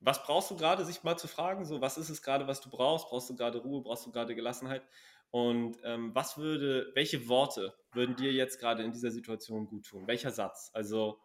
was 0.00 0.22
brauchst 0.22 0.50
du 0.50 0.56
gerade, 0.56 0.84
sich 0.84 1.02
mal 1.02 1.16
zu 1.16 1.28
fragen? 1.28 1.64
So, 1.64 1.80
was 1.80 1.96
ist 1.96 2.10
es 2.10 2.22
gerade, 2.22 2.46
was 2.46 2.60
du 2.60 2.68
brauchst? 2.68 3.08
Brauchst 3.08 3.30
du 3.30 3.36
gerade 3.36 3.58
Ruhe? 3.58 3.82
Brauchst 3.82 4.06
du 4.06 4.12
gerade 4.12 4.34
Gelassenheit? 4.34 4.82
Und 5.30 5.78
ähm, 5.82 6.14
was 6.14 6.36
würde, 6.36 6.92
welche 6.94 7.26
Worte 7.28 7.74
würden 7.92 8.14
dir 8.14 8.32
jetzt 8.32 8.60
gerade 8.60 8.82
in 8.82 8.92
dieser 8.92 9.10
Situation 9.10 9.66
gut 9.66 9.86
tun? 9.86 10.06
Welcher 10.06 10.30
Satz? 10.30 10.70
Also 10.74 11.18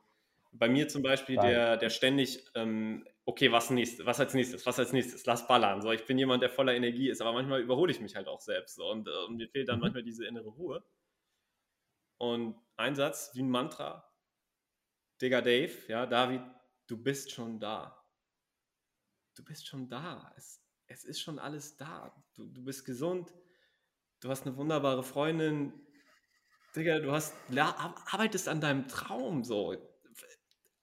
bei 0.52 0.68
mir 0.68 0.88
zum 0.88 1.04
Beispiel, 1.04 1.36
der, 1.38 1.78
der 1.78 1.90
ständig, 1.90 2.44
ähm, 2.56 3.06
okay, 3.26 3.52
was 3.52 3.70
nächstes, 3.70 4.06
was 4.06 4.20
als 4.20 4.34
nächstes, 4.34 4.66
was 4.66 4.80
als 4.80 4.94
nächstes, 4.94 5.26
lass 5.26 5.46
ballern. 5.46 5.82
So, 5.82 5.92
ich 5.92 6.06
bin 6.06 6.18
jemand, 6.18 6.42
der 6.42 6.50
voller 6.50 6.74
Energie 6.74 7.10
ist, 7.10 7.22
aber 7.22 7.34
manchmal 7.34 7.62
überhole 7.62 7.92
ich 7.92 8.02
mich 8.02 8.16
halt 8.16 8.28
auch 8.28 8.40
selbst. 8.40 8.76
So, 8.76 8.90
und, 8.90 9.08
äh, 9.08 9.26
und 9.28 9.36
mir 9.36 9.48
fehlt 9.48 9.70
dann 9.70 9.76
mhm. 9.76 9.82
manchmal 9.82 10.04
diese 10.04 10.26
innere 10.26 10.50
Ruhe. 10.50 10.84
Und 12.18 12.56
ein 12.78 12.96
Satz 12.96 13.32
wie 13.36 13.44
ein 13.44 13.50
Mantra, 13.50 14.09
Digga 15.22 15.42
Dave, 15.42 15.72
ja, 15.88 16.06
David, 16.06 16.42
du 16.88 16.98
bist 16.98 17.32
schon 17.32 17.60
da. 17.60 17.96
Du 19.36 19.44
bist 19.44 19.68
schon 19.68 19.90
da. 19.90 20.34
Es, 20.38 20.62
es 20.88 21.04
ist 21.04 21.20
schon 21.22 21.40
alles 21.40 21.76
da. 21.78 22.14
Du, 22.36 22.46
du 22.48 22.64
bist 22.64 22.86
gesund. 22.86 23.34
Du 24.22 24.30
hast 24.30 24.46
eine 24.46 24.56
wunderbare 24.56 25.04
Freundin. 25.04 25.74
Digga, 26.76 27.00
du 27.00 27.12
hast, 27.12 27.36
arbeitest 28.12 28.48
an 28.48 28.62
deinem 28.62 28.88
Traum 28.88 29.44
so. 29.44 29.76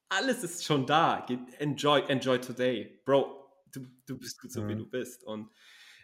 Alles 0.08 0.42
ist 0.42 0.64
schon 0.64 0.86
da. 0.86 1.26
Enjoy, 1.58 2.02
enjoy 2.08 2.38
today. 2.38 3.00
Bro, 3.04 3.50
du, 3.72 3.86
du 4.06 4.18
bist 4.18 4.40
gut 4.40 4.52
so, 4.52 4.62
mhm. 4.62 4.68
wie 4.68 4.76
du 4.76 4.86
bist. 4.88 5.24
Und 5.24 5.50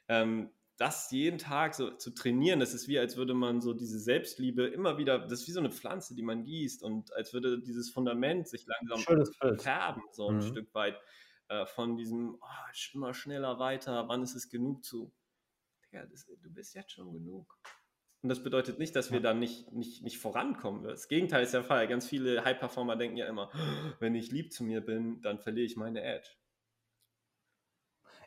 ähm, 0.09 0.51
das 0.83 1.13
jeden 1.13 1.39
Tag 1.39 1.77
so 1.77 1.93
zu 1.93 2.11
trainieren, 2.11 2.59
das 2.59 2.75
ist 2.75 2.89
wie, 2.89 2.99
als 2.99 3.17
würde 3.17 3.35
man 3.35 3.61
so 3.61 3.73
diese 3.73 4.01
Selbstliebe 4.01 4.67
immer 4.67 4.99
wieder, 4.99 5.21
das 5.21 5.43
ist 5.43 5.47
wie 5.47 5.53
so 5.53 5.61
eine 5.61 5.71
Pflanze, 5.71 6.17
die 6.17 6.23
man 6.23 6.43
gießt 6.43 6.83
und 6.83 7.13
als 7.13 7.33
würde 7.33 7.61
dieses 7.61 7.89
Fundament 7.91 8.49
sich 8.49 8.67
langsam 8.67 9.25
färben, 9.59 10.03
so 10.11 10.27
ein 10.27 10.37
mhm. 10.37 10.43
Stück 10.43 10.75
weit 10.75 10.99
äh, 11.47 11.67
von 11.67 11.97
diesem 11.97 12.37
oh, 12.41 12.95
immer 12.95 13.15
schneller 13.15 13.61
weiter, 13.61 14.09
wann 14.09 14.25
ist 14.25 14.35
es 14.35 14.51
genug 14.51 14.85
zu, 14.85 15.13
ja, 15.93 16.05
das, 16.05 16.27
du 16.27 16.53
bist 16.53 16.75
jetzt 16.75 16.91
schon 16.91 17.13
genug. 17.13 17.57
Und 18.23 18.29
das 18.29 18.43
bedeutet 18.43 18.81
nicht, 18.81 18.97
dass 18.97 19.13
wir 19.13 19.21
dann 19.21 19.39
nicht, 19.39 19.71
nicht, 19.71 20.03
nicht 20.03 20.19
vorankommen. 20.19 20.83
Das 20.83 21.07
Gegenteil 21.07 21.45
ist 21.45 21.55
der 21.55 21.65
Fall. 21.65 21.87
Ganz 21.87 22.09
viele 22.09 22.45
High-Performer 22.45 22.97
denken 22.97 23.17
ja 23.17 23.27
immer, 23.27 23.51
wenn 24.01 24.17
ich 24.17 24.33
lieb 24.33 24.53
zu 24.53 24.65
mir 24.65 24.81
bin, 24.81 25.21
dann 25.23 25.39
verliere 25.39 25.67
ich 25.67 25.77
meine 25.77 26.03
Edge. 26.03 26.31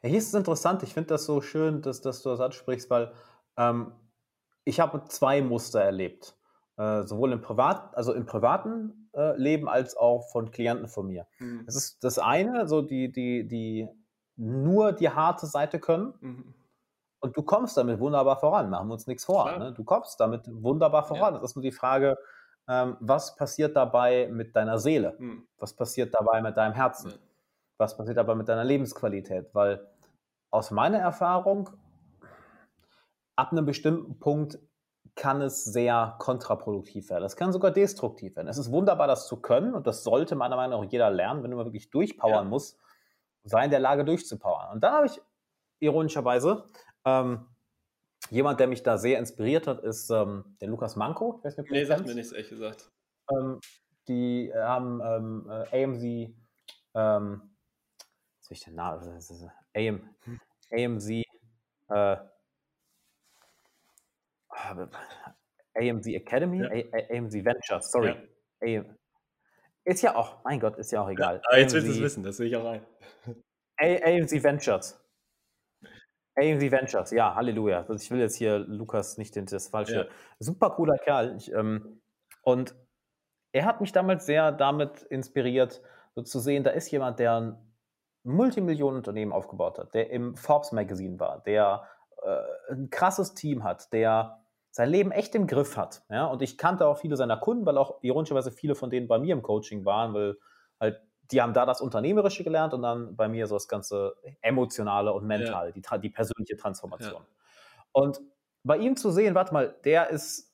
Ja, 0.02 0.10
hier 0.10 0.18
ist 0.18 0.28
es 0.28 0.34
interessant, 0.34 0.84
ich 0.84 0.94
finde 0.94 1.10
das 1.10 1.26
so 1.26 1.42
schön, 1.42 1.82
dass, 1.82 2.02
dass 2.02 2.22
du 2.22 2.30
das 2.30 2.40
ansprichst, 2.40 2.90
weil 2.90 3.12
ähm, 3.58 3.92
ich 4.64 4.80
habe 4.80 5.04
zwei 5.06 5.42
Muster 5.42 5.82
erlebt. 5.82 6.36
Äh, 6.78 7.04
sowohl 7.04 7.32
im 7.32 7.42
Privat, 7.42 7.96
also 7.96 8.14
im 8.14 8.26
privaten 8.26 9.10
äh, 9.14 9.38
Leben 9.38 9.70
als 9.70 9.96
auch 9.96 10.30
von 10.30 10.52
Klienten 10.52 10.90
von 10.90 11.08
mir. 11.08 11.26
Mhm. 11.40 11.64
Das 11.66 11.76
ist 11.76 12.04
das 12.04 12.20
eine, 12.20 12.68
so 12.68 12.82
die, 12.82 13.12
die, 13.12 13.48
die 13.48 13.88
nur 14.36 14.92
die 14.92 15.10
harte 15.10 15.46
Seite 15.46 15.80
können. 15.80 16.14
Mhm. 16.20 16.54
Und 17.20 17.38
du 17.38 17.44
kommst 17.44 17.78
damit 17.78 18.00
wunderbar 18.00 18.38
voran, 18.38 18.70
machen 18.70 18.90
wir 18.90 18.94
uns 18.94 19.08
nichts 19.08 19.24
vor. 19.26 19.58
Ne? 19.58 19.74
Du 19.74 19.84
kommst 19.84 20.20
damit 20.20 20.42
wunderbar 20.48 21.06
voran. 21.06 21.36
Ja. 21.36 21.40
Das 21.40 21.52
ist 21.52 21.56
nur 21.56 21.64
die 21.64 21.72
Frage, 21.72 22.18
ähm, 22.68 22.98
was 23.00 23.36
passiert 23.36 23.76
dabei 23.76 24.28
mit 24.32 24.56
deiner 24.56 24.78
Seele? 24.78 25.16
Mhm. 25.18 25.48
Was 25.58 25.74
passiert 25.74 26.14
dabei 26.14 26.42
mit 26.42 26.58
deinem 26.58 26.74
Herzen? 26.74 27.14
Was 27.78 27.98
passiert 27.98 28.18
aber 28.18 28.36
mit 28.36 28.48
deiner 28.48 28.64
Lebensqualität? 28.64 29.54
Weil 29.54 29.88
aus 30.52 30.72
meiner 30.72 31.00
Erfahrung, 31.00 31.70
ab 33.36 33.52
einem 33.52 33.66
bestimmten 33.66 34.20
Punkt 34.20 34.60
kann 35.16 35.42
es 35.42 35.64
sehr 35.64 36.16
kontraproduktiv 36.20 37.10
werden. 37.10 37.24
Das 37.24 37.36
kann 37.36 37.54
sogar 37.54 37.72
destruktiv 37.72 38.36
werden. 38.36 38.48
Es 38.48 38.58
ist 38.58 38.72
wunderbar, 38.72 39.08
das 39.08 39.28
zu 39.28 39.38
können 39.42 39.74
und 39.74 39.88
das 39.88 40.04
sollte 40.04 40.36
meiner 40.36 40.56
Meinung 40.56 40.84
nach 40.84 40.92
jeder 40.92 41.10
lernen, 41.10 41.44
wenn 41.44 41.52
du 41.52 41.58
mal 41.58 41.66
wirklich 41.66 41.90
durchpowern 41.90 42.46
ja. 42.46 42.50
musst, 42.50 42.78
sei 43.44 43.66
in 43.66 43.72
der 43.72 43.80
Lage 43.80 44.04
durchzupowern. 44.04 44.72
Und 44.74 44.84
dann 44.84 44.94
habe 44.94 45.06
ich 45.06 45.22
ironischerweise 45.80 46.66
ähm, 47.06 47.46
jemand, 48.30 48.60
der 48.60 48.68
mich 48.68 48.84
da 48.84 48.98
sehr 48.98 49.20
inspiriert 49.20 49.68
hat, 49.68 49.80
ist 49.80 50.10
ähm, 50.10 50.58
der 50.60 50.68
Lukas 50.70 50.96
Manko. 50.96 51.42
Nicht, 51.44 51.58
nee, 51.70 51.86
sagt 51.86 52.06
mir 52.06 52.16
nichts, 52.16 52.32
ehrlich 52.32 52.50
gesagt. 52.50 52.92
Ähm, 53.32 53.60
die 54.08 54.52
haben 54.54 55.02
ähm, 55.04 55.50
äh, 55.50 55.84
AMZ 55.84 56.36
ähm, 56.94 57.55
was 58.46 58.50
will 58.50 58.58
ich 58.58 58.64
denn 58.64 58.76
Name? 58.76 59.20
AM, 59.76 60.16
AMZ, 60.72 61.10
äh, 61.10 62.18
AMZ 65.74 66.08
Academy, 66.08 66.62
ja. 66.62 66.70
AMZ 67.10 67.34
Ventures, 67.34 67.92
sorry. 67.92 68.16
Ja. 68.62 68.82
AM, 68.82 68.98
ist 69.84 70.02
ja 70.02 70.16
auch, 70.16 70.44
mein 70.44 70.60
Gott, 70.60 70.78
ist 70.78 70.92
ja 70.92 71.02
auch 71.02 71.10
egal. 71.10 71.42
Ja, 71.52 71.58
jetzt 71.58 71.74
willst 71.74 71.88
du 71.88 71.92
es 71.92 72.02
wissen, 72.02 72.24
das 72.24 72.40
will 72.40 72.48
ich 72.48 72.56
auch 72.56 72.66
rein. 72.66 72.86
AMZ 73.78 74.32
Ventures. 74.44 75.02
AMZ 76.36 76.72
Ventures, 76.72 77.12
ja, 77.12 77.34
Halleluja. 77.34 77.80
Also 77.80 77.96
ich 77.96 78.12
will 78.12 78.20
jetzt 78.20 78.36
hier 78.36 78.60
Lukas 78.60 79.18
nicht 79.18 79.36
das 79.52 79.70
falsche. 79.70 79.96
Ja. 79.96 80.06
Super 80.40 80.72
cooler 80.72 80.98
Kerl. 80.98 81.36
Ich, 81.38 81.52
ähm, 81.52 82.02
und 82.44 82.76
er 83.54 83.66
hat 83.66 83.82
mich 83.82 83.92
damals 83.92 84.26
sehr 84.26 84.52
damit 84.52 85.02
inspiriert, 85.04 85.82
so 86.14 86.22
zu 86.22 86.40
sehen, 86.40 86.64
da 86.64 86.72
ist 86.72 86.92
jemand, 86.92 87.20
der 87.20 87.40
ein 87.40 87.75
Multimillionenunternehmen 88.26 89.34
aufgebaut 89.34 89.80
hat, 89.80 89.94
der 89.94 90.10
im 90.10 90.36
Forbes 90.36 90.72
Magazine 90.72 91.20
war, 91.20 91.42
der 91.46 91.84
äh, 92.24 92.74
ein 92.74 92.90
krasses 92.90 93.34
Team 93.34 93.64
hat, 93.64 93.94
der 93.94 94.42
sein 94.72 94.90
Leben 94.90 95.12
echt 95.12 95.36
im 95.36 95.48
Griff 95.48 95.78
hat. 95.78 96.04
Ja? 96.10 96.26
Und 96.26 96.42
ich 96.42 96.58
kannte 96.58 96.88
auch 96.88 96.98
viele 96.98 97.16
seiner 97.16 97.38
Kunden, 97.38 97.66
weil 97.66 97.78
auch 97.78 98.00
ironischerweise 98.02 98.52
viele 98.52 98.76
von 98.76 98.90
denen 98.90 99.08
bei 99.08 99.20
mir 99.20 99.34
im 99.34 99.42
Coaching 99.42 99.86
waren, 99.86 100.14
weil 100.14 100.38
halt 100.80 101.02
die 101.32 101.42
haben 101.42 101.54
da 101.54 101.66
das 101.66 101.82
Unternehmerische 101.82 102.44
gelernt 102.44 102.74
und 102.74 102.82
dann 102.82 103.16
bei 103.16 103.28
mir 103.28 103.48
so 103.48 103.56
das 103.56 103.68
ganze 103.68 104.16
Emotionale 104.42 105.14
und 105.14 105.26
Mental, 105.26 105.68
ja. 105.68 105.72
die, 105.72 105.82
die 106.02 106.10
persönliche 106.10 106.58
Transformation. 106.58 107.22
Ja. 107.22 107.28
Und 107.94 108.22
bei 108.64 108.78
ihm 108.78 108.96
zu 108.96 109.12
sehen, 109.12 109.36
warte 109.36 109.54
mal, 109.54 109.76
der 109.86 110.10
ist 110.10 110.52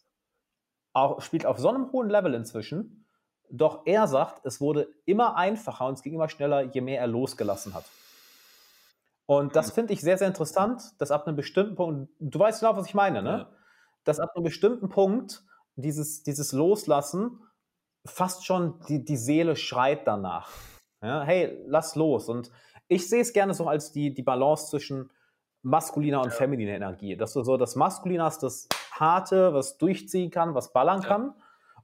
auch, 0.93 1.21
spielt 1.21 1.45
auf 1.45 1.57
so 1.57 1.69
einem 1.69 1.91
hohen 1.91 2.09
Level 2.09 2.33
inzwischen, 2.33 3.00
doch 3.51 3.81
er 3.85 4.07
sagt, 4.07 4.45
es 4.45 4.61
wurde 4.61 4.87
immer 5.05 5.35
einfacher 5.35 5.85
und 5.87 5.95
es 5.95 6.03
ging 6.03 6.13
immer 6.13 6.29
schneller, 6.29 6.61
je 6.61 6.81
mehr 6.81 7.01
er 7.01 7.07
losgelassen 7.07 7.73
hat. 7.73 7.85
Und 9.25 9.55
das 9.55 9.69
mhm. 9.69 9.73
finde 9.73 9.93
ich 9.93 10.01
sehr, 10.01 10.17
sehr 10.17 10.27
interessant, 10.27 10.81
dass 10.99 11.11
ab 11.11 11.27
einem 11.27 11.35
bestimmten 11.35 11.75
Punkt, 11.75 12.11
du 12.19 12.39
weißt 12.39 12.61
genau, 12.61 12.75
was 12.75 12.87
ich 12.87 12.93
meine, 12.93 13.21
ne? 13.21 13.29
Ja. 13.29 13.49
Dass 14.03 14.19
ab 14.19 14.31
einem 14.35 14.43
bestimmten 14.43 14.89
Punkt 14.89 15.43
dieses, 15.75 16.23
dieses 16.23 16.51
Loslassen 16.51 17.39
fast 18.05 18.45
schon 18.45 18.79
die, 18.87 19.05
die 19.05 19.17
Seele 19.17 19.55
schreit 19.55 20.07
danach. 20.07 20.49
Ja, 21.03 21.23
hey, 21.23 21.63
lass 21.67 21.95
los. 21.95 22.29
Und 22.29 22.51
ich 22.87 23.09
sehe 23.09 23.21
es 23.21 23.33
gerne 23.33 23.53
so 23.53 23.67
als 23.67 23.91
die, 23.91 24.13
die 24.13 24.23
Balance 24.23 24.69
zwischen 24.69 25.11
maskuliner 25.61 26.21
und 26.21 26.33
femininer 26.33 26.73
Energie. 26.73 27.15
Dass 27.15 27.33
du 27.33 27.43
so 27.43 27.57
das 27.57 27.75
Maskuline 27.75 28.23
hast, 28.23 28.43
das 28.43 28.67
Harte, 28.91 29.53
was 29.53 29.77
durchziehen 29.77 30.31
kann, 30.31 30.55
was 30.55 30.73
ballern 30.73 31.01
ja. 31.01 31.07
kann. 31.07 31.33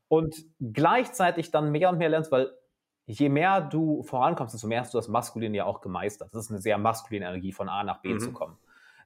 Und 0.08 0.46
gleichzeitig 0.60 1.52
dann 1.52 1.72
mehr 1.72 1.90
und 1.90 1.98
mehr 1.98 2.10
lernst, 2.10 2.32
weil 2.32 2.52
je 3.06 3.30
mehr 3.30 3.62
du 3.62 4.04
vorankommst, 4.04 4.54
desto 4.54 4.68
mehr 4.68 4.82
hast 4.82 4.94
du 4.94 4.98
das 4.98 5.08
Maskuline 5.08 5.56
ja 5.56 5.66
auch 5.66 5.82
gemeistert. 5.82 6.34
Das 6.34 6.46
ist 6.46 6.52
eine 6.52 6.62
sehr 6.62 6.78
maskuline 6.78 7.26
Energie, 7.26 7.52
von 7.54 7.70
A 7.70 7.84
nach 7.84 8.02
B 8.02 8.14
mhm. 8.14 8.20
zu 8.20 8.32
kommen. 8.34 8.58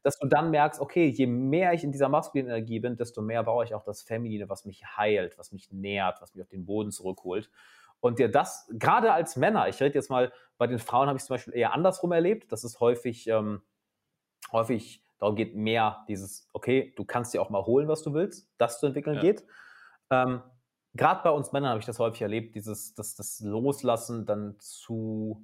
Dass 0.03 0.17
du 0.17 0.27
dann 0.27 0.49
merkst, 0.49 0.81
okay, 0.81 1.05
je 1.05 1.27
mehr 1.27 1.73
ich 1.73 1.83
in 1.83 1.91
dieser 1.91 2.09
maskulinen 2.09 2.51
Energie 2.51 2.79
bin, 2.79 2.97
desto 2.97 3.21
mehr 3.21 3.43
baue 3.43 3.63
ich 3.63 3.75
auch 3.75 3.83
das 3.83 4.01
Feminine, 4.01 4.49
was 4.49 4.65
mich 4.65 4.83
heilt, 4.97 5.37
was 5.37 5.51
mich 5.51 5.71
nährt, 5.71 6.21
was 6.21 6.33
mich 6.33 6.43
auf 6.43 6.49
den 6.49 6.65
Boden 6.65 6.91
zurückholt. 6.91 7.51
Und 7.99 8.17
dir 8.17 8.29
das, 8.29 8.67
gerade 8.71 9.13
als 9.13 9.35
Männer, 9.35 9.67
ich 9.67 9.79
rede 9.79 9.93
jetzt 9.93 10.09
mal, 10.09 10.33
bei 10.57 10.65
den 10.65 10.79
Frauen 10.79 11.07
habe 11.07 11.17
ich 11.17 11.23
zum 11.23 11.35
Beispiel 11.35 11.55
eher 11.55 11.73
andersrum 11.73 12.11
erlebt, 12.11 12.51
dass 12.51 12.63
es 12.63 12.79
häufig, 12.79 13.27
ähm, 13.27 13.61
häufig 14.51 15.03
darum 15.19 15.35
geht, 15.35 15.55
mehr 15.55 16.03
dieses, 16.07 16.49
okay, 16.51 16.93
du 16.97 17.05
kannst 17.05 17.35
dir 17.35 17.41
auch 17.43 17.51
mal 17.51 17.63
holen, 17.63 17.87
was 17.87 18.01
du 18.01 18.15
willst, 18.15 18.49
das 18.57 18.79
zu 18.79 18.87
entwickeln 18.87 19.17
ja. 19.17 19.21
geht. 19.21 19.45
Ähm, 20.09 20.41
gerade 20.93 21.21
bei 21.23 21.29
uns 21.29 21.51
Männern 21.51 21.71
habe 21.71 21.79
ich 21.79 21.85
das 21.85 21.99
häufig 21.99 22.21
erlebt, 22.21 22.55
dieses, 22.55 22.93
dass 22.93 23.15
das 23.15 23.39
Loslassen 23.39 24.25
dann 24.25 24.55
zu, 24.59 25.43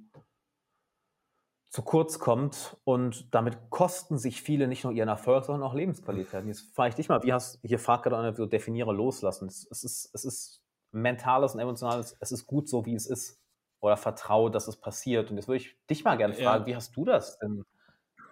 zu 1.70 1.82
kurz 1.82 2.18
kommt 2.18 2.76
und 2.84 3.34
damit 3.34 3.70
kosten 3.70 4.18
sich 4.18 4.42
viele 4.42 4.68
nicht 4.68 4.84
nur 4.84 4.92
ihren 4.92 5.08
Erfolg, 5.08 5.44
sondern 5.44 5.68
auch 5.68 5.74
Lebensqualität. 5.74 6.44
Jetzt 6.46 6.74
frage 6.74 6.90
ich 6.90 6.94
dich 6.94 7.08
mal, 7.08 7.22
wie 7.22 7.32
hast, 7.32 7.60
hier 7.62 7.78
fragt 7.78 8.04
gerade 8.04 8.18
einer, 8.18 8.38
wie 8.38 8.48
definiere 8.48 8.92
Loslassen. 8.92 9.48
Es, 9.48 9.66
es, 9.70 9.84
ist, 9.84 10.10
es 10.14 10.24
ist 10.24 10.62
mentales 10.92 11.54
und 11.54 11.60
emotionales, 11.60 12.16
es 12.20 12.32
ist 12.32 12.46
gut 12.46 12.68
so, 12.68 12.86
wie 12.86 12.94
es 12.94 13.06
ist. 13.06 13.40
Oder 13.80 13.96
vertraue, 13.96 14.50
dass 14.50 14.66
es 14.66 14.76
passiert. 14.76 15.30
Und 15.30 15.36
jetzt 15.36 15.46
würde 15.46 15.58
ich 15.58 15.76
dich 15.88 16.02
mal 16.02 16.16
gerne 16.16 16.34
fragen, 16.34 16.64
ja. 16.64 16.66
wie 16.66 16.74
hast 16.74 16.96
du 16.96 17.04
das 17.04 17.38
denn 17.38 17.64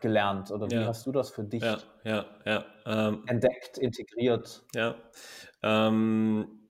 gelernt 0.00 0.50
oder 0.50 0.68
wie 0.70 0.74
ja. 0.74 0.86
hast 0.86 1.06
du 1.06 1.12
das 1.12 1.30
für 1.30 1.44
dich 1.44 1.62
ja, 1.62 1.78
ja, 2.04 2.26
ja. 2.44 2.64
Ähm, 2.84 3.22
entdeckt, 3.26 3.78
integriert? 3.78 4.64
Ja. 4.74 4.96
Ähm, 5.62 6.65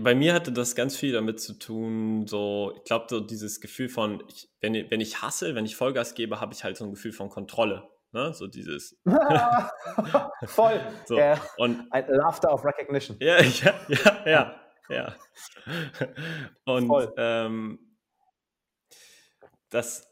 bei 0.00 0.14
mir 0.14 0.34
hatte 0.34 0.52
das 0.52 0.74
ganz 0.74 0.96
viel 0.96 1.12
damit 1.12 1.40
zu 1.40 1.54
tun, 1.54 2.26
so, 2.26 2.72
ich 2.76 2.84
glaube, 2.84 3.06
so 3.08 3.20
dieses 3.20 3.60
Gefühl 3.60 3.88
von, 3.88 4.22
ich, 4.28 4.48
wenn, 4.60 4.74
wenn 4.90 5.00
ich 5.00 5.22
hasse, 5.22 5.54
wenn 5.54 5.64
ich 5.64 5.76
Vollgas 5.76 6.14
gebe, 6.14 6.40
habe 6.40 6.52
ich 6.52 6.64
halt 6.64 6.76
so 6.76 6.84
ein 6.84 6.90
Gefühl 6.90 7.12
von 7.12 7.28
Kontrolle. 7.28 7.88
Ne? 8.12 8.32
So 8.34 8.46
dieses. 8.46 8.98
Voll. 10.46 10.80
so. 11.06 11.16
Yeah. 11.16 11.40
Und 11.56 11.86
ein 11.92 12.06
Laughter 12.08 12.52
of 12.52 12.64
Recognition. 12.64 13.16
Ja, 13.20 13.40
ja, 13.42 13.74
ja, 13.88 14.26
ja. 14.26 14.56
ja. 14.88 15.16
Und 16.64 17.12
ähm, 17.16 17.78
dass, 19.68 20.08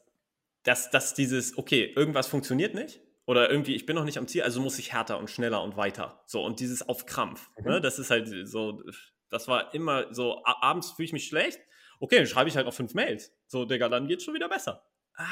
dass, 0.62 0.90
dass 0.90 1.14
dieses, 1.14 1.58
okay, 1.58 1.92
irgendwas 1.96 2.28
funktioniert 2.28 2.74
nicht 2.74 3.00
oder 3.28 3.50
irgendwie, 3.50 3.74
ich 3.74 3.84
bin 3.84 3.94
noch 3.94 4.06
nicht 4.06 4.16
am 4.16 4.26
Ziel, 4.26 4.42
also 4.42 4.58
muss 4.62 4.78
ich 4.78 4.94
härter 4.94 5.18
und 5.18 5.28
schneller 5.28 5.62
und 5.62 5.76
weiter. 5.76 6.22
So, 6.24 6.42
und 6.42 6.60
dieses 6.60 6.88
auf 6.88 7.04
Krampf. 7.04 7.50
Ne? 7.58 7.62
Mhm. 7.62 7.70
Ne? 7.72 7.80
Das 7.82 7.98
ist 7.98 8.10
halt 8.10 8.48
so, 8.48 8.82
das 9.28 9.48
war 9.48 9.74
immer 9.74 10.14
so, 10.14 10.42
abends 10.44 10.92
fühle 10.92 11.04
ich 11.04 11.12
mich 11.12 11.26
schlecht. 11.26 11.60
Okay, 12.00 12.16
dann 12.16 12.26
schreibe 12.26 12.48
ich 12.48 12.56
halt 12.56 12.64
noch 12.64 12.72
fünf 12.72 12.94
Mails. 12.94 13.30
So, 13.46 13.66
Digga, 13.66 13.90
dann 13.90 14.08
geht's 14.08 14.24
schon 14.24 14.32
wieder 14.32 14.48
besser. 14.48 14.82
Ah, 15.14 15.26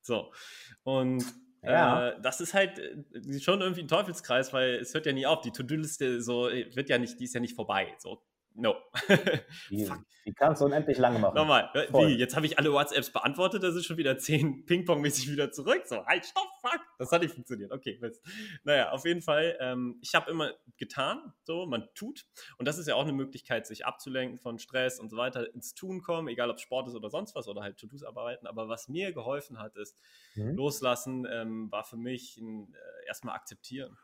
so. 0.00 0.32
Und 0.82 1.26
ja. 1.62 2.08
Äh, 2.08 2.20
das 2.22 2.40
ist 2.40 2.54
halt 2.54 2.78
äh, 2.78 3.38
schon 3.38 3.60
irgendwie 3.60 3.82
ein 3.82 3.88
Teufelskreis, 3.88 4.54
weil 4.54 4.76
es 4.76 4.94
hört 4.94 5.04
ja 5.04 5.12
nie 5.12 5.26
auf. 5.26 5.42
Die 5.42 5.52
To-Do-Liste 5.52 6.22
so 6.22 6.48
äh, 6.48 6.74
wird 6.74 6.88
ja 6.88 6.96
nicht, 6.96 7.20
die 7.20 7.24
ist 7.24 7.34
ja 7.34 7.40
nicht 7.40 7.54
vorbei. 7.54 7.94
So, 7.98 8.22
no. 8.54 8.76
die, 9.70 9.90
die, 10.26 10.32
kannst 10.34 10.60
du 10.60 10.66
unendlich 10.66 10.98
lange 10.98 11.18
machen. 11.18 11.34
Nochmal, 11.34 11.70
Voll. 11.90 12.08
wie? 12.08 12.14
Jetzt 12.14 12.36
habe 12.36 12.46
ich 12.46 12.58
alle 12.58 12.72
WhatsApps 12.72 13.10
beantwortet, 13.10 13.62
da 13.62 13.70
sind 13.70 13.84
schon 13.84 13.96
wieder 13.96 14.18
zehn 14.18 14.64
Ping-Pong-mäßig 14.66 15.30
wieder 15.30 15.50
zurück. 15.50 15.82
So, 15.86 16.04
halt, 16.06 16.26
stopp, 16.26 16.48
fuck. 16.60 16.80
Das 16.98 17.10
hat 17.12 17.22
nicht 17.22 17.34
funktioniert. 17.34 17.72
Okay, 17.72 17.98
Mist. 18.00 18.22
Naja, 18.64 18.90
auf 18.90 19.04
jeden 19.04 19.22
Fall, 19.22 19.56
ähm, 19.60 19.98
ich 20.00 20.14
habe 20.14 20.30
immer 20.30 20.52
getan, 20.76 21.32
so, 21.42 21.66
man 21.66 21.88
tut. 21.94 22.26
Und 22.58 22.66
das 22.68 22.78
ist 22.78 22.86
ja 22.86 22.94
auch 22.94 23.02
eine 23.02 23.12
Möglichkeit, 23.12 23.66
sich 23.66 23.86
abzulenken 23.86 24.38
von 24.38 24.58
Stress 24.58 25.00
und 25.00 25.10
so 25.10 25.16
weiter, 25.16 25.52
ins 25.54 25.74
Tun 25.74 26.02
kommen, 26.02 26.28
egal 26.28 26.50
ob 26.50 26.60
Sport 26.60 26.88
ist 26.88 26.94
oder 26.94 27.10
sonst 27.10 27.34
was 27.34 27.48
oder 27.48 27.62
halt 27.62 27.78
To-Dos 27.78 28.04
arbeiten. 28.04 28.46
Aber 28.46 28.68
was 28.68 28.88
mir 28.88 29.12
geholfen 29.12 29.58
hat, 29.58 29.76
ist, 29.76 29.96
mhm. 30.34 30.54
loslassen 30.54 31.26
ähm, 31.30 31.70
war 31.70 31.84
für 31.84 31.96
mich 31.96 32.36
ein, 32.38 32.72
äh, 32.72 33.06
erstmal 33.06 33.34
akzeptieren. 33.34 33.96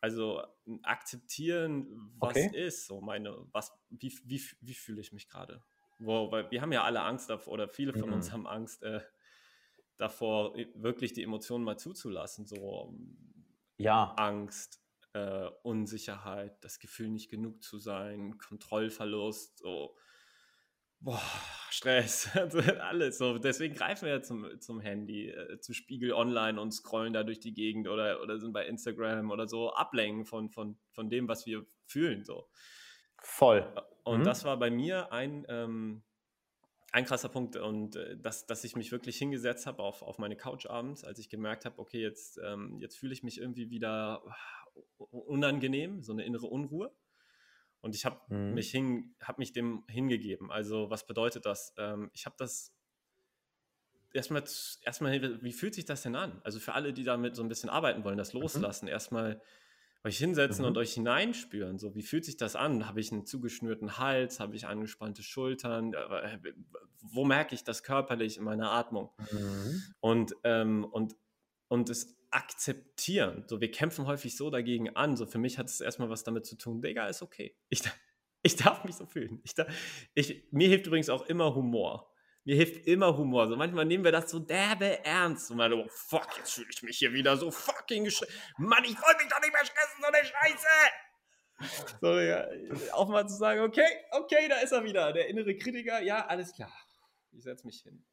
Also 0.00 0.42
akzeptieren, 0.82 2.12
was 2.18 2.36
okay. 2.36 2.50
ist, 2.54 2.86
so 2.86 3.00
meine, 3.00 3.34
was, 3.52 3.72
wie, 3.90 4.16
wie, 4.24 4.40
wie 4.60 4.74
fühle 4.74 5.00
ich 5.00 5.12
mich 5.12 5.28
gerade? 5.28 5.64
weil 5.98 6.50
wir 6.50 6.60
haben 6.60 6.72
ja 6.72 6.84
alle 6.84 7.00
Angst 7.00 7.30
davor, 7.30 7.54
oder 7.54 7.68
viele 7.68 7.92
von 7.94 8.10
mhm. 8.10 8.16
uns 8.16 8.30
haben 8.30 8.46
Angst 8.46 8.82
äh, 8.82 9.00
davor, 9.96 10.54
wirklich 10.74 11.12
die 11.12 11.22
Emotionen 11.22 11.64
mal 11.64 11.78
zuzulassen. 11.78 12.46
So 12.46 12.94
ja. 13.78 14.12
Angst, 14.16 14.80
äh, 15.14 15.48
Unsicherheit, 15.62 16.62
das 16.62 16.78
Gefühl, 16.78 17.08
nicht 17.08 17.30
genug 17.30 17.62
zu 17.62 17.78
sein, 17.78 18.36
Kontrollverlust, 18.38 19.58
so 19.58 19.96
boah, 21.00 21.20
Stress, 21.70 22.30
alles 22.80 23.18
so. 23.18 23.38
Deswegen 23.38 23.74
greifen 23.74 24.06
wir 24.06 24.14
ja 24.14 24.22
zum, 24.22 24.60
zum 24.60 24.80
Handy, 24.80 25.30
äh, 25.30 25.58
zu 25.58 25.74
Spiegel 25.74 26.12
online 26.12 26.60
und 26.60 26.72
scrollen 26.72 27.12
da 27.12 27.22
durch 27.22 27.40
die 27.40 27.54
Gegend 27.54 27.88
oder, 27.88 28.22
oder 28.22 28.38
sind 28.38 28.52
bei 28.52 28.66
Instagram 28.66 29.30
oder 29.30 29.46
so, 29.46 29.72
ablenken 29.72 30.24
von, 30.24 30.50
von, 30.50 30.78
von 30.90 31.10
dem, 31.10 31.28
was 31.28 31.46
wir 31.46 31.66
fühlen. 31.86 32.24
So. 32.24 32.48
Voll. 33.22 33.72
Und 34.04 34.20
mhm. 34.20 34.24
das 34.24 34.44
war 34.44 34.58
bei 34.58 34.70
mir 34.70 35.12
ein, 35.12 35.44
ähm, 35.48 36.02
ein 36.92 37.04
krasser 37.04 37.28
Punkt 37.28 37.56
und 37.56 37.96
äh, 37.96 38.16
dass, 38.16 38.46
dass 38.46 38.64
ich 38.64 38.76
mich 38.76 38.92
wirklich 38.92 39.18
hingesetzt 39.18 39.66
habe 39.66 39.82
auf, 39.82 40.02
auf 40.02 40.18
meine 40.18 40.36
Couch 40.36 40.66
abends, 40.66 41.04
als 41.04 41.18
ich 41.18 41.28
gemerkt 41.28 41.64
habe, 41.64 41.78
okay, 41.78 42.00
jetzt, 42.00 42.38
ähm, 42.42 42.78
jetzt 42.80 42.96
fühle 42.96 43.12
ich 43.12 43.22
mich 43.22 43.38
irgendwie 43.38 43.70
wieder 43.70 44.22
unangenehm, 44.98 46.02
so 46.02 46.12
eine 46.12 46.24
innere 46.24 46.46
Unruhe. 46.46 46.92
Und 47.86 47.94
ich 47.94 48.04
habe 48.04 48.20
mhm. 48.34 48.54
mich, 48.54 48.74
hab 49.22 49.38
mich 49.38 49.52
dem 49.52 49.84
hingegeben. 49.86 50.50
Also 50.50 50.90
was 50.90 51.06
bedeutet 51.06 51.46
das? 51.46 51.72
Ähm, 51.78 52.10
ich 52.12 52.26
habe 52.26 52.34
das 52.36 52.74
erstmal, 54.12 54.42
erstmal, 54.82 55.42
wie 55.42 55.52
fühlt 55.52 55.72
sich 55.72 55.84
das 55.84 56.02
denn 56.02 56.16
an? 56.16 56.40
Also 56.42 56.58
für 56.58 56.74
alle, 56.74 56.92
die 56.92 57.04
damit 57.04 57.36
so 57.36 57.44
ein 57.44 57.48
bisschen 57.48 57.70
arbeiten 57.70 58.02
wollen, 58.02 58.18
das 58.18 58.34
mhm. 58.34 58.40
loslassen, 58.40 58.86
mhm. 58.86 58.90
erstmal 58.90 59.40
euch 60.02 60.18
hinsetzen 60.18 60.64
mhm. 60.64 60.70
und 60.70 60.78
euch 60.78 60.94
hineinspüren. 60.94 61.78
So, 61.78 61.94
wie 61.94 62.02
fühlt 62.02 62.24
sich 62.24 62.36
das 62.36 62.56
an? 62.56 62.88
Habe 62.88 62.98
ich 62.98 63.12
einen 63.12 63.24
zugeschnürten 63.24 63.98
Hals? 63.98 64.40
Habe 64.40 64.56
ich 64.56 64.66
angespannte 64.66 65.22
Schultern? 65.22 65.94
Äh, 65.94 66.38
wo 67.02 67.24
merke 67.24 67.54
ich 67.54 67.62
das 67.62 67.84
körperlich 67.84 68.36
in 68.36 68.42
meiner 68.42 68.72
Atmung? 68.72 69.10
Mhm. 69.30 69.82
Und, 70.00 70.34
ähm, 70.42 70.84
und, 70.84 71.14
und 71.68 71.90
es 71.90 72.16
akzeptieren. 72.30 73.44
So, 73.46 73.60
wir 73.60 73.70
kämpfen 73.70 74.06
häufig 74.06 74.36
so 74.36 74.50
dagegen 74.50 74.94
an. 74.96 75.16
So, 75.16 75.26
für 75.26 75.38
mich 75.38 75.58
hat 75.58 75.66
es 75.66 75.80
erstmal 75.80 76.10
was 76.10 76.24
damit 76.24 76.46
zu 76.46 76.56
tun, 76.56 76.82
Digga, 76.82 77.06
ist 77.08 77.22
okay. 77.22 77.56
Ich, 77.68 77.80
ich 78.42 78.56
darf 78.56 78.84
mich 78.84 78.96
so 78.96 79.06
fühlen. 79.06 79.40
Ich, 79.44 79.54
ich, 80.14 80.44
mir 80.50 80.68
hilft 80.68 80.86
übrigens 80.86 81.08
auch 81.08 81.26
immer 81.26 81.54
Humor. 81.54 82.12
Mir 82.44 82.56
hilft 82.56 82.86
immer 82.86 83.16
Humor. 83.16 83.48
So 83.48 83.56
manchmal 83.56 83.86
nehmen 83.86 84.04
wir 84.04 84.12
das 84.12 84.30
so 84.30 84.38
derbe 84.38 85.04
ernst. 85.04 85.50
Und 85.50 85.56
mal, 85.56 85.72
oh 85.72 85.88
fuck, 85.88 86.28
jetzt 86.36 86.52
fühle 86.52 86.68
ich 86.70 86.82
mich 86.82 86.98
hier 86.98 87.12
wieder 87.12 87.36
so 87.36 87.50
fucking 87.50 88.04
gestresst. 88.04 88.32
Mann, 88.58 88.84
ich 88.84 88.96
wollte 89.02 89.24
mich 89.24 89.32
doch 89.32 89.40
nicht 89.40 89.52
mehr 89.52 89.64
stressen, 89.64 90.00
so 90.00 90.06
eine 90.06 90.24
Scheiße. 90.24 90.68
So, 92.02 92.18
ja, 92.20 92.46
auch 92.92 93.08
mal 93.08 93.26
zu 93.26 93.34
sagen, 93.34 93.62
okay, 93.62 93.86
okay, 94.12 94.46
da 94.48 94.56
ist 94.56 94.72
er 94.72 94.84
wieder. 94.84 95.12
Der 95.12 95.28
innere 95.28 95.56
Kritiker, 95.56 96.02
ja, 96.02 96.26
alles 96.26 96.52
klar. 96.52 96.72
Ich 97.32 97.42
setze 97.42 97.66
mich 97.66 97.80
hin. 97.80 98.04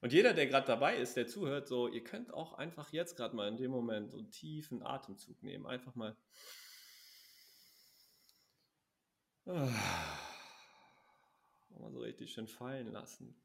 Und 0.00 0.12
jeder, 0.12 0.34
der 0.34 0.46
gerade 0.46 0.66
dabei 0.66 0.96
ist, 0.96 1.16
der 1.16 1.26
zuhört, 1.26 1.68
so, 1.68 1.88
ihr 1.88 2.04
könnt 2.04 2.32
auch 2.32 2.54
einfach 2.54 2.92
jetzt 2.92 3.16
gerade 3.16 3.34
mal 3.34 3.48
in 3.48 3.56
dem 3.56 3.70
Moment 3.70 4.10
so 4.10 4.18
einen 4.18 4.30
tiefen 4.30 4.82
Atemzug 4.82 5.42
nehmen. 5.42 5.66
Einfach 5.66 5.94
mal. 5.94 6.16
mal 9.44 9.72
so 11.92 12.00
richtig 12.00 12.32
schön 12.32 12.48
fallen 12.48 12.92
lassen. 12.92 13.40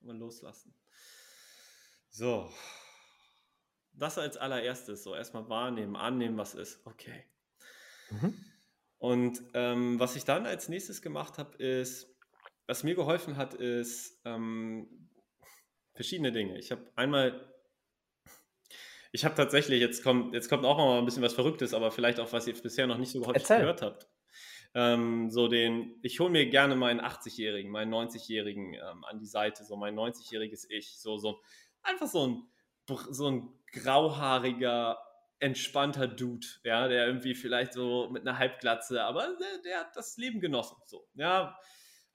Mal 0.00 0.16
loslassen. 0.16 0.74
So. 2.08 2.50
Das 3.92 4.18
als 4.18 4.36
allererstes, 4.36 5.02
so 5.02 5.14
erstmal 5.14 5.48
wahrnehmen, 5.48 5.96
annehmen, 5.96 6.38
was 6.38 6.54
ist. 6.54 6.84
Okay. 6.86 7.24
Mhm. 8.10 8.44
Und 8.98 9.42
ähm, 9.54 9.98
was 9.98 10.16
ich 10.16 10.24
dann 10.24 10.46
als 10.46 10.68
nächstes 10.68 11.00
gemacht 11.00 11.38
habe, 11.38 11.56
ist, 11.56 12.14
was 12.66 12.82
mir 12.82 12.94
geholfen 12.94 13.36
hat, 13.36 13.54
ist 13.54 14.20
ähm, 14.24 15.09
verschiedene 16.00 16.32
Dinge. 16.32 16.58
Ich 16.58 16.70
habe 16.70 16.82
einmal 16.96 17.46
ich 19.12 19.24
habe 19.24 19.34
tatsächlich, 19.34 19.80
jetzt 19.80 20.02
kommt, 20.02 20.32
jetzt 20.34 20.48
kommt 20.48 20.64
auch 20.64 20.78
mal 20.78 20.98
ein 20.98 21.04
bisschen 21.04 21.22
was 21.22 21.34
Verrücktes, 21.34 21.74
aber 21.74 21.90
vielleicht 21.90 22.20
auch, 22.20 22.32
was 22.32 22.46
ihr 22.46 22.54
bisher 22.54 22.86
noch 22.86 22.96
nicht 22.96 23.10
so 23.10 23.20
häufig 23.26 23.42
Erzähl. 23.42 23.58
gehört 23.58 23.82
habt. 23.82 24.08
Ähm, 24.72 25.30
so 25.30 25.48
den, 25.48 25.98
ich 26.02 26.20
hole 26.20 26.30
mir 26.30 26.48
gerne 26.48 26.74
meinen 26.74 27.00
80-Jährigen, 27.00 27.70
meinen 27.70 27.92
90-Jährigen 27.92 28.74
ähm, 28.74 29.04
an 29.04 29.18
die 29.18 29.26
Seite, 29.26 29.64
so 29.64 29.76
mein 29.76 29.94
90-jähriges 29.94 30.66
Ich, 30.70 30.98
so, 30.98 31.18
so 31.18 31.42
einfach 31.82 32.06
so 32.06 32.26
ein, 32.26 32.42
so 33.10 33.28
ein 33.28 33.48
grauhaariger, 33.72 34.98
entspannter 35.38 36.06
Dude, 36.06 36.46
ja, 36.64 36.88
der 36.88 37.06
irgendwie 37.06 37.34
vielleicht 37.34 37.74
so 37.74 38.08
mit 38.10 38.26
einer 38.26 38.38
Halbglatze, 38.38 39.02
aber 39.02 39.36
der, 39.40 39.62
der 39.64 39.80
hat 39.80 39.96
das 39.96 40.16
Leben 40.16 40.40
genossen, 40.40 40.76
so, 40.86 41.04
ja, 41.14 41.58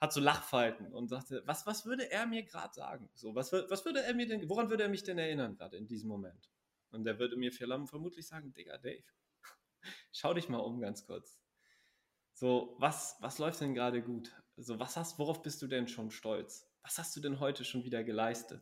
hat 0.06 0.14
so 0.14 0.22
Lachfalten 0.22 0.94
und 0.94 1.10
sagte, 1.10 1.42
was, 1.46 1.66
was 1.66 1.86
würde 1.86 2.12
er 2.12 2.26
mir 2.26 2.44
gerade 2.44 2.74
sagen? 2.74 3.10
So, 3.14 3.36
was, 3.36 3.52
was 3.52 3.86
würde 3.86 4.02
er 4.04 4.14
mir 4.14 4.28
denn, 4.28 4.48
woran 4.48 4.70
würde 4.70 4.84
er 4.84 4.90
mich 4.90 5.04
denn 5.04 5.18
erinnern 5.18 5.56
gerade 5.56 5.78
in 5.78 5.88
diesem 5.88 6.10
Moment? 6.10 6.50
Und 6.92 7.04
der 7.04 7.20
würde 7.20 7.36
mir 7.36 7.52
vermutlich 7.52 8.28
sagen, 8.28 8.54
Digga, 8.54 8.78
Dave, 8.78 9.04
schau 10.12 10.34
dich 10.34 10.48
mal 10.48 10.60
um 10.60 10.80
ganz 10.80 11.06
kurz. 11.06 11.40
So, 12.34 12.76
was, 12.80 13.18
was 13.20 13.40
läuft 13.40 13.62
denn 13.62 13.74
gerade 13.74 14.02
gut? 14.02 14.32
So, 14.58 14.80
was 14.80 14.96
hast, 14.96 15.18
worauf 15.18 15.42
bist 15.42 15.62
du 15.62 15.68
denn 15.68 15.88
schon 15.88 16.12
stolz? 16.12 16.70
Was 16.84 16.98
hast 16.98 17.16
du 17.16 17.20
denn 17.20 17.40
heute 17.40 17.66
schon 17.66 17.84
wieder 17.84 18.04
geleistet? 18.04 18.62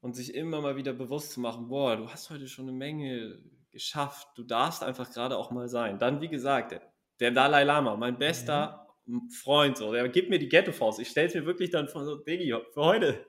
Und 0.00 0.14
sich 0.14 0.34
immer 0.34 0.60
mal 0.60 0.76
wieder 0.76 0.92
bewusst 0.92 1.32
zu 1.32 1.40
machen, 1.40 1.68
boah, 1.68 1.96
du 1.96 2.10
hast 2.10 2.30
heute 2.30 2.48
schon 2.48 2.68
eine 2.68 2.76
Menge 2.76 3.42
geschafft, 3.70 4.28
du 4.36 4.44
darfst 4.44 4.82
einfach 4.82 5.10
gerade 5.10 5.36
auch 5.36 5.50
mal 5.50 5.68
sein. 5.68 5.98
Dann, 5.98 6.20
wie 6.20 6.28
gesagt, 6.28 6.72
der, 6.72 6.82
der 7.20 7.32
Dalai 7.32 7.64
Lama, 7.64 7.96
mein 7.96 8.18
bester 8.18 8.80
mhm. 8.82 8.85
Freund, 9.30 9.76
so, 9.76 9.92
der 9.92 10.08
gibt 10.08 10.30
mir 10.30 10.38
die 10.38 10.48
Ghetto-Faust. 10.48 11.00
Ich 11.00 11.08
stelle 11.08 11.28
es 11.28 11.34
mir 11.34 11.46
wirklich 11.46 11.70
dann 11.70 11.88
vor, 11.88 12.04
so, 12.04 12.16
Diggi, 12.16 12.54
für 12.72 12.82
heute 12.82 13.26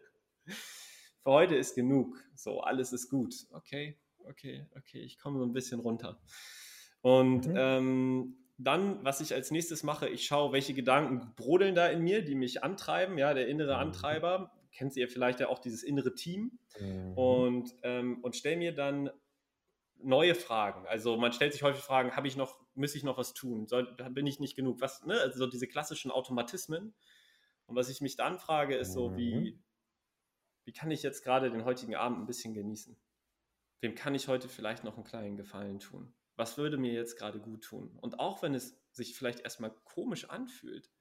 für 1.27 1.33
heute 1.33 1.55
ist 1.57 1.75
genug. 1.75 2.23
So, 2.35 2.61
alles 2.61 2.93
ist 2.93 3.09
gut. 3.09 3.35
Okay, 3.51 3.97
okay, 4.29 4.65
okay, 4.77 5.01
ich 5.01 5.19
komme 5.19 5.39
so 5.39 5.45
ein 5.45 5.51
bisschen 5.51 5.81
runter. 5.81 6.21
Und 7.01 7.47
mhm. 7.47 7.55
ähm, 7.57 8.37
dann, 8.57 9.03
was 9.03 9.19
ich 9.19 9.33
als 9.33 9.51
nächstes 9.51 9.83
mache, 9.83 10.07
ich 10.07 10.25
schaue, 10.25 10.53
welche 10.53 10.73
Gedanken 10.73 11.33
brodeln 11.35 11.75
da 11.75 11.87
in 11.87 12.01
mir, 12.01 12.23
die 12.23 12.35
mich 12.35 12.63
antreiben. 12.63 13.17
Ja, 13.17 13.33
der 13.33 13.49
innere 13.49 13.73
mhm. 13.73 13.81
Antreiber. 13.81 14.53
Kennt 14.71 14.95
ihr 14.95 15.09
vielleicht 15.09 15.41
ja 15.41 15.49
auch 15.49 15.59
dieses 15.59 15.83
innere 15.83 16.15
Team. 16.15 16.59
Mhm. 16.79 17.17
Und, 17.17 17.75
ähm, 17.83 18.19
und 18.21 18.37
stelle 18.37 18.55
mir 18.55 18.73
dann 18.73 19.09
neue 19.99 20.35
Fragen. 20.35 20.85
Also 20.87 21.17
man 21.17 21.33
stellt 21.33 21.53
sich 21.53 21.63
häufig 21.63 21.83
Fragen, 21.83 22.15
habe 22.15 22.27
ich 22.27 22.35
noch, 22.35 22.59
muss 22.75 22.95
ich 22.95 23.03
noch 23.03 23.17
was 23.17 23.33
tun? 23.33 23.67
Soll, 23.67 23.95
bin 24.11 24.27
ich 24.27 24.39
nicht 24.39 24.55
genug? 24.55 24.81
Was, 24.81 25.05
ne? 25.05 25.19
Also 25.19 25.39
so 25.39 25.47
diese 25.47 25.67
klassischen 25.67 26.11
Automatismen. 26.11 26.93
Und 27.65 27.75
was 27.75 27.89
ich 27.89 28.01
mich 28.01 28.15
dann 28.15 28.39
frage, 28.39 28.75
ist 28.75 28.93
so, 28.93 29.17
wie, 29.17 29.35
mhm 29.35 29.63
wie 30.67 30.73
kann 30.73 30.91
ich 30.91 31.01
jetzt 31.01 31.23
gerade 31.23 31.49
den 31.49 31.63
heutigen 31.63 31.95
Abend 31.95 32.19
ein 32.19 32.25
bisschen 32.25 32.53
genießen? 32.53 32.97
Wem 33.79 33.95
kann 33.95 34.13
ich 34.15 34.27
heute 34.27 34.49
vielleicht 34.49 34.83
noch 34.83 34.95
einen 34.95 35.05
kleinen 35.05 35.37
Gefallen 35.37 35.79
tun? 35.79 36.13
Was 36.35 36.57
würde 36.57 36.77
mir 36.77 36.91
jetzt 36.91 37.17
gerade 37.17 37.39
gut 37.39 37.63
tun? 37.63 37.97
Und 38.01 38.19
auch 38.19 38.41
wenn 38.41 38.53
es 38.53 38.77
sich 38.91 39.15
vielleicht 39.15 39.39
erstmal 39.39 39.71
komisch 39.85 40.29
anfühlt, 40.29 40.91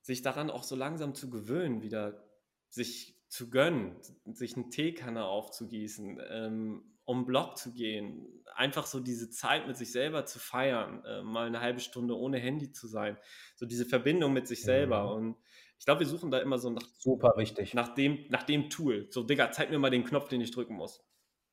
sich 0.00 0.22
daran 0.22 0.50
auch 0.50 0.64
so 0.64 0.74
langsam 0.74 1.14
zu 1.14 1.30
gewöhnen, 1.30 1.82
wieder 1.82 2.28
sich 2.68 3.19
zu 3.30 3.48
gönnen, 3.48 3.96
sich 4.26 4.56
eine 4.56 4.68
Teekanne 4.68 5.24
aufzugießen, 5.24 6.20
ähm, 6.30 6.82
um 7.04 7.26
Block 7.26 7.56
zu 7.56 7.72
gehen, 7.72 8.26
einfach 8.56 8.86
so 8.86 8.98
diese 8.98 9.30
Zeit 9.30 9.68
mit 9.68 9.76
sich 9.76 9.92
selber 9.92 10.26
zu 10.26 10.40
feiern, 10.40 11.04
äh, 11.04 11.22
mal 11.22 11.46
eine 11.46 11.60
halbe 11.60 11.80
Stunde 11.80 12.18
ohne 12.18 12.38
Handy 12.38 12.72
zu 12.72 12.88
sein, 12.88 13.16
so 13.54 13.66
diese 13.66 13.86
Verbindung 13.86 14.32
mit 14.32 14.48
sich 14.48 14.62
selber. 14.62 15.04
Mhm. 15.04 15.10
Und 15.28 15.36
ich 15.78 15.84
glaube, 15.86 16.00
wir 16.00 16.08
suchen 16.08 16.32
da 16.32 16.40
immer 16.40 16.58
so 16.58 16.70
nach, 16.70 16.82
Super 16.98 17.34
wichtig. 17.36 17.72
Nach, 17.72 17.94
dem, 17.94 18.26
nach 18.30 18.42
dem 18.42 18.68
Tool. 18.68 19.06
So, 19.10 19.22
Digga, 19.22 19.52
zeig 19.52 19.70
mir 19.70 19.78
mal 19.78 19.90
den 19.90 20.04
Knopf, 20.04 20.28
den 20.28 20.40
ich 20.40 20.50
drücken 20.50 20.74
muss. 20.74 21.00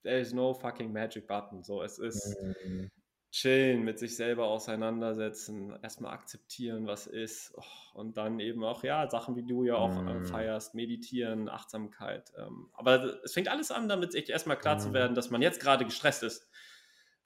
There 0.03 0.19
is 0.19 0.33
no 0.33 0.55
fucking 0.55 0.91
magic 0.91 1.27
button. 1.27 1.63
So, 1.63 1.83
es 1.83 1.99
ist 1.99 2.35
mhm. 2.65 2.89
Chillen, 3.31 3.83
mit 3.83 3.99
sich 3.99 4.15
selber 4.15 4.47
auseinandersetzen, 4.47 5.77
erstmal 5.81 6.13
akzeptieren, 6.13 6.87
was 6.87 7.07
ist. 7.07 7.53
Oh, 7.55 7.99
und 7.99 8.17
dann 8.17 8.39
eben 8.39 8.63
auch, 8.63 8.83
ja, 8.83 9.09
Sachen, 9.09 9.35
wie 9.35 9.45
du 9.45 9.63
ja 9.63 9.75
auch 9.75 10.01
mhm. 10.01 10.25
feierst, 10.25 10.75
meditieren, 10.75 11.49
Achtsamkeit. 11.49 12.31
Ähm, 12.37 12.69
aber 12.73 13.23
es 13.23 13.33
fängt 13.33 13.49
alles 13.49 13.71
an, 13.71 13.89
damit 13.89 14.11
sich 14.11 14.29
erstmal 14.29 14.57
klar 14.57 14.75
mhm. 14.75 14.79
zu 14.79 14.93
werden, 14.93 15.15
dass 15.15 15.29
man 15.29 15.41
jetzt 15.41 15.59
gerade 15.59 15.85
gestresst 15.85 16.23
ist 16.23 16.49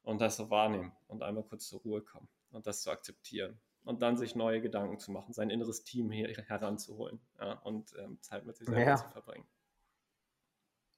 und 0.04 0.22
das 0.22 0.38
so 0.38 0.50
wahrnehmen 0.50 0.92
und 1.08 1.24
einmal 1.24 1.44
kurz 1.44 1.68
zur 1.68 1.82
Ruhe 1.82 2.02
kommen 2.02 2.28
und 2.52 2.68
das 2.68 2.82
zu 2.82 2.92
akzeptieren 2.92 3.60
und 3.84 4.02
dann 4.02 4.18
sich 4.18 4.36
neue 4.36 4.62
Gedanken 4.62 5.00
zu 5.00 5.12
machen, 5.12 5.34
sein 5.34 5.50
inneres 5.50 5.84
Team 5.84 6.12
her 6.12 6.30
heranzuholen 6.48 7.20
ja, 7.40 7.54
und 7.60 7.94
ähm, 7.98 8.18
Zeit 8.22 8.46
mit 8.46 8.58
sich 8.58 8.68
selber 8.68 8.92
ja. 8.92 8.96
zu 8.96 9.10
verbringen. 9.10 9.46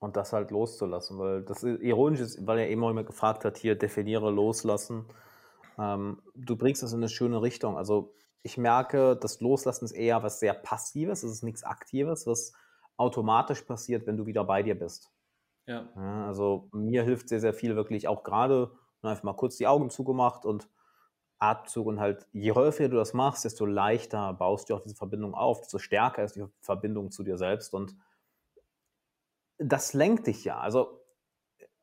Und 0.03 0.17
das 0.17 0.33
halt 0.33 0.51
loszulassen, 0.51 1.17
weil 1.17 1.43
das 1.43 1.63
ironisch 1.63 2.19
ist, 2.19 2.45
weil 2.45 2.59
er 2.59 2.69
eben 2.69 2.83
auch 2.83 2.89
immer 2.89 3.05
gefragt 3.05 3.45
hat, 3.45 3.57
hier 3.57 3.75
definiere 3.75 4.31
loslassen. 4.31 5.05
Ähm, 5.79 6.21
du 6.35 6.57
bringst 6.57 6.83
das 6.83 6.91
in 6.91 6.99
eine 6.99 7.07
schöne 7.07 7.41
Richtung. 7.41 7.77
Also 7.77 8.13
ich 8.41 8.57
merke, 8.57 9.15
das 9.15 9.39
Loslassen 9.39 9.85
ist 9.85 9.93
eher 9.93 10.21
was 10.21 10.41
sehr 10.41 10.55
Passives, 10.55 11.23
es 11.23 11.31
ist 11.31 11.43
nichts 11.43 11.63
Aktives, 11.63 12.27
was 12.27 12.51
automatisch 12.97 13.61
passiert, 13.61 14.05
wenn 14.05 14.17
du 14.17 14.25
wieder 14.25 14.43
bei 14.43 14.61
dir 14.61 14.77
bist. 14.77 15.09
Ja. 15.67 15.87
ja 15.95 16.27
also 16.27 16.67
mir 16.73 17.03
hilft 17.03 17.29
sehr, 17.29 17.39
sehr 17.39 17.53
viel 17.53 17.77
wirklich 17.77 18.09
auch 18.09 18.23
gerade 18.23 18.71
einfach 19.03 19.23
mal 19.23 19.37
kurz 19.37 19.55
die 19.55 19.67
Augen 19.67 19.89
zugemacht 19.89 20.45
und 20.45 20.67
Atemzug 21.39 21.87
und 21.87 22.01
halt, 22.01 22.27
je 22.33 22.51
häufiger 22.51 22.89
du 22.89 22.97
das 22.97 23.13
machst, 23.13 23.45
desto 23.45 23.65
leichter 23.65 24.33
baust 24.33 24.69
du 24.69 24.75
auch 24.75 24.81
diese 24.81 24.97
Verbindung 24.97 25.33
auf, 25.33 25.61
desto 25.61 25.79
stärker 25.79 26.25
ist 26.25 26.35
die 26.35 26.43
Verbindung 26.59 27.09
zu 27.09 27.23
dir 27.23 27.37
selbst 27.37 27.73
und 27.73 27.95
das 29.63 29.93
lenkt 29.93 30.27
dich 30.27 30.43
ja. 30.43 30.59
Also 30.59 30.99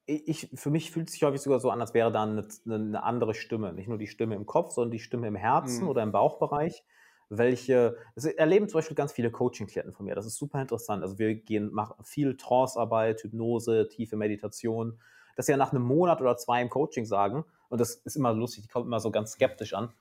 ich, 0.06 0.50
für 0.54 0.70
mich 0.70 0.90
fühlt 0.90 1.08
es 1.08 1.12
sich 1.12 1.22
häufig 1.22 1.40
sogar 1.40 1.60
so 1.60 1.70
an, 1.70 1.80
als 1.80 1.94
wäre 1.94 2.10
da 2.10 2.24
eine, 2.24 2.46
eine, 2.66 3.02
andere 3.02 3.34
Stimme. 3.34 3.72
Nicht 3.72 3.88
nur 3.88 3.98
die 3.98 4.08
Stimme 4.08 4.34
im 4.34 4.46
Kopf, 4.46 4.72
sondern 4.72 4.90
die 4.90 4.98
Stimme 4.98 5.28
im 5.28 5.36
Herzen 5.36 5.84
mhm. 5.84 5.88
oder 5.88 6.02
im 6.02 6.10
Bauchbereich, 6.10 6.84
welche, 7.28 7.96
das 8.16 8.24
erleben 8.24 8.68
zum 8.68 8.78
Beispiel 8.78 8.96
ganz 8.96 9.12
viele 9.12 9.30
Coaching-Klienten 9.30 9.92
von 9.92 10.06
mir. 10.06 10.16
Das 10.16 10.26
ist 10.26 10.36
super 10.36 10.60
interessant. 10.60 11.02
Also 11.02 11.18
wir 11.18 11.34
gehen, 11.36 11.72
machen 11.72 11.94
viel 12.02 12.36
Trance-Arbeit, 12.36 13.22
Hypnose, 13.22 13.88
tiefe 13.88 14.16
Meditation, 14.16 15.00
dass 15.36 15.46
sie 15.46 15.52
ja 15.52 15.58
nach 15.58 15.72
einem 15.72 15.84
Monat 15.84 16.20
oder 16.20 16.36
zwei 16.36 16.60
im 16.60 16.68
Coaching 16.68 17.04
sagen, 17.04 17.44
und 17.68 17.80
das 17.80 17.94
ist 17.94 18.16
immer 18.16 18.32
lustig, 18.32 18.64
die 18.64 18.68
kommt 18.68 18.86
immer 18.86 18.98
so 18.98 19.12
ganz 19.12 19.32
skeptisch 19.32 19.74
an. 19.74 19.92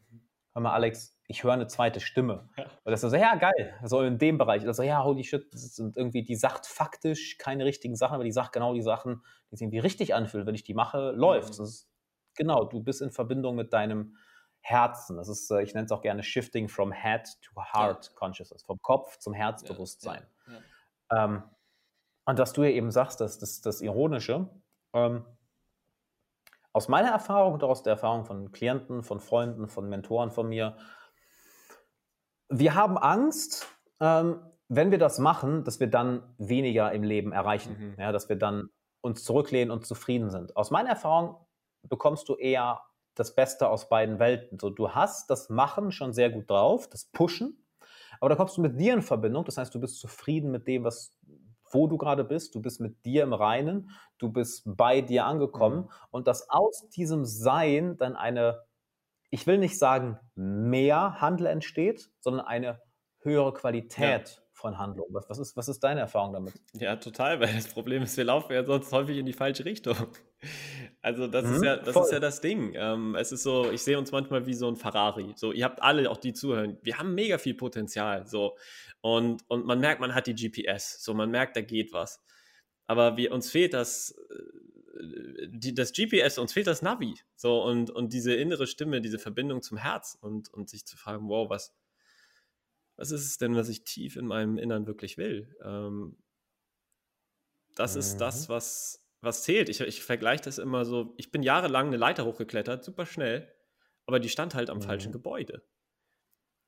Hör 0.53 0.63
mal, 0.63 0.73
Alex, 0.73 1.18
ich 1.29 1.43
höre 1.43 1.53
eine 1.53 1.67
zweite 1.67 1.99
Stimme. 1.99 2.49
Ja. 2.57 2.63
Und 2.83 2.91
das 2.91 3.03
ist 3.03 3.11
so, 3.11 3.15
ja, 3.15 3.35
geil, 3.35 3.79
so 3.83 4.01
in 4.01 4.17
dem 4.17 4.39
Bereich. 4.39 4.65
Also, 4.65 4.81
ja, 4.81 5.03
holy 5.03 5.23
shit, 5.23 5.53
das 5.53 5.75
sind 5.75 5.95
irgendwie, 5.95 6.23
die 6.23 6.35
sagt 6.35 6.65
faktisch 6.65 7.37
keine 7.37 7.65
richtigen 7.65 7.95
Sachen, 7.95 8.15
aber 8.15 8.23
die 8.23 8.31
sagt 8.31 8.51
genau 8.51 8.73
die 8.73 8.81
Sachen, 8.81 9.21
die 9.51 9.55
sich 9.55 9.61
irgendwie 9.61 9.79
richtig 9.79 10.15
anfühlen. 10.15 10.47
Wenn 10.47 10.55
ich 10.55 10.63
die 10.63 10.73
mache, 10.73 11.11
läuft. 11.11 11.59
Mhm. 11.59 11.65
Ist, 11.65 11.87
genau, 12.35 12.65
du 12.65 12.81
bist 12.81 13.03
in 13.03 13.11
Verbindung 13.11 13.55
mit 13.55 13.73
deinem 13.73 14.17
Herzen. 14.61 15.17
Das 15.17 15.29
ist, 15.29 15.51
äh, 15.51 15.61
ich 15.61 15.75
nenne 15.75 15.85
es 15.85 15.91
auch 15.91 16.01
gerne 16.01 16.23
Shifting 16.23 16.67
from 16.67 16.91
Head 16.91 17.29
to 17.43 17.61
Heart 17.61 18.07
ja. 18.07 18.13
Consciousness, 18.15 18.63
vom 18.63 18.81
Kopf 18.81 19.19
zum 19.19 19.33
Herzbewusstsein. 19.33 20.25
Ja, 21.11 21.25
ähm, 21.25 21.43
und 22.25 22.39
was 22.39 22.53
du 22.53 22.63
ja 22.63 22.71
eben 22.71 22.89
sagst, 22.89 23.21
das, 23.21 23.37
das, 23.37 23.61
das 23.61 23.81
Ironische, 23.81 24.49
ähm, 24.93 25.25
aus 26.73 26.87
meiner 26.87 27.09
Erfahrung 27.09 27.53
und 27.53 27.63
auch 27.63 27.69
aus 27.69 27.83
der 27.83 27.93
Erfahrung 27.93 28.25
von 28.25 28.51
Klienten, 28.51 29.03
von 29.03 29.19
Freunden, 29.19 29.67
von 29.67 29.89
Mentoren 29.89 30.31
von 30.31 30.47
mir, 30.47 30.75
wir 32.49 32.75
haben 32.75 32.97
Angst, 32.97 33.67
ähm, 33.99 34.41
wenn 34.67 34.91
wir 34.91 34.97
das 34.97 35.19
machen, 35.19 35.63
dass 35.63 35.79
wir 35.79 35.87
dann 35.87 36.23
weniger 36.37 36.91
im 36.91 37.03
Leben 37.03 37.31
erreichen, 37.31 37.95
mhm. 37.97 38.01
ja, 38.01 38.11
dass 38.11 38.29
wir 38.29 38.35
dann 38.35 38.69
uns 39.01 39.23
zurücklehnen 39.23 39.71
und 39.71 39.85
zufrieden 39.85 40.29
sind. 40.29 40.55
Aus 40.55 40.71
meiner 40.71 40.89
Erfahrung 40.89 41.37
bekommst 41.87 42.27
du 42.29 42.35
eher 42.35 42.81
das 43.15 43.35
Beste 43.35 43.69
aus 43.69 43.89
beiden 43.89 44.19
Welten. 44.19 44.59
So, 44.59 44.69
du 44.69 44.91
hast 44.91 45.29
das 45.29 45.49
Machen 45.49 45.91
schon 45.91 46.13
sehr 46.13 46.29
gut 46.29 46.49
drauf, 46.49 46.87
das 46.89 47.05
Pushen, 47.05 47.65
aber 48.19 48.29
da 48.29 48.35
kommst 48.35 48.57
du 48.57 48.61
mit 48.61 48.79
dir 48.79 48.93
in 48.93 49.01
Verbindung. 49.01 49.45
Das 49.45 49.57
heißt, 49.57 49.73
du 49.73 49.79
bist 49.79 49.99
zufrieden 49.99 50.51
mit 50.51 50.67
dem, 50.67 50.83
was 50.83 51.15
wo 51.71 51.87
du 51.87 51.97
gerade 51.97 52.23
bist, 52.23 52.55
du 52.55 52.61
bist 52.61 52.79
mit 52.81 53.05
dir 53.05 53.23
im 53.23 53.33
Reinen, 53.33 53.91
du 54.17 54.31
bist 54.31 54.63
bei 54.65 55.01
dir 55.01 55.25
angekommen 55.25 55.81
mhm. 55.81 55.89
und 56.11 56.27
dass 56.27 56.49
aus 56.49 56.89
diesem 56.89 57.25
Sein 57.25 57.97
dann 57.97 58.15
eine, 58.15 58.63
ich 59.29 59.47
will 59.47 59.57
nicht 59.57 59.77
sagen 59.77 60.19
mehr 60.35 61.21
Handel 61.21 61.47
entsteht, 61.47 62.09
sondern 62.19 62.45
eine 62.45 62.81
höhere 63.21 63.53
Qualität 63.53 64.29
ja. 64.29 64.43
von 64.53 64.77
Handlung. 64.77 65.07
Was, 65.11 65.29
was, 65.29 65.39
ist, 65.39 65.57
was 65.57 65.67
ist 65.67 65.83
deine 65.83 65.99
Erfahrung 65.99 66.33
damit? 66.33 66.53
Ja, 66.73 66.95
total, 66.95 67.39
weil 67.39 67.53
das 67.53 67.67
Problem 67.67 68.03
ist, 68.03 68.17
wir 68.17 68.23
laufen 68.23 68.53
ja 68.53 68.63
sonst 68.63 68.91
häufig 68.91 69.17
in 69.17 69.25
die 69.25 69.33
falsche 69.33 69.65
Richtung. 69.65 69.95
Also 71.01 71.27
das 71.27 71.45
mhm, 71.45 71.55
ist 71.55 71.63
ja 71.63 71.77
das 71.77 71.95
ist 71.95 72.11
ja 72.11 72.19
das 72.19 72.41
Ding. 72.41 72.73
Ähm, 72.75 73.15
es 73.15 73.31
ist 73.31 73.43
so, 73.43 73.71
ich 73.71 73.81
sehe 73.81 73.97
uns 73.97 74.11
manchmal 74.11 74.45
wie 74.45 74.53
so 74.53 74.67
ein 74.67 74.75
Ferrari. 74.75 75.33
So, 75.35 75.53
ihr 75.53 75.63
habt 75.63 75.81
alle, 75.81 76.09
auch 76.09 76.17
die 76.17 76.33
zuhören, 76.33 76.77
wir 76.81 76.97
haben 76.97 77.13
mega 77.15 77.37
viel 77.37 77.53
Potenzial. 77.53 78.27
So, 78.27 78.57
und, 79.01 79.43
und 79.49 79.65
man 79.65 79.79
merkt, 79.79 80.01
man 80.01 80.13
hat 80.13 80.27
die 80.27 80.35
GPS. 80.35 81.01
So, 81.01 81.13
man 81.13 81.31
merkt, 81.31 81.55
da 81.55 81.61
geht 81.61 81.93
was. 81.93 82.21
Aber 82.87 83.17
wir, 83.17 83.31
uns 83.31 83.49
fehlt 83.49 83.73
das, 83.73 84.11
äh, 84.11 84.78
die, 84.99 85.73
das 85.73 85.93
GPS, 85.93 86.37
uns 86.37 86.53
fehlt 86.53 86.67
das 86.67 86.81
Navi. 86.81 87.15
So, 87.35 87.63
und, 87.63 87.89
und 87.89 88.13
diese 88.13 88.33
innere 88.33 88.67
Stimme, 88.67 89.01
diese 89.01 89.19
Verbindung 89.19 89.61
zum 89.61 89.77
Herz 89.77 90.17
und, 90.19 90.53
und 90.53 90.69
sich 90.69 90.85
zu 90.85 90.97
fragen, 90.97 91.29
wow, 91.29 91.49
was, 91.49 91.73
was 92.95 93.11
ist 93.11 93.25
es 93.25 93.37
denn, 93.37 93.55
was 93.55 93.69
ich 93.69 93.83
tief 93.83 94.15
in 94.17 94.25
meinem 94.25 94.57
Innern 94.57 94.87
wirklich 94.87 95.17
will? 95.17 95.55
Ähm, 95.63 96.17
das 97.75 97.93
mhm. 97.93 97.99
ist 97.99 98.17
das, 98.17 98.47
mhm. 98.47 98.53
was, 98.53 99.05
was 99.21 99.43
zählt. 99.43 99.69
Ich, 99.69 99.79
ich 99.81 100.03
vergleiche 100.03 100.43
das 100.43 100.57
immer 100.57 100.85
so, 100.85 101.13
ich 101.17 101.31
bin 101.31 101.43
jahrelang 101.43 101.87
eine 101.87 101.97
Leiter 101.97 102.25
hochgeklettert, 102.25 102.83
super 102.83 103.05
schnell, 103.05 103.53
aber 104.05 104.19
die 104.19 104.29
stand 104.29 104.53
halt 104.53 104.69
am 104.69 104.79
mhm. 104.79 104.83
falschen 104.83 105.11
Gebäude. 105.11 105.63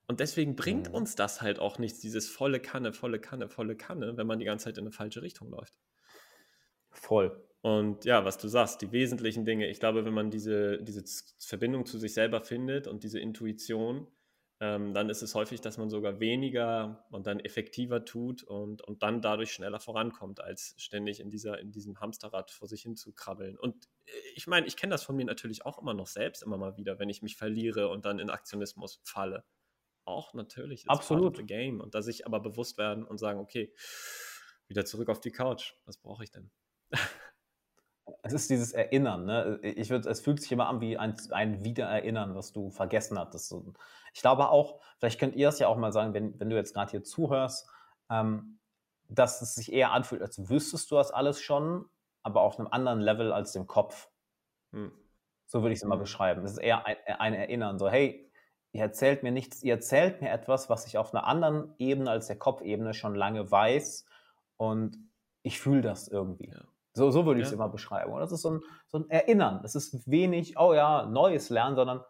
Und 0.07 0.19
deswegen 0.19 0.55
bringt 0.55 0.89
mhm. 0.89 0.95
uns 0.95 1.15
das 1.15 1.41
halt 1.41 1.59
auch 1.59 1.79
nichts, 1.79 1.99
dieses 1.99 2.29
volle 2.29 2.59
Kanne, 2.59 2.93
volle 2.93 3.19
Kanne, 3.19 3.49
volle 3.49 3.75
Kanne, 3.75 4.15
wenn 4.17 4.27
man 4.27 4.39
die 4.39 4.45
ganze 4.45 4.65
Zeit 4.65 4.77
in 4.77 4.86
eine 4.86 4.91
falsche 4.91 5.21
Richtung 5.21 5.49
läuft. 5.49 5.73
Voll. 6.89 7.47
Und 7.62 8.05
ja, 8.05 8.26
was 8.26 8.38
du 8.39 8.47
sagst, 8.47 8.82
die 8.82 8.91
wesentlichen 8.91 9.45
Dinge, 9.45 9.70
ich 9.70 9.80
glaube, 9.80 10.03
wenn 10.03 10.14
man 10.14 10.32
diese, 10.32 10.82
diese 10.82 11.03
Verbindung 11.39 11.86
zu 11.86 11.99
sich 11.99 12.14
selber 12.14 12.41
findet 12.41 12.88
und 12.88 13.03
diese 13.03 13.20
Intuition, 13.20 14.07
ähm, 14.59 14.93
dann 14.93 15.09
ist 15.09 15.24
es 15.24 15.34
häufig, 15.34 15.62
dass 15.62 15.78
man 15.78 15.89
sogar 15.89 16.20
weniger 16.20 17.05
und 17.09 17.26
dann 17.26 17.39
effektiver 17.39 18.05
tut 18.05 18.43
und, 18.43 18.84
und 18.84 19.01
dann 19.01 19.22
dadurch 19.22 19.51
schneller 19.51 19.80
vorankommt, 19.80 20.39
als 20.39 20.76
ständig 20.78 21.20
in, 21.20 21.32
dieser, 21.32 21.59
in 21.59 21.72
diesem 21.72 21.99
Hamsterrad 21.99 22.51
vor 22.51 22.68
sich 22.68 22.84
hin 22.84 22.95
zu 22.95 23.12
krabbeln. 23.12 23.57
Und 23.57 23.89
äh, 24.05 24.12
ich 24.36 24.45
meine, 24.45 24.68
ich 24.68 24.78
kenne 24.78 24.91
das 24.91 25.03
von 25.03 25.16
mir 25.16 25.26
natürlich 25.26 25.66
auch 25.66 25.80
immer 25.80 25.95
noch 25.95 26.07
selbst 26.07 26.43
immer 26.43 26.57
mal 26.57 26.78
wieder, 26.78 26.99
wenn 26.99 27.09
ich 27.09 27.24
mich 27.24 27.38
verliere 27.38 27.89
und 27.89 28.05
dann 28.05 28.20
in 28.20 28.30
Aktionismus 28.30 29.01
falle. 29.03 29.43
Auch 30.05 30.34
natürlich. 30.34 30.88
Absolut. 30.88 31.36
Part 31.36 31.47
Game. 31.47 31.80
Und 31.80 31.95
dass 31.95 32.07
ich 32.07 32.26
aber 32.26 32.39
bewusst 32.39 32.78
werden 32.78 33.03
und 33.03 33.18
sagen, 33.18 33.39
okay, 33.39 33.74
wieder 34.68 34.86
zurück 34.86 35.09
auf 35.09 35.22
die 35.22 35.32
Couch. 35.32 35.74
Was 35.86 35.97
brauche 35.97 36.24
ich 36.24 36.32
denn? 36.32 36.51
Es 38.24 38.34
ist 38.34 38.49
dieses 38.49 38.74
Erinnern. 38.74 39.26
Ne? 39.26 39.59
Ich 39.62 39.89
würd, 39.89 40.05
es 40.05 40.22
fühlt 40.22 40.41
sich 40.41 40.51
immer 40.51 40.68
an 40.68 40.82
wie 40.82 40.97
ein, 40.97 41.16
ein 41.32 41.64
Wiedererinnern, 41.64 42.36
was 42.36 42.53
du 42.53 42.70
vergessen 42.70 43.18
hattest. 43.20 43.55
Ich 44.14 44.22
glaube 44.22 44.49
auch, 44.49 44.80
vielleicht 44.99 45.20
könnt 45.20 45.36
ihr 45.36 45.49
es 45.49 45.59
ja 45.59 45.68
auch 45.68 45.78
mal 45.78 45.91
sagen, 45.91 46.14
wenn, 46.14 46.39
wenn 46.39 46.49
du 46.49 46.55
jetzt 46.55 46.74
gerade 46.74 46.91
hier 46.91 47.03
zuhörst, 47.03 47.70
ähm, 48.09 48.59
dass 49.09 49.41
es 49.41 49.55
sich 49.55 49.74
eher 49.74 49.91
anfühlt, 49.91 50.22
als 50.22 50.49
wüsstest 50.49 50.89
du 50.91 50.95
das 50.95 51.12
alles 51.12 51.41
schon, 51.41 51.86
aber 52.24 52.41
auf 52.41 52.59
einem 52.59 52.70
anderen 52.72 53.01
Level 53.01 53.34
als 53.34 53.51
dem 53.51 53.68
Kopf. 53.68 54.09
Hm. 54.72 54.91
So 55.45 55.62
würde 55.62 55.74
ich 55.74 55.80
es 55.80 55.84
immer 55.84 55.95
hm. 55.95 56.01
beschreiben. 56.01 56.45
Es 56.45 56.53
ist 56.53 56.57
eher 56.59 56.86
ein, 56.86 56.97
ein, 57.05 57.34
Erinnern. 57.34 57.78
So, 57.78 57.89
hey, 57.89 58.32
ihr 58.72 58.82
erzählt 58.82 59.24
mir 59.24 59.32
nichts, 59.32 59.64
ihr 59.64 59.74
erzählt 59.74 60.22
mir 60.22 60.30
etwas, 60.30 60.70
was 60.70 60.86
ich 60.86 60.97
auf 60.97 61.14
einer 61.14 61.26
anderen 61.28 61.74
Ebene 61.78 62.09
als 62.09 62.28
der 62.28 62.38
Kopfebene 62.38 62.93
schon 62.93 63.16
lange 63.16 63.51
weiß 63.51 64.05
und 64.57 64.97
ich 65.43 65.59
fühle 65.59 65.82
das 65.82 66.07
irgendwie. 66.07 66.49
Ja. 66.49 66.62
So, 66.94 67.10
so 67.10 67.26
würde 67.26 67.39
ich 67.39 67.46
es 67.46 67.52
ja. 67.52 67.56
immer 67.56 67.70
beschreiben. 67.70 68.12
Und 68.12 68.20
das 68.20 68.32
ist 68.32 68.42
so 68.42 68.52
ein, 68.52 68.62
so 68.88 69.00
ein 69.00 69.10
Erinnern. 69.10 69.60
Das 69.62 69.76
ist 69.76 70.10
wenig, 70.10 70.58
oh 70.58 70.74
ja, 70.74 71.06
neues 71.06 71.50
Lernen, 71.50 71.76
sondern, 71.76 72.02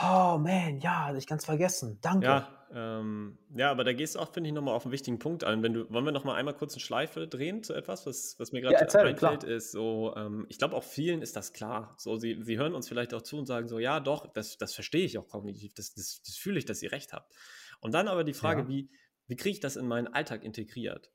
oh 0.00 0.38
man, 0.38 0.78
ja, 0.80 1.06
hatte 1.06 1.18
ich 1.18 1.26
ganz 1.26 1.44
vergessen. 1.44 1.98
Danke. 2.00 2.26
Ja, 2.26 2.48
ähm, 2.72 3.38
ja 3.54 3.72
aber 3.72 3.82
da 3.82 3.92
gehst 3.92 4.14
du 4.14 4.20
auch, 4.20 4.32
finde 4.32 4.48
ich, 4.48 4.54
nochmal 4.54 4.74
auf 4.74 4.84
einen 4.84 4.92
wichtigen 4.92 5.18
Punkt 5.18 5.42
ein. 5.42 5.62
Wenn 5.64 5.74
du, 5.74 5.90
wollen 5.90 6.04
wir 6.04 6.12
nochmal 6.12 6.36
einmal 6.36 6.54
kurz 6.54 6.74
eine 6.74 6.80
Schleife 6.80 7.26
drehen 7.26 7.64
zu 7.64 7.74
etwas, 7.74 8.06
was, 8.06 8.36
was 8.38 8.52
mir 8.52 8.60
gerade 8.60 8.74
ja, 8.74 8.80
einfällt, 8.82 9.18
klar. 9.18 9.44
ist 9.44 9.72
so, 9.72 10.14
ähm, 10.16 10.46
ich 10.48 10.58
glaube 10.58 10.76
auch 10.76 10.84
vielen 10.84 11.22
ist 11.22 11.34
das 11.34 11.52
klar. 11.52 11.94
So, 11.98 12.16
sie, 12.16 12.40
sie 12.42 12.56
hören 12.56 12.74
uns 12.74 12.88
vielleicht 12.88 13.12
auch 13.14 13.22
zu 13.22 13.36
und 13.36 13.46
sagen 13.46 13.66
so, 13.66 13.80
ja, 13.80 13.98
doch, 13.98 14.32
das, 14.32 14.56
das 14.58 14.74
verstehe 14.74 15.04
ich 15.04 15.18
auch 15.18 15.28
kognitiv, 15.28 15.74
das, 15.74 15.92
das, 15.94 16.22
das 16.24 16.36
fühle 16.36 16.58
ich, 16.58 16.66
dass 16.66 16.82
ihr 16.82 16.92
recht 16.92 17.12
habt. 17.12 17.34
Und 17.80 17.94
dann 17.94 18.06
aber 18.06 18.22
die 18.22 18.34
Frage, 18.34 18.62
ja. 18.62 18.68
wie, 18.68 18.90
wie 19.26 19.36
kriege 19.36 19.54
ich 19.54 19.60
das 19.60 19.76
in 19.76 19.88
meinen 19.88 20.06
Alltag 20.06 20.44
integriert? 20.44 21.10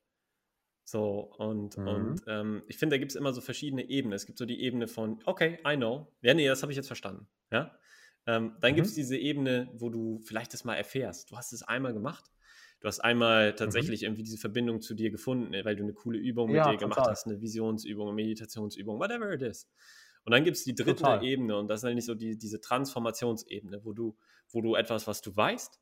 So, 0.88 1.34
und, 1.40 1.78
mhm. 1.78 1.88
und 1.88 2.22
ähm, 2.28 2.64
ich 2.68 2.78
finde, 2.78 2.94
da 2.94 3.00
gibt 3.00 3.12
es 3.12 3.16
immer 3.16 3.34
so 3.34 3.42
verschiedene 3.42 3.90
Ebenen. 3.90 4.14
Es 4.14 4.28
gibt 4.28 4.38
so 4.38 4.46
die 4.46 4.62
Ebene 4.62 4.88
von, 4.88 5.20
okay, 5.26 5.58
I 5.68 5.76
know. 5.76 6.14
Ja, 6.22 6.36
nee, 6.36 6.48
das 6.48 6.62
habe 6.62 6.72
ich 6.72 6.76
jetzt 6.76 6.88
verstanden. 6.88 7.28
Ja. 7.52 7.76
Ähm, 8.28 8.56
dann 8.62 8.72
mhm. 8.72 8.76
gibt 8.76 8.88
es 8.88 8.94
diese 8.94 9.18
Ebene, 9.18 9.72
wo 9.74 9.90
du 9.90 10.20
vielleicht 10.20 10.54
das 10.54 10.64
mal 10.64 10.76
erfährst. 10.76 11.32
Du 11.32 11.38
hast 11.38 11.54
es 11.54 11.64
einmal 11.64 11.94
gemacht. 11.94 12.32
Du 12.82 12.88
hast 12.88 13.00
einmal 13.00 13.52
mhm. 13.52 13.56
tatsächlich 13.56 14.02
mhm. 14.02 14.06
irgendwie 14.06 14.24
diese 14.24 14.38
Verbindung 14.38 14.80
zu 14.80 14.94
dir 14.94 15.10
gefunden, 15.10 15.52
weil 15.66 15.76
du 15.76 15.82
eine 15.82 15.94
coole 15.94 16.20
Übung 16.20 16.50
mit 16.50 16.58
ja, 16.58 16.70
dir 16.72 16.78
gemacht 16.78 17.00
hast, 17.00 17.26
eine 17.26 17.42
Visionsübung, 17.42 18.10
eine 18.10 18.16
Meditationsübung, 18.16 19.00
whatever 19.00 19.34
it 19.34 19.42
is. 19.42 19.68
Und 20.24 20.34
dann 20.34 20.44
gibt 20.44 20.58
es 20.58 20.64
die 20.66 20.76
dritte 20.76 21.02
total. 21.02 21.24
Ebene 21.24 21.58
und 21.58 21.68
das 21.68 21.82
ist 21.82 21.86
eigentlich 21.86 22.06
so 22.06 22.14
die, 22.14 22.38
diese 22.38 22.62
Transformationsebene, 22.62 23.84
wo 23.84 23.94
du, 23.94 24.16
wo 24.50 24.62
du 24.62 24.76
etwas, 24.76 25.08
was 25.08 25.22
du 25.22 25.36
weißt, 25.36 25.80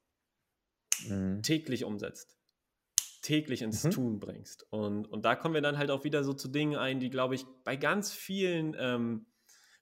mhm. 1.10 1.42
täglich 1.44 1.84
umsetzt 1.84 2.38
täglich 3.24 3.62
ins 3.62 3.84
mhm. 3.84 3.92
Tun 3.92 4.20
bringst. 4.20 4.68
Und, 4.72 5.08
und 5.08 5.26
da 5.26 5.36
kommen 5.36 5.56
wir 5.56 5.62
dann 5.62 5.78
halt 5.78 5.90
auch 5.90 6.04
wieder 6.04 6.24
so 6.24 6.34
zu 6.34 6.50
Dingen 6.50 6.76
ein, 6.78 7.00
die, 7.00 7.10
glaube 7.10 7.34
ich, 7.34 7.46
bei 7.64 7.76
ganz 7.76 8.14
vielen 8.14 8.76
ähm, 8.78 9.26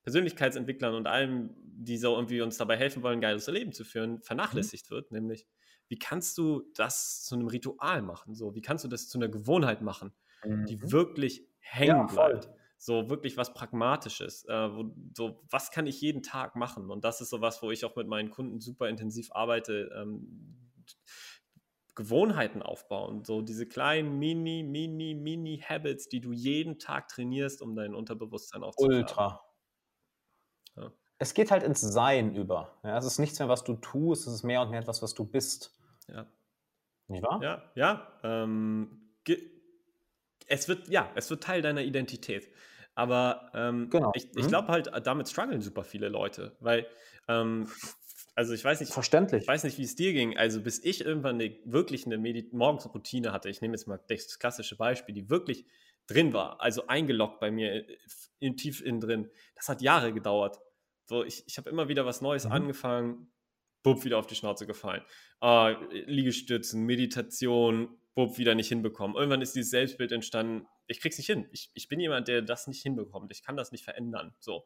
Persönlichkeitsentwicklern 0.04 0.96
und 0.96 1.08
allem, 1.08 1.50
die 1.58 1.98
so 1.98 2.16
irgendwie 2.16 2.42
uns 2.42 2.58
dabei 2.58 2.78
helfen 2.78 3.04
wollen, 3.04 3.18
ein 3.18 3.22
geiles 3.22 3.48
Leben 3.48 3.74
zu 3.74 3.84
führen, 3.84 4.14
mhm. 4.14 4.22
vernachlässigt 4.22 4.90
mhm. 4.90 4.96
wird. 4.96 5.12
Nämlich, 5.12 5.48
wie 5.90 6.00
kannst 6.00 6.38
du 6.38 6.64
das 6.76 7.24
zu 7.24 7.36
einem 7.36 7.48
Ritual 7.48 8.02
machen? 8.02 8.36
So, 8.36 8.56
wie 8.56 8.62
kannst 8.62 8.86
du 8.86 8.88
das 8.88 9.10
zu 9.10 9.18
einer 9.18 9.28
Gewohnheit 9.28 9.82
machen, 9.82 10.14
mhm. 10.46 10.66
die 10.66 10.92
wirklich 10.92 11.46
hängen 11.60 11.98
ja, 11.98 12.04
bleibt? 12.04 12.50
So 12.78 13.10
wirklich 13.10 13.38
was 13.38 13.54
Pragmatisches. 13.54 14.46
Äh, 14.46 14.74
wo, 14.74 14.96
so, 15.16 15.44
was 15.50 15.72
kann 15.72 15.88
ich 15.88 16.00
jeden 16.00 16.22
Tag 16.22 16.56
machen? 16.56 16.92
Und 16.92 17.04
das 17.04 17.22
ist 17.22 17.30
so 17.30 17.42
was, 17.42 17.62
wo 17.62 17.72
ich 17.72 17.86
auch 17.86 17.96
mit 17.96 18.08
meinen 18.08 18.30
Kunden 18.30 18.60
super 18.60 18.88
intensiv 18.88 19.30
arbeite. 19.32 19.92
Ähm, 19.96 20.58
Gewohnheiten 21.96 22.62
aufbauen. 22.62 23.24
So 23.26 23.42
diese 23.42 23.68
kleinen 23.68 24.18
Mini, 24.18 24.64
Mini, 24.64 25.14
Mini-Habits, 25.14 26.08
die 26.08 26.22
du 26.22 26.32
jeden 26.32 26.80
Tag 26.80 27.10
trainierst, 27.10 27.62
um 27.62 27.76
dein 27.76 27.94
Unterbewusstsein 27.94 28.64
aufzubauen. 28.64 29.00
Ultra. 29.00 29.42
Ja. 30.78 30.92
Es 31.18 31.34
geht 31.34 31.52
halt 31.52 31.64
ins 31.64 31.82
Sein 31.82 32.36
über. 32.36 32.80
Ja, 32.84 32.98
es 32.98 33.06
ist 33.06 33.20
nichts 33.20 33.40
mehr, 33.40 33.50
was 33.50 33.64
du 33.64 33.76
tust, 33.76 34.28
es 34.28 34.34
ist 34.34 34.44
mehr 34.44 34.62
und 34.62 34.72
mehr 34.72 34.80
etwas, 34.80 35.02
was 35.02 35.14
du 35.14 35.26
bist. 35.26 35.78
Ja. 36.08 36.26
Nicht 37.08 37.24
wahr? 37.24 37.42
Ja, 37.44 37.72
ja. 37.76 38.08
Ähm, 38.24 39.12
es 40.48 40.68
wird, 40.68 40.88
ja, 40.88 41.10
es 41.16 41.30
wird 41.30 41.44
Teil 41.44 41.62
deiner 41.62 41.82
Identität. 41.82 42.50
Aber 42.96 43.52
ähm, 43.54 43.90
genau. 43.90 44.12
ich, 44.16 44.30
ich 44.36 44.46
mhm. 44.46 44.50
glaube 44.50 44.68
halt, 44.70 44.92
damit 45.06 45.30
strugglen 45.30 45.62
super 45.62 45.84
viele 45.84 46.10
Leute, 46.10 46.56
weil 46.60 46.88
ähm, 47.28 47.68
also 48.42 48.56
ich 48.56 48.66
weiß 48.66 48.80
nicht, 48.80 48.92
verständlich. 48.92 49.44
Ich 49.44 49.48
weiß 49.48 49.64
nicht, 49.66 49.78
wie 49.78 49.84
es 49.84 49.94
dir 49.94 50.14
ging. 50.14 50.36
Also 50.36 50.62
bis 50.62 50.84
ich 50.84 51.06
irgendwann 51.06 51.36
eine, 51.36 51.56
wirklich 51.64 52.08
eine 52.08 52.18
Medit 52.18 52.54
Morgensroutine 52.54 53.32
hatte, 53.32 53.50
ich 53.50 53.62
nehme 53.62 53.76
jetzt 53.76 53.86
mal 53.86 54.00
das 54.10 54.40
klassische 54.40 54.76
Beispiel, 54.76 55.14
die 55.14 55.30
wirklich 55.30 55.64
drin 56.08 56.34
war, 56.34 56.60
also 56.60 56.88
eingeloggt 56.88 57.40
bei 57.40 57.52
mir 57.52 57.88
äh, 57.88 57.98
in, 58.40 58.58
tief 58.58 58.82
innen 58.82 59.00
drin. 59.00 59.30
Das 59.54 59.70
hat 59.70 59.84
Jahre 59.84 60.12
gedauert. 60.12 60.58
So, 61.06 61.24
ich, 61.24 61.44
ich 61.46 61.60
habe 61.60 61.70
immer 61.70 61.88
wieder 61.88 62.04
was 62.08 62.22
Neues 62.22 62.46
mhm. 62.46 62.52
angefangen, 62.54 63.32
bupp, 63.84 64.06
wieder 64.06 64.18
auf 64.18 64.26
die 64.26 64.34
Schnauze 64.34 64.66
gefallen. 64.66 65.04
Äh, 65.44 65.76
Liegestützen, 66.06 66.84
Meditation, 66.84 67.96
bupp, 68.16 68.40
wieder 68.40 68.56
nicht 68.56 68.70
hinbekommen. 68.70 69.16
Irgendwann 69.16 69.44
ist 69.44 69.54
dieses 69.54 69.70
Selbstbild 69.70 70.12
entstanden, 70.12 70.66
ich 70.88 71.00
krieg's 71.00 71.20
nicht 71.20 71.28
hin. 71.28 71.48
Ich, 71.52 71.70
ich 71.76 71.88
bin 71.88 72.00
jemand, 72.00 72.28
der 72.28 72.42
das 72.42 72.66
nicht 72.66 72.82
hinbekommt. 72.82 73.32
Ich 73.32 73.44
kann 73.44 73.56
das 73.56 73.72
nicht 73.72 73.84
verändern. 73.84 74.34
So 74.40 74.66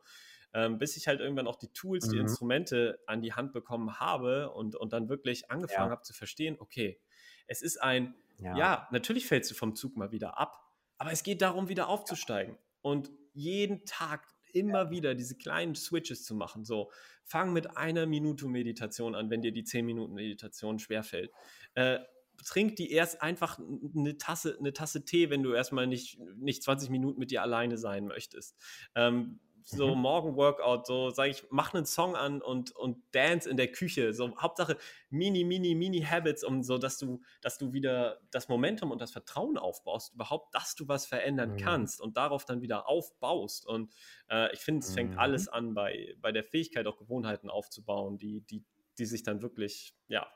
ähm, 0.55 0.77
bis 0.77 0.95
ich 0.95 1.07
halt 1.07 1.19
irgendwann 1.19 1.47
auch 1.47 1.57
die 1.57 1.67
Tools, 1.67 2.07
mhm. 2.07 2.11
die 2.11 2.17
Instrumente 2.19 2.99
an 3.05 3.21
die 3.21 3.33
Hand 3.33 3.51
bekommen 3.51 3.99
habe 3.99 4.51
und, 4.51 4.75
und 4.75 4.93
dann 4.93 5.09
wirklich 5.09 5.51
angefangen 5.51 5.89
ja. 5.89 5.91
habe 5.91 6.03
zu 6.03 6.13
verstehen, 6.13 6.55
okay, 6.59 6.99
es 7.45 7.61
ist 7.61 7.83
ein, 7.83 8.15
ja. 8.39 8.57
ja, 8.57 8.87
natürlich 8.91 9.27
fällst 9.27 9.51
du 9.51 9.55
vom 9.55 9.75
Zug 9.75 9.97
mal 9.97 10.11
wieder 10.11 10.39
ab, 10.39 10.71
aber 10.97 11.11
es 11.11 11.23
geht 11.23 11.41
darum, 11.41 11.67
wieder 11.67 11.89
aufzusteigen 11.89 12.57
und 12.81 13.11
jeden 13.33 13.85
Tag 13.85 14.25
immer 14.53 14.89
wieder 14.89 15.13
diese 15.13 15.35
kleinen 15.35 15.75
Switches 15.75 16.23
zu 16.23 16.33
machen. 16.33 16.63
So, 16.63 16.89
fang 17.25 17.51
mit 17.51 17.75
einer 17.75 18.05
Minute 18.05 18.47
Meditation 18.47 19.13
an, 19.13 19.29
wenn 19.29 19.41
dir 19.41 19.51
die 19.51 19.65
10 19.65 19.85
Minuten 19.85 20.13
Meditation 20.13 20.79
schwerfällt. 20.79 21.31
Äh, 21.73 21.99
trink 22.45 22.77
die 22.77 22.91
erst 22.91 23.21
einfach 23.21 23.59
eine 23.59 24.17
Tasse, 24.17 24.55
eine 24.57 24.71
Tasse 24.71 25.03
Tee, 25.03 25.29
wenn 25.29 25.43
du 25.43 25.53
erstmal 25.53 25.87
nicht, 25.87 26.17
nicht 26.37 26.63
20 26.63 26.89
Minuten 26.89 27.19
mit 27.19 27.31
dir 27.31 27.41
alleine 27.41 27.77
sein 27.77 28.07
möchtest. 28.07 28.55
Ähm, 28.95 29.41
so 29.67 29.95
mhm. 29.95 30.01
Morgen-Workout, 30.01 30.85
so 30.85 31.09
sage 31.09 31.31
ich, 31.31 31.43
mach 31.49 31.73
einen 31.73 31.85
Song 31.85 32.15
an 32.15 32.41
und, 32.41 32.71
und 32.75 33.03
dance 33.13 33.49
in 33.49 33.57
der 33.57 33.71
Küche. 33.71 34.13
So 34.13 34.37
Hauptsache 34.37 34.77
mini, 35.09 35.43
mini, 35.43 35.73
mini 35.73 36.01
Habits, 36.01 36.43
um 36.43 36.61
so, 36.61 36.77
dass 36.77 36.99
du, 36.99 37.21
dass 37.41 37.57
du 37.57 37.73
wieder 37.73 38.21
das 38.31 38.47
Momentum 38.47 38.91
und 38.91 39.01
das 39.01 39.11
Vertrauen 39.11 39.57
aufbaust, 39.57 40.13
überhaupt, 40.13 40.53
dass 40.53 40.75
du 40.75 40.87
was 40.87 41.07
verändern 41.07 41.53
mhm. 41.53 41.57
kannst 41.57 41.99
und 41.99 42.15
darauf 42.15 42.45
dann 42.45 42.61
wieder 42.61 42.87
aufbaust. 42.87 43.65
Und 43.65 43.91
äh, 44.29 44.53
ich 44.53 44.59
finde, 44.59 44.85
es 44.85 44.93
fängt 44.93 45.13
mhm. 45.13 45.19
alles 45.19 45.47
an 45.47 45.73
bei, 45.73 46.15
bei 46.21 46.31
der 46.31 46.43
Fähigkeit, 46.43 46.85
auch 46.85 46.97
Gewohnheiten 46.97 47.49
aufzubauen, 47.49 48.19
die, 48.19 48.41
die, 48.41 48.63
die 48.99 49.05
sich 49.05 49.23
dann 49.23 49.41
wirklich, 49.41 49.95
ja, 50.07 50.27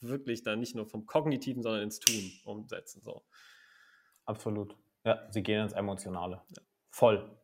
wirklich 0.00 0.42
dann 0.42 0.60
nicht 0.60 0.74
nur 0.74 0.86
vom 0.86 1.04
Kognitiven, 1.04 1.62
sondern 1.62 1.82
ins 1.82 2.00
Tun 2.00 2.32
umsetzen. 2.44 3.02
So. 3.02 3.22
Absolut. 4.24 4.76
Ja, 5.04 5.26
sie 5.30 5.42
gehen 5.42 5.62
ins 5.62 5.72
Emotionale. 5.74 6.42
Ja. 6.56 6.62
Voll. 6.90 7.38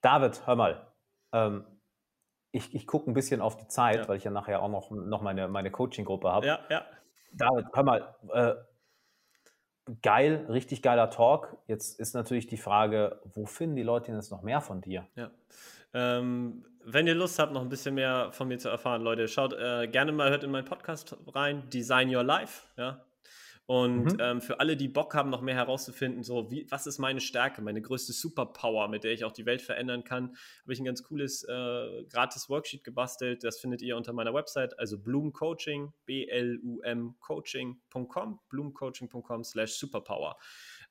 David, 0.00 0.46
hör 0.46 0.56
mal. 0.56 0.86
Ähm, 1.32 1.64
ich, 2.52 2.74
ich 2.74 2.86
gucke 2.86 3.10
ein 3.10 3.14
bisschen 3.14 3.40
auf 3.40 3.56
die 3.56 3.68
Zeit, 3.68 3.96
ja. 3.96 4.08
weil 4.08 4.16
ich 4.16 4.24
ja 4.24 4.30
nachher 4.30 4.62
auch 4.62 4.68
noch, 4.68 4.90
noch 4.90 5.22
meine, 5.22 5.48
meine 5.48 5.70
Coaching-Gruppe 5.70 6.30
habe. 6.30 6.46
Ja, 6.46 6.60
ja. 6.70 6.86
David, 7.32 7.66
hör 7.74 7.82
mal. 7.82 8.16
Äh, 8.32 8.54
geil, 10.02 10.46
richtig 10.48 10.82
geiler 10.82 11.10
Talk. 11.10 11.56
Jetzt 11.66 12.00
ist 12.00 12.14
natürlich 12.14 12.46
die 12.46 12.56
Frage, 12.56 13.20
wo 13.24 13.46
finden 13.46 13.76
die 13.76 13.82
Leute 13.82 14.12
jetzt 14.12 14.30
noch 14.30 14.42
mehr 14.42 14.60
von 14.60 14.80
dir? 14.80 15.06
Ja. 15.14 15.30
Ähm, 15.92 16.64
wenn 16.84 17.06
ihr 17.06 17.14
Lust 17.14 17.38
habt, 17.38 17.52
noch 17.52 17.62
ein 17.62 17.68
bisschen 17.68 17.94
mehr 17.94 18.30
von 18.32 18.48
mir 18.48 18.58
zu 18.58 18.68
erfahren, 18.68 19.02
Leute, 19.02 19.28
schaut 19.28 19.52
äh, 19.52 19.88
gerne 19.88 20.12
mal, 20.12 20.30
hört 20.30 20.44
in 20.44 20.50
meinen 20.50 20.64
Podcast 20.64 21.16
rein, 21.34 21.68
Design 21.70 22.14
Your 22.14 22.22
Life, 22.22 22.68
ja. 22.76 23.05
Und 23.66 24.12
mhm. 24.12 24.18
ähm, 24.20 24.40
für 24.40 24.60
alle, 24.60 24.76
die 24.76 24.86
Bock 24.86 25.14
haben, 25.14 25.28
noch 25.28 25.40
mehr 25.40 25.56
herauszufinden, 25.56 26.22
so 26.22 26.52
wie, 26.52 26.70
was 26.70 26.86
ist 26.86 26.98
meine 26.98 27.20
Stärke, 27.20 27.62
meine 27.62 27.82
größte 27.82 28.12
Superpower, 28.12 28.86
mit 28.86 29.02
der 29.02 29.12
ich 29.12 29.24
auch 29.24 29.32
die 29.32 29.44
Welt 29.44 29.60
verändern 29.60 30.04
kann, 30.04 30.36
habe 30.62 30.72
ich 30.72 30.78
ein 30.78 30.84
ganz 30.84 31.02
cooles 31.02 31.42
äh, 31.42 32.04
gratis 32.08 32.48
Worksheet 32.48 32.84
gebastelt. 32.84 33.42
Das 33.42 33.58
findet 33.58 33.82
ihr 33.82 33.96
unter 33.96 34.12
meiner 34.12 34.32
Website, 34.32 34.78
also 34.78 34.98
Bloom 34.98 35.32
Coaching, 35.32 35.92
B-L-U-M 36.04 37.16
Coaching.com, 37.18 38.38
bloomcoaching.com 38.48 39.42
slash 39.42 39.72
Superpower. 39.72 40.36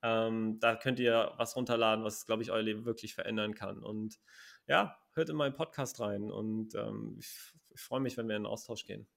Ähm, 0.03 0.59
da 0.59 0.76
könnt 0.76 0.99
ihr 0.99 1.32
was 1.38 1.55
runterladen, 1.55 2.03
was, 2.03 2.26
glaube 2.26 2.43
ich, 2.43 2.51
euer 2.51 2.61
Leben 2.61 2.86
wirklich 2.86 3.15
verändern 3.15 3.55
kann. 3.55 3.82
Und 3.82 4.19
ja, 4.67 4.97
hört 5.13 5.30
in 5.30 5.38
meinen 5.38 5.55
Podcast 5.55 6.01
rein 6.01 6.30
und 6.30 6.76
ähm, 6.76 7.15
ich, 7.19 7.53
ich 7.69 7.80
freue 7.80 8.01
mich, 8.01 8.17
wenn 8.17 8.28
wir 8.28 8.36
in 8.36 8.43
den 8.43 8.51
Austausch 8.51 8.86
gehen. 8.86 9.07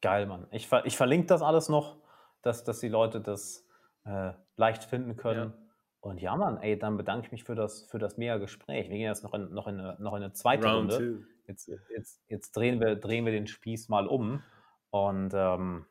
Geil, 0.00 0.26
Mann. 0.26 0.46
Ich, 0.50 0.68
ver 0.68 0.84
ich 0.86 0.96
verlinke 0.96 1.26
das 1.26 1.42
alles 1.42 1.68
noch, 1.68 1.98
dass, 2.42 2.64
dass 2.64 2.80
die 2.80 2.88
Leute 2.88 3.20
das 3.20 3.66
äh, 4.04 4.32
leicht 4.56 4.84
finden 4.84 5.16
können. 5.16 5.52
Ja. 5.52 5.66
Und 6.00 6.20
ja, 6.20 6.36
Mann, 6.36 6.58
ey, 6.58 6.78
dann 6.78 6.96
bedanke 6.96 7.26
ich 7.26 7.32
mich 7.32 7.44
für 7.44 7.54
das, 7.54 7.82
für 7.90 7.98
das 7.98 8.16
mega 8.16 8.36
Gespräch. 8.36 8.88
Wir 8.88 8.96
gehen 8.96 9.08
jetzt 9.08 9.24
noch 9.24 9.34
in, 9.34 9.52
noch 9.52 9.66
in, 9.66 9.80
eine, 9.80 9.96
noch 9.98 10.14
in 10.14 10.22
eine 10.22 10.32
zweite 10.32 10.68
Round 10.68 10.92
Runde. 10.92 11.26
Jetzt, 11.46 11.68
jetzt, 11.68 12.22
jetzt 12.28 12.56
drehen, 12.56 12.80
wir, 12.80 12.96
drehen 12.96 13.24
wir 13.24 13.32
den 13.32 13.46
Spieß 13.46 13.88
mal 13.88 14.06
um. 14.06 14.42
Und 14.90 15.32
ähm, 15.34 15.86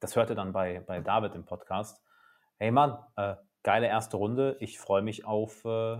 das 0.00 0.16
hört 0.16 0.30
ihr 0.30 0.36
dann 0.36 0.52
bei, 0.52 0.80
bei 0.80 1.00
David 1.00 1.34
im 1.34 1.44
Podcast. 1.44 2.02
Hey 2.58 2.70
Mann, 2.70 2.98
äh, 3.16 3.34
geile 3.62 3.88
erste 3.88 4.16
Runde. 4.16 4.56
Ich 4.60 4.78
freue 4.78 5.02
mich 5.02 5.24
auf 5.24 5.64
äh, 5.64 5.98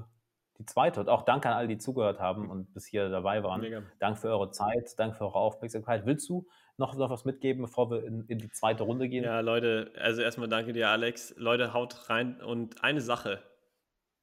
die 0.59 0.67
zweite. 0.67 1.01
Und 1.01 1.09
auch 1.09 1.23
danke 1.23 1.49
an 1.49 1.55
alle, 1.55 1.69
die 1.69 1.79
zugehört 1.79 2.19
haben 2.19 2.51
und 2.51 2.73
bis 2.75 2.87
hier 2.87 3.09
dabei 3.09 3.43
waren. 3.43 3.61
Mega. 3.61 3.83
Danke 4.01 4.21
für 4.21 4.29
eure 4.29 4.51
Zeit, 4.51 4.99
danke 4.99 5.17
für 5.17 5.25
eure 5.25 5.37
Aufmerksamkeit. 5.37 6.05
Willst 6.05 6.29
du 6.29 6.47
noch, 6.77 6.95
noch 6.97 7.11
was 7.11 7.25
mitgeben, 7.25 7.63
bevor 7.63 7.91
wir 7.91 8.05
in, 8.05 8.25
in 8.27 8.39
die 8.39 8.51
zweite 8.51 8.83
Runde 8.83 9.09
gehen? 9.09 9.25
Ja, 9.25 9.41
Leute, 9.41 9.93
also 9.97 10.21
erstmal 10.21 10.49
danke 10.49 10.73
dir, 10.73 10.89
Alex. 10.89 11.35
Leute, 11.37 11.73
haut 11.73 12.11
rein 12.11 12.41
und 12.41 12.83
eine 12.83 13.01
Sache. 13.01 13.43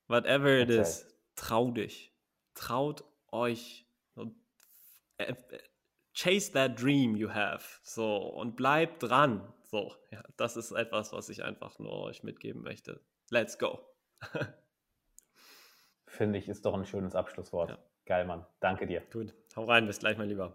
Whatever 0.08 0.60
it 0.60 0.70
is, 0.70 1.08
trau 1.36 1.72
dich. 1.72 2.14
Traut 2.54 3.04
euch. 3.32 3.88
Äh, 5.18 5.34
chase 6.14 6.52
that 6.52 6.82
dream 6.82 7.16
you 7.16 7.30
have. 7.30 7.64
So, 7.84 8.18
und 8.18 8.56
bleibt 8.56 9.04
dran. 9.04 9.54
So, 9.64 9.94
ja, 10.12 10.24
das 10.38 10.58
ist 10.58 10.72
etwas, 10.72 11.14
was 11.14 11.30
ich 11.30 11.44
einfach 11.44 11.80
nur 11.80 11.94
euch 12.04 12.24
mitgeben 12.24 12.62
möchte. 12.62 13.02
Let's 13.30 13.58
go. 13.58 13.80
Finde 16.16 16.39
ich, 16.39 16.47
ist 16.47 16.66
doch 16.66 16.74
ein 16.74 16.86
schönes 16.86 17.13
Abschlusswort. 17.13 17.72
Ja. 17.72 17.78
Geil, 18.05 18.26
Mann. 18.26 18.45
Danke 18.59 18.88
dir. 18.88 19.01
Gut. 19.11 19.34
Hau 19.55 19.66
rein, 19.66 19.86
bis 19.86 19.99
gleich, 19.99 20.18
mein 20.18 20.30
Lieber. 20.30 20.53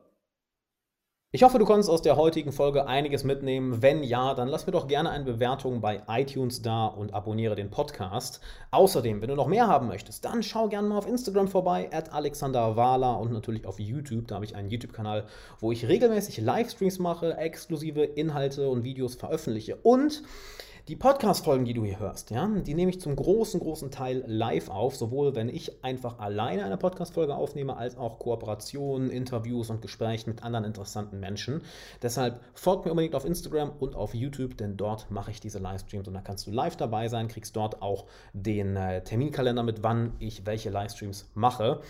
Ich 1.32 1.44
hoffe, 1.44 1.60
du 1.60 1.64
konntest 1.64 1.88
aus 1.88 2.02
der 2.02 2.16
heutigen 2.16 2.50
Folge 2.50 2.88
einiges 2.88 3.22
mitnehmen. 3.22 3.82
Wenn 3.82 4.02
ja, 4.02 4.34
dann 4.34 4.48
lass 4.48 4.66
mir 4.66 4.72
doch 4.72 4.88
gerne 4.88 5.10
eine 5.10 5.24
Bewertung 5.24 5.80
bei 5.80 6.02
iTunes 6.08 6.60
da 6.62 6.86
und 6.86 7.14
abonniere 7.14 7.54
den 7.54 7.70
Podcast. 7.70 8.40
Außerdem, 8.72 9.20
wenn 9.20 9.28
du 9.28 9.36
noch 9.36 9.46
mehr 9.46 9.68
haben 9.68 9.86
möchtest, 9.86 10.24
dann 10.24 10.42
schau 10.42 10.68
gerne 10.68 10.88
mal 10.88 10.98
auf 10.98 11.06
Instagram 11.06 11.46
vorbei, 11.46 11.88
at 11.92 12.12
Alexander 12.12 12.74
Wahler 12.74 13.20
und 13.20 13.30
natürlich 13.30 13.64
auf 13.64 13.78
YouTube. 13.78 14.26
Da 14.26 14.36
habe 14.36 14.44
ich 14.44 14.56
einen 14.56 14.70
YouTube-Kanal, 14.70 15.26
wo 15.60 15.70
ich 15.70 15.86
regelmäßig 15.86 16.38
Livestreams 16.38 16.98
mache, 16.98 17.36
exklusive 17.36 18.02
Inhalte 18.02 18.68
und 18.68 18.82
Videos 18.82 19.14
veröffentliche. 19.14 19.76
Und 19.76 20.24
die 20.88 20.96
Podcast-Folgen, 20.96 21.64
die 21.64 21.74
du 21.74 21.84
hier 21.84 21.98
hörst, 21.98 22.30
ja, 22.30 22.46
die 22.46 22.74
nehme 22.74 22.90
ich 22.90 23.00
zum 23.00 23.16
großen, 23.16 23.60
großen 23.60 23.90
Teil 23.90 24.24
live 24.26 24.68
auf, 24.68 24.96
sowohl 24.96 25.34
wenn 25.34 25.48
ich 25.48 25.84
einfach 25.84 26.18
alleine 26.18 26.64
eine 26.64 26.76
Podcast-Folge 26.76 27.34
aufnehme, 27.34 27.76
als 27.76 27.96
auch 27.96 28.18
Kooperationen, 28.18 29.10
Interviews 29.10 29.70
und 29.70 29.82
Gespräche 29.82 30.28
mit 30.28 30.42
anderen 30.42 30.64
interessanten 30.64 31.20
Menschen. 31.20 31.62
Deshalb 32.02 32.40
folgt 32.54 32.84
mir 32.84 32.90
unbedingt 32.92 33.14
auf 33.14 33.24
Instagram 33.24 33.72
und 33.78 33.94
auf 33.94 34.14
YouTube, 34.14 34.56
denn 34.56 34.76
dort 34.76 35.10
mache 35.10 35.30
ich 35.30 35.40
diese 35.40 35.58
Livestreams 35.58 36.08
und 36.08 36.14
da 36.14 36.20
kannst 36.20 36.46
du 36.46 36.50
live 36.50 36.76
dabei 36.76 37.08
sein, 37.08 37.28
kriegst 37.28 37.56
dort 37.56 37.82
auch 37.82 38.06
den 38.32 38.76
äh, 38.76 39.02
Terminkalender 39.02 39.62
mit, 39.62 39.82
wann 39.82 40.14
ich 40.18 40.46
welche 40.46 40.70
Livestreams 40.70 41.30
mache. 41.34 41.80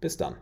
Bis 0.00 0.16
dann. 0.16 0.36